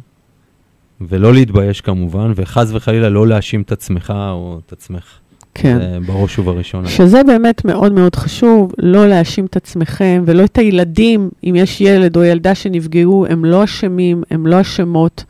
ולא 1.01 1.33
להתבייש 1.33 1.81
כמובן, 1.81 2.31
וחס 2.35 2.71
וחלילה 2.73 3.09
לא 3.09 3.27
להאשים 3.27 3.61
את 3.61 3.71
עצמך 3.71 4.13
או 4.31 4.59
את 4.65 4.71
עצמך. 4.71 5.19
כן. 5.61 5.79
זה 5.79 5.97
בראש 6.05 6.39
ובראשונה. 6.39 6.89
שזה 6.89 7.23
באמת 7.23 7.65
מאוד 7.65 7.93
מאוד 7.93 8.15
חשוב, 8.15 8.71
לא 8.77 9.07
להאשים 9.07 9.45
את 9.45 9.55
עצמכם 9.55 10.23
ולא 10.25 10.43
את 10.43 10.57
הילדים, 10.57 11.29
אם 11.43 11.55
יש 11.55 11.81
ילד 11.81 12.15
או 12.17 12.23
ילדה 12.23 12.55
שנפגעו, 12.55 13.25
הם 13.29 13.45
לא 13.45 13.63
אשמים, 13.63 14.23
הם 14.31 14.47
לא 14.47 14.61
אשמות. 14.61 15.23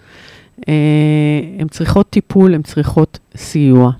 אה, 0.69 0.73
הן 1.59 1.67
צריכות 1.67 2.09
טיפול, 2.09 2.53
הן 2.53 2.61
צריכות 2.61 3.19
סיוע. 3.37 3.91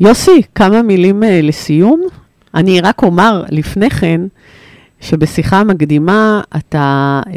יוסי, 0.00 0.42
כמה 0.54 0.82
מילים 0.82 1.22
אה, 1.22 1.40
לסיום. 1.42 2.02
אני 2.54 2.80
רק 2.80 3.02
אומר 3.02 3.44
לפני 3.50 3.90
כן, 3.90 4.20
שבשיחה 5.08 5.60
המקדימה 5.60 6.40
אתה 6.56 7.20
אה, 7.26 7.32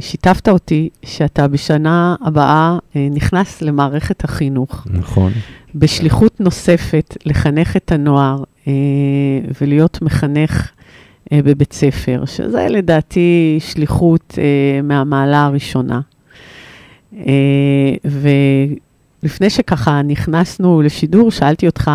שיתפת 0.00 0.48
אותי 0.48 0.88
שאתה 1.04 1.48
בשנה 1.48 2.16
הבאה 2.20 2.78
אה, 2.96 3.08
נכנס 3.10 3.62
למערכת 3.62 4.24
החינוך. 4.24 4.86
נכון. 4.90 5.32
בשליחות 5.74 6.40
נוספת 6.40 7.16
לחנך 7.26 7.76
את 7.76 7.92
הנוער 7.92 8.44
אה, 8.68 8.72
ולהיות 9.60 10.02
מחנך 10.02 10.70
אה, 11.32 11.40
בבית 11.44 11.72
ספר, 11.72 12.24
שזה 12.26 12.66
לדעתי 12.68 13.58
שליחות 13.60 14.38
אה, 14.38 14.82
מהמעלה 14.82 15.44
הראשונה. 15.44 16.00
אה, 17.16 17.94
ולפני 18.04 19.50
שככה 19.50 20.02
נכנסנו 20.02 20.82
לשידור, 20.82 21.30
שאלתי 21.30 21.66
אותך, 21.66 21.90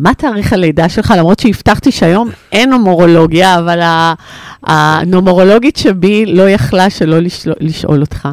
מה 0.00 0.14
תאריך 0.14 0.52
הלידה 0.52 0.88
שלך? 0.88 1.14
למרות 1.18 1.40
שהבטחתי 1.40 1.92
שהיום 1.92 2.28
אין 2.52 2.70
נומרולוגיה, 2.70 3.58
אבל 3.58 3.80
הנומרולוגית 4.62 5.76
שבי 5.76 6.26
לא 6.26 6.50
יכלה 6.50 6.90
שלא 6.90 7.16
לשאול 7.60 8.00
אותך. 8.00 8.28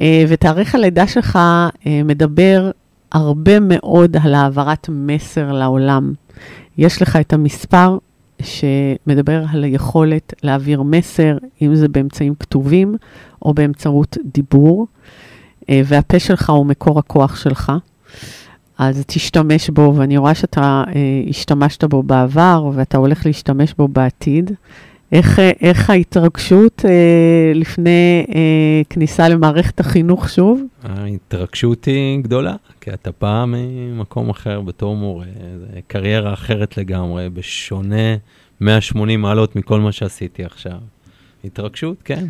אה, 0.00 0.24
ותאריך 0.28 0.74
הלידה 0.74 1.06
שלך 1.06 1.36
אה, 1.36 2.00
מדבר 2.04 2.70
הרבה 3.12 3.60
מאוד 3.60 4.16
על 4.22 4.34
העברת 4.34 4.88
מסר 4.92 5.52
לעולם. 5.52 6.12
יש 6.78 7.02
לך 7.02 7.16
את 7.16 7.32
המספר 7.32 7.98
שמדבר 8.42 9.44
על 9.52 9.64
היכולת 9.64 10.34
להעביר 10.42 10.82
מסר, 10.82 11.36
אם 11.62 11.74
זה 11.74 11.88
באמצעים 11.88 12.34
כתובים 12.40 12.96
או 13.42 13.54
באמצעות 13.54 14.16
דיבור, 14.24 14.86
אה, 15.70 15.80
והפה 15.84 16.18
שלך 16.18 16.50
הוא 16.50 16.66
מקור 16.66 16.98
הכוח 16.98 17.36
שלך. 17.36 17.72
אז 18.78 19.04
תשתמש 19.06 19.70
בו, 19.70 19.94
ואני 19.96 20.16
רואה 20.16 20.34
שאתה 20.34 20.84
אה, 20.88 20.92
השתמשת 21.28 21.84
בו 21.84 22.02
בעבר, 22.02 22.70
ואתה 22.74 22.98
הולך 22.98 23.26
להשתמש 23.26 23.74
בו 23.78 23.88
בעתיד. 23.88 24.50
איך, 25.12 25.38
אה, 25.38 25.50
איך 25.60 25.90
ההתרגשות 25.90 26.84
אה, 26.84 27.52
לפני 27.54 28.26
אה, 28.34 28.82
כניסה 28.90 29.28
למערכת 29.28 29.80
החינוך 29.80 30.28
שוב? 30.28 30.62
ההתרגשות 30.82 31.84
היא 31.84 32.20
גדולה, 32.22 32.54
כי 32.80 32.90
אתה 32.90 33.12
פעם 33.12 33.54
ממקום 33.56 34.30
אחר 34.30 34.60
בתור 34.60 34.96
מורה, 34.96 35.26
קריירה 35.86 36.32
אחרת 36.32 36.76
לגמרי, 36.76 37.28
בשונה 37.28 38.16
180 38.60 39.22
מעלות 39.22 39.56
מכל 39.56 39.80
מה 39.80 39.92
שעשיתי 39.92 40.44
עכשיו. 40.44 40.78
התרגשות, 41.44 41.96
כן. 42.04 42.24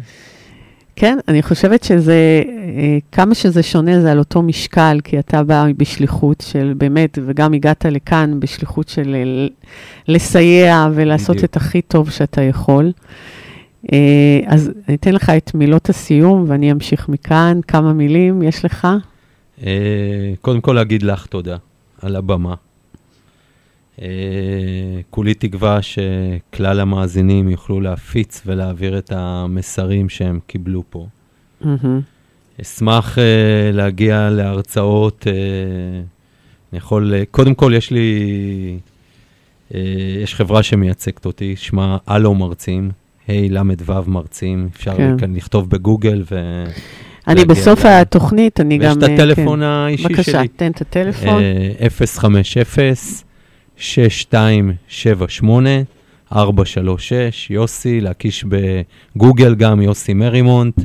כן, 0.97 1.19
אני 1.29 1.43
חושבת 1.43 1.83
שזה, 1.83 2.43
אה, 2.49 2.99
כמה 3.13 3.35
שזה 3.35 3.63
שונה 3.63 4.01
זה 4.01 4.13
על 4.13 4.19
אותו 4.19 4.43
משקל, 4.43 4.99
כי 5.05 5.19
אתה 5.19 5.43
בא 5.43 5.67
בשליחות 5.77 6.41
של 6.41 6.73
באמת, 6.77 7.19
וגם 7.27 7.53
הגעת 7.55 7.85
לכאן 7.85 8.41
בשליחות 8.41 8.89
של 8.89 9.15
אה, 9.15 9.47
לסייע 10.09 10.89
ולעשות 10.95 11.37
בדיוק. 11.37 11.51
את 11.51 11.57
הכי 11.57 11.83
טוב 11.83 12.11
שאתה 12.11 12.43
יכול. 12.43 12.93
אה, 13.93 14.41
אז 14.47 14.71
אני 14.89 14.97
אתן 14.97 15.13
לך 15.13 15.31
את 15.31 15.55
מילות 15.55 15.89
הסיום 15.89 16.45
ואני 16.49 16.73
אמשיך 16.73 17.09
מכאן. 17.09 17.61
כמה 17.69 17.93
מילים 17.93 18.43
יש 18.43 18.65
לך? 18.65 18.89
קודם 20.41 20.61
כל 20.61 20.73
להגיד 20.73 21.03
לך 21.03 21.27
תודה 21.27 21.57
על 22.03 22.17
הבמה. 22.17 22.55
אה, 24.03 24.09
כולי 25.11 25.35
תקווה 25.35 25.79
שכלל 25.83 26.81
המאזינים 26.81 27.49
יוכלו 27.49 27.81
להפיץ 27.81 28.43
ולהעביר 28.47 28.99
את 28.99 29.13
המסרים 29.15 30.09
שהם 30.09 30.41
קיבלו 30.47 30.83
פה. 30.91 31.07
Mm-hmm. 31.63 31.67
אשמח 32.63 33.19
uh, 33.19 33.21
להגיע 33.73 34.31
להרצאות, 34.31 35.27
uh, 35.27 35.27
אני 36.73 36.79
יכול, 36.79 37.15
uh, 37.15 37.27
קודם 37.31 37.55
כל 37.55 37.73
יש 37.77 37.91
לי, 37.91 38.79
uh, 39.71 39.77
יש 40.23 40.35
חברה 40.35 40.63
שמייצגת 40.63 41.27
אותי, 41.27 41.57
שמה 41.57 41.97
הלו 42.07 42.35
מרצים, 42.35 42.91
ה'-ל"ו 43.29 44.03
מרצים, 44.07 44.69
אפשר 44.77 44.97
כן. 44.97 45.19
כאן 45.19 45.37
לכתוב 45.37 45.71
בגוגל 45.71 46.23
ו... 46.31 46.65
אני 47.29 47.45
בסוף 47.45 47.85
לה... 47.85 48.01
התוכנית, 48.01 48.61
אני 48.61 48.79
ויש 48.79 48.89
גם... 48.89 48.99
ויש 49.01 49.11
את 49.11 49.19
הטלפון 49.19 49.59
כן. 49.59 49.65
האישי 49.65 50.05
בקשה, 50.05 50.23
שלי. 50.23 50.33
בבקשה, 50.33 50.57
תן 50.57 50.71
את 50.71 50.81
הטלפון. 50.81 51.43
Uh, 51.79 52.07
050 52.07 53.26
6278-436, 53.79 53.83
יוסי, 57.51 58.01
להקיש 58.01 58.45
בגוגל 58.45 59.55
גם 59.55 59.83
יוסי 59.83 60.15
מרימונט. 60.15 60.81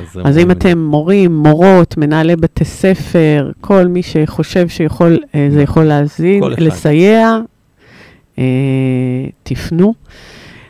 אז, 0.00 0.20
אז 0.24 0.38
אם 0.38 0.50
אתם 0.50 0.78
מורים, 0.78 1.36
מורות, 1.36 1.96
מנהלי 1.96 2.36
בתי 2.36 2.64
ספר, 2.64 3.50
כל 3.60 3.86
מי 3.86 4.02
שחושב 4.02 4.68
שיכול, 4.68 5.18
אה, 5.34 5.48
זה 5.50 5.62
יכול 5.62 5.84
להזין, 5.84 6.42
לסייע, 6.58 7.38
אה, 8.38 8.44
תפנו. 9.42 9.94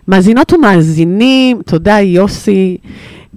מאזינות 0.09 0.53
ומאזינים, 0.53 1.63
תודה 1.67 2.01
יוסי. 2.01 2.77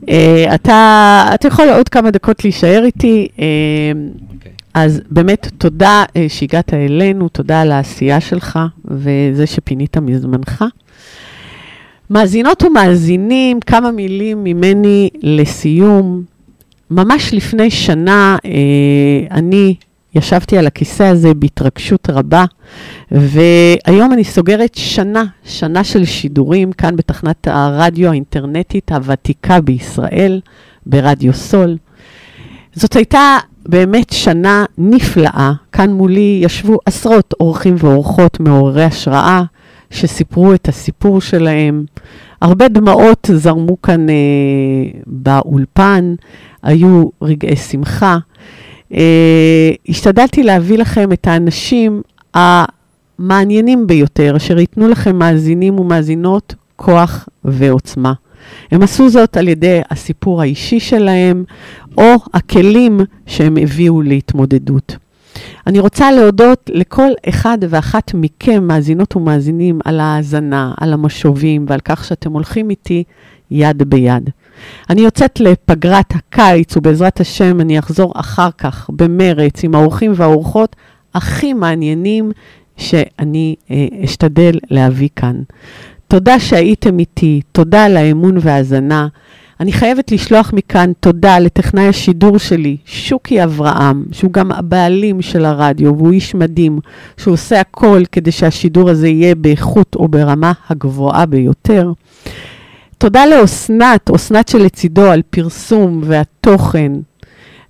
אה, 0.09 0.55
אתה, 0.55 1.29
אתה 1.33 1.47
יכול 1.47 1.69
עוד 1.69 1.89
כמה 1.89 2.11
דקות 2.11 2.43
להישאר 2.43 2.85
איתי. 2.85 3.27
אה, 3.39 3.45
okay. 4.31 4.64
אז 4.75 5.01
באמת, 5.09 5.47
תודה 5.57 6.03
אה, 6.15 6.25
שהגעת 6.29 6.73
אלינו, 6.73 7.29
תודה 7.29 7.61
על 7.61 7.71
העשייה 7.71 8.21
שלך 8.21 8.59
וזה 8.85 9.47
שפינית 9.47 9.97
מזמנך. 9.97 10.65
מאזינות 12.09 12.63
ומאזינים, 12.63 13.59
כמה 13.59 13.91
מילים 13.91 14.43
ממני 14.43 15.09
לסיום. 15.21 16.23
ממש 16.91 17.33
לפני 17.33 17.71
שנה 17.71 18.37
אה, 18.45 19.35
אני 19.37 19.75
ישבתי 20.15 20.57
על 20.57 20.67
הכיסא 20.67 21.03
הזה 21.03 21.33
בהתרגשות 21.33 22.09
רבה, 22.09 22.45
והיום 23.11 24.13
אני 24.13 24.23
סוגרת 24.23 24.75
שנה, 24.75 25.23
שנה 25.45 25.83
של 25.83 26.05
שידורים 26.05 26.71
כאן 26.71 26.95
בתחנת 26.95 27.47
הרדיו 27.47 28.09
האינטרנטית 28.09 28.91
הוותיקה 28.91 29.61
בישראל, 29.61 30.39
ברדיו 30.85 31.33
סול. 31.33 31.77
זאת 32.73 32.95
הייתה 32.95 33.37
באמת 33.67 34.09
שנה 34.09 34.65
נפלאה. 34.77 35.53
כאן 35.71 35.93
מולי 35.93 36.39
ישבו 36.43 36.77
עשרות 36.85 37.33
אורחים 37.39 37.75
ואורחות 37.77 38.39
מעוררי 38.39 38.83
השראה, 38.83 39.43
שסיפרו 39.89 40.53
את 40.53 40.67
הסיפור 40.67 41.21
שלהם. 41.21 41.85
הרבה 42.41 42.67
דמעות 42.67 43.29
זרמו 43.33 43.81
כאן 43.81 44.09
אה, 44.09 44.15
באולפן, 45.07 46.15
היו 46.63 47.05
רגעי 47.21 47.55
שמחה. 47.55 48.17
אה, 48.93 49.71
השתדלתי 49.89 50.43
להביא 50.43 50.77
לכם 50.77 51.11
את 51.11 51.27
האנשים 51.27 52.01
המעניינים 52.33 53.87
ביותר, 53.87 54.37
אשר 54.37 54.59
ייתנו 54.59 54.87
לכם 54.87 55.15
מאזינים 55.15 55.79
ומאזינות 55.79 56.55
כוח 56.75 57.29
ועוצמה. 57.45 58.13
הם 58.71 58.81
עשו 58.81 59.09
זאת 59.09 59.37
על 59.37 59.47
ידי 59.47 59.81
הסיפור 59.89 60.41
האישי 60.41 60.79
שלהם, 60.79 61.43
או 61.97 62.13
הכלים 62.33 62.99
שהם 63.25 63.57
הביאו 63.57 64.01
להתמודדות. 64.01 64.95
אני 65.67 65.79
רוצה 65.79 66.11
להודות 66.11 66.69
לכל 66.73 67.09
אחד 67.29 67.57
ואחת 67.69 68.11
מכם, 68.13 68.67
מאזינות 68.67 69.15
ומאזינים, 69.15 69.79
על 69.85 69.99
ההאזנה, 69.99 70.73
על 70.77 70.93
המשובים 70.93 71.65
ועל 71.69 71.79
כך 71.85 72.05
שאתם 72.05 72.31
הולכים 72.31 72.69
איתי 72.69 73.03
יד 73.51 73.83
ביד. 73.83 74.29
אני 74.89 75.01
יוצאת 75.01 75.39
לפגרת 75.39 76.13
הקיץ, 76.15 76.77
ובעזרת 76.77 77.19
השם 77.19 77.61
אני 77.61 77.79
אחזור 77.79 78.13
אחר 78.15 78.49
כך 78.57 78.89
במרץ 78.89 79.63
עם 79.63 79.75
האורחים 79.75 80.11
והאורחות 80.15 80.75
הכי 81.13 81.53
מעניינים 81.53 82.31
שאני 82.77 83.55
אה, 83.71 83.87
אשתדל 84.03 84.59
להביא 84.71 85.09
כאן. 85.15 85.41
תודה 86.15 86.39
שהייתם 86.39 86.99
איתי, 86.99 87.41
תודה 87.51 87.85
על 87.85 87.97
האמון 87.97 88.37
וההאזנה. 88.41 89.07
אני 89.59 89.71
חייבת 89.71 90.11
לשלוח 90.11 90.53
מכאן 90.53 90.91
תודה 90.99 91.39
לטכנאי 91.39 91.87
השידור 91.87 92.37
שלי, 92.37 92.77
שוקי 92.85 93.43
אברהם, 93.43 94.05
שהוא 94.11 94.31
גם 94.31 94.51
הבעלים 94.51 95.21
של 95.21 95.45
הרדיו, 95.45 95.97
והוא 95.97 96.11
איש 96.11 96.35
מדהים, 96.35 96.79
שהוא 97.17 97.33
עושה 97.33 97.59
הכל 97.59 98.03
כדי 98.11 98.31
שהשידור 98.31 98.89
הזה 98.89 99.07
יהיה 99.07 99.35
באיכות 99.35 99.95
או 99.95 100.07
ברמה 100.07 100.51
הגבוהה 100.69 101.25
ביותר. 101.25 101.91
תודה 102.97 103.25
לאסנת, 103.25 104.09
אסנת 104.15 104.47
שלצידו, 104.47 105.11
על 105.11 105.21
פרסום 105.29 106.01
והתוכן, 106.03 106.91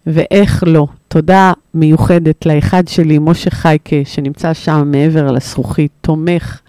ואיך 0.07 0.63
לא. 0.67 0.87
תודה 1.07 1.53
מיוחדת 1.73 2.45
לאחד 2.45 2.87
שלי, 2.87 3.19
משה 3.19 3.49
חייקה, 3.49 3.95
שנמצא 4.05 4.53
שם 4.53 4.91
מעבר 4.91 5.31
לזכוכית, 5.31 5.91
תומך, 6.01 6.59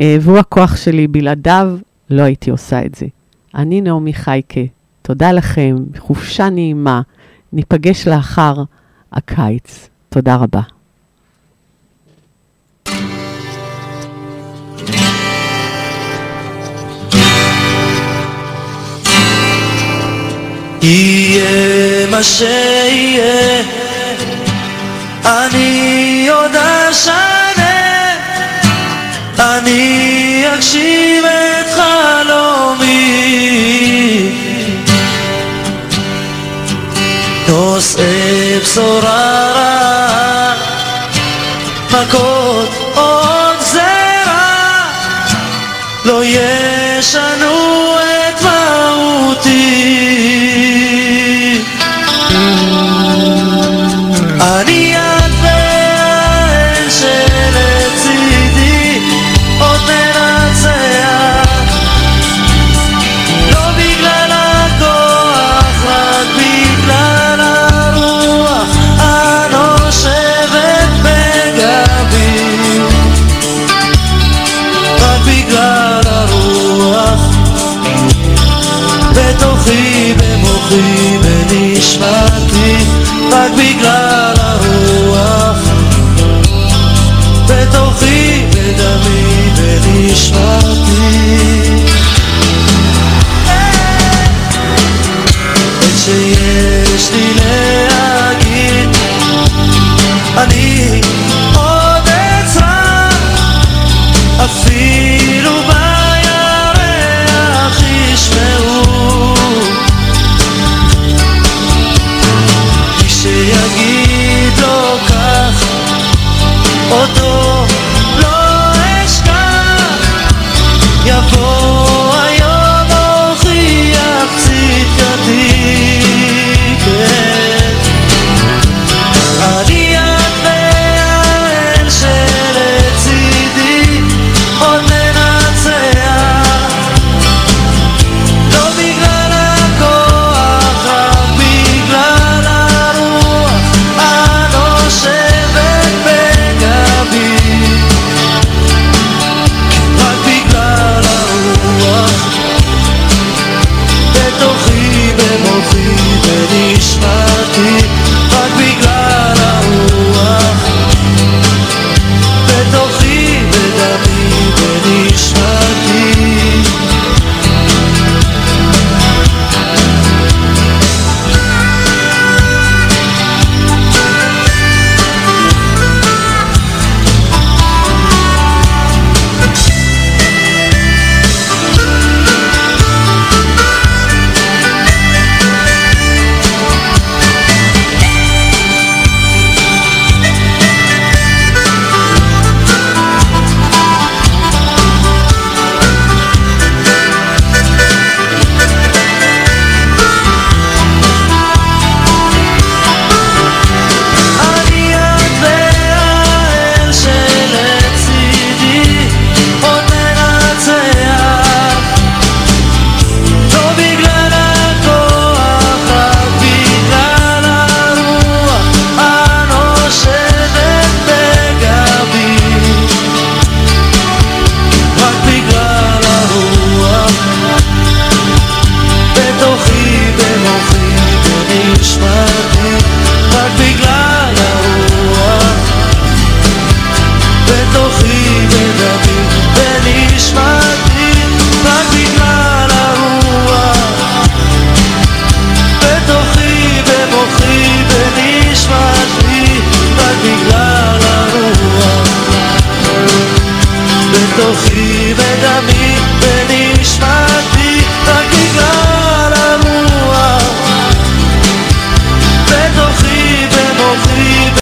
אה, 0.00 0.16
והוא 0.20 0.38
הכוח 0.38 0.76
שלי, 0.76 1.06
בלעדיו 1.06 1.68
לא 2.10 2.22
הייתי 2.22 2.50
עושה 2.50 2.84
את 2.84 2.94
זה. 2.94 3.06
אני 3.54 3.80
נעמי 3.80 4.12
חייקה, 4.12 4.60
תודה 5.02 5.32
לכם, 5.32 5.76
חופשה 5.98 6.50
נעימה, 6.50 7.00
ניפגש 7.52 8.08
לאחר 8.08 8.64
הקיץ. 9.12 9.88
תודה 10.08 10.36
רבה. 10.36 10.60
יהיה 20.82 22.06
מה 22.10 22.22
שיהיה, 22.22 23.62
אני 25.24 26.28
עוד 26.30 26.52
השם 26.54 27.47
אני 29.58 30.44
אגשים 30.54 31.24
את 31.24 31.70
חלומי. 31.74 32.88
נושאי 37.48 38.60
בשורה 38.62 39.52
רעה, 39.54 40.27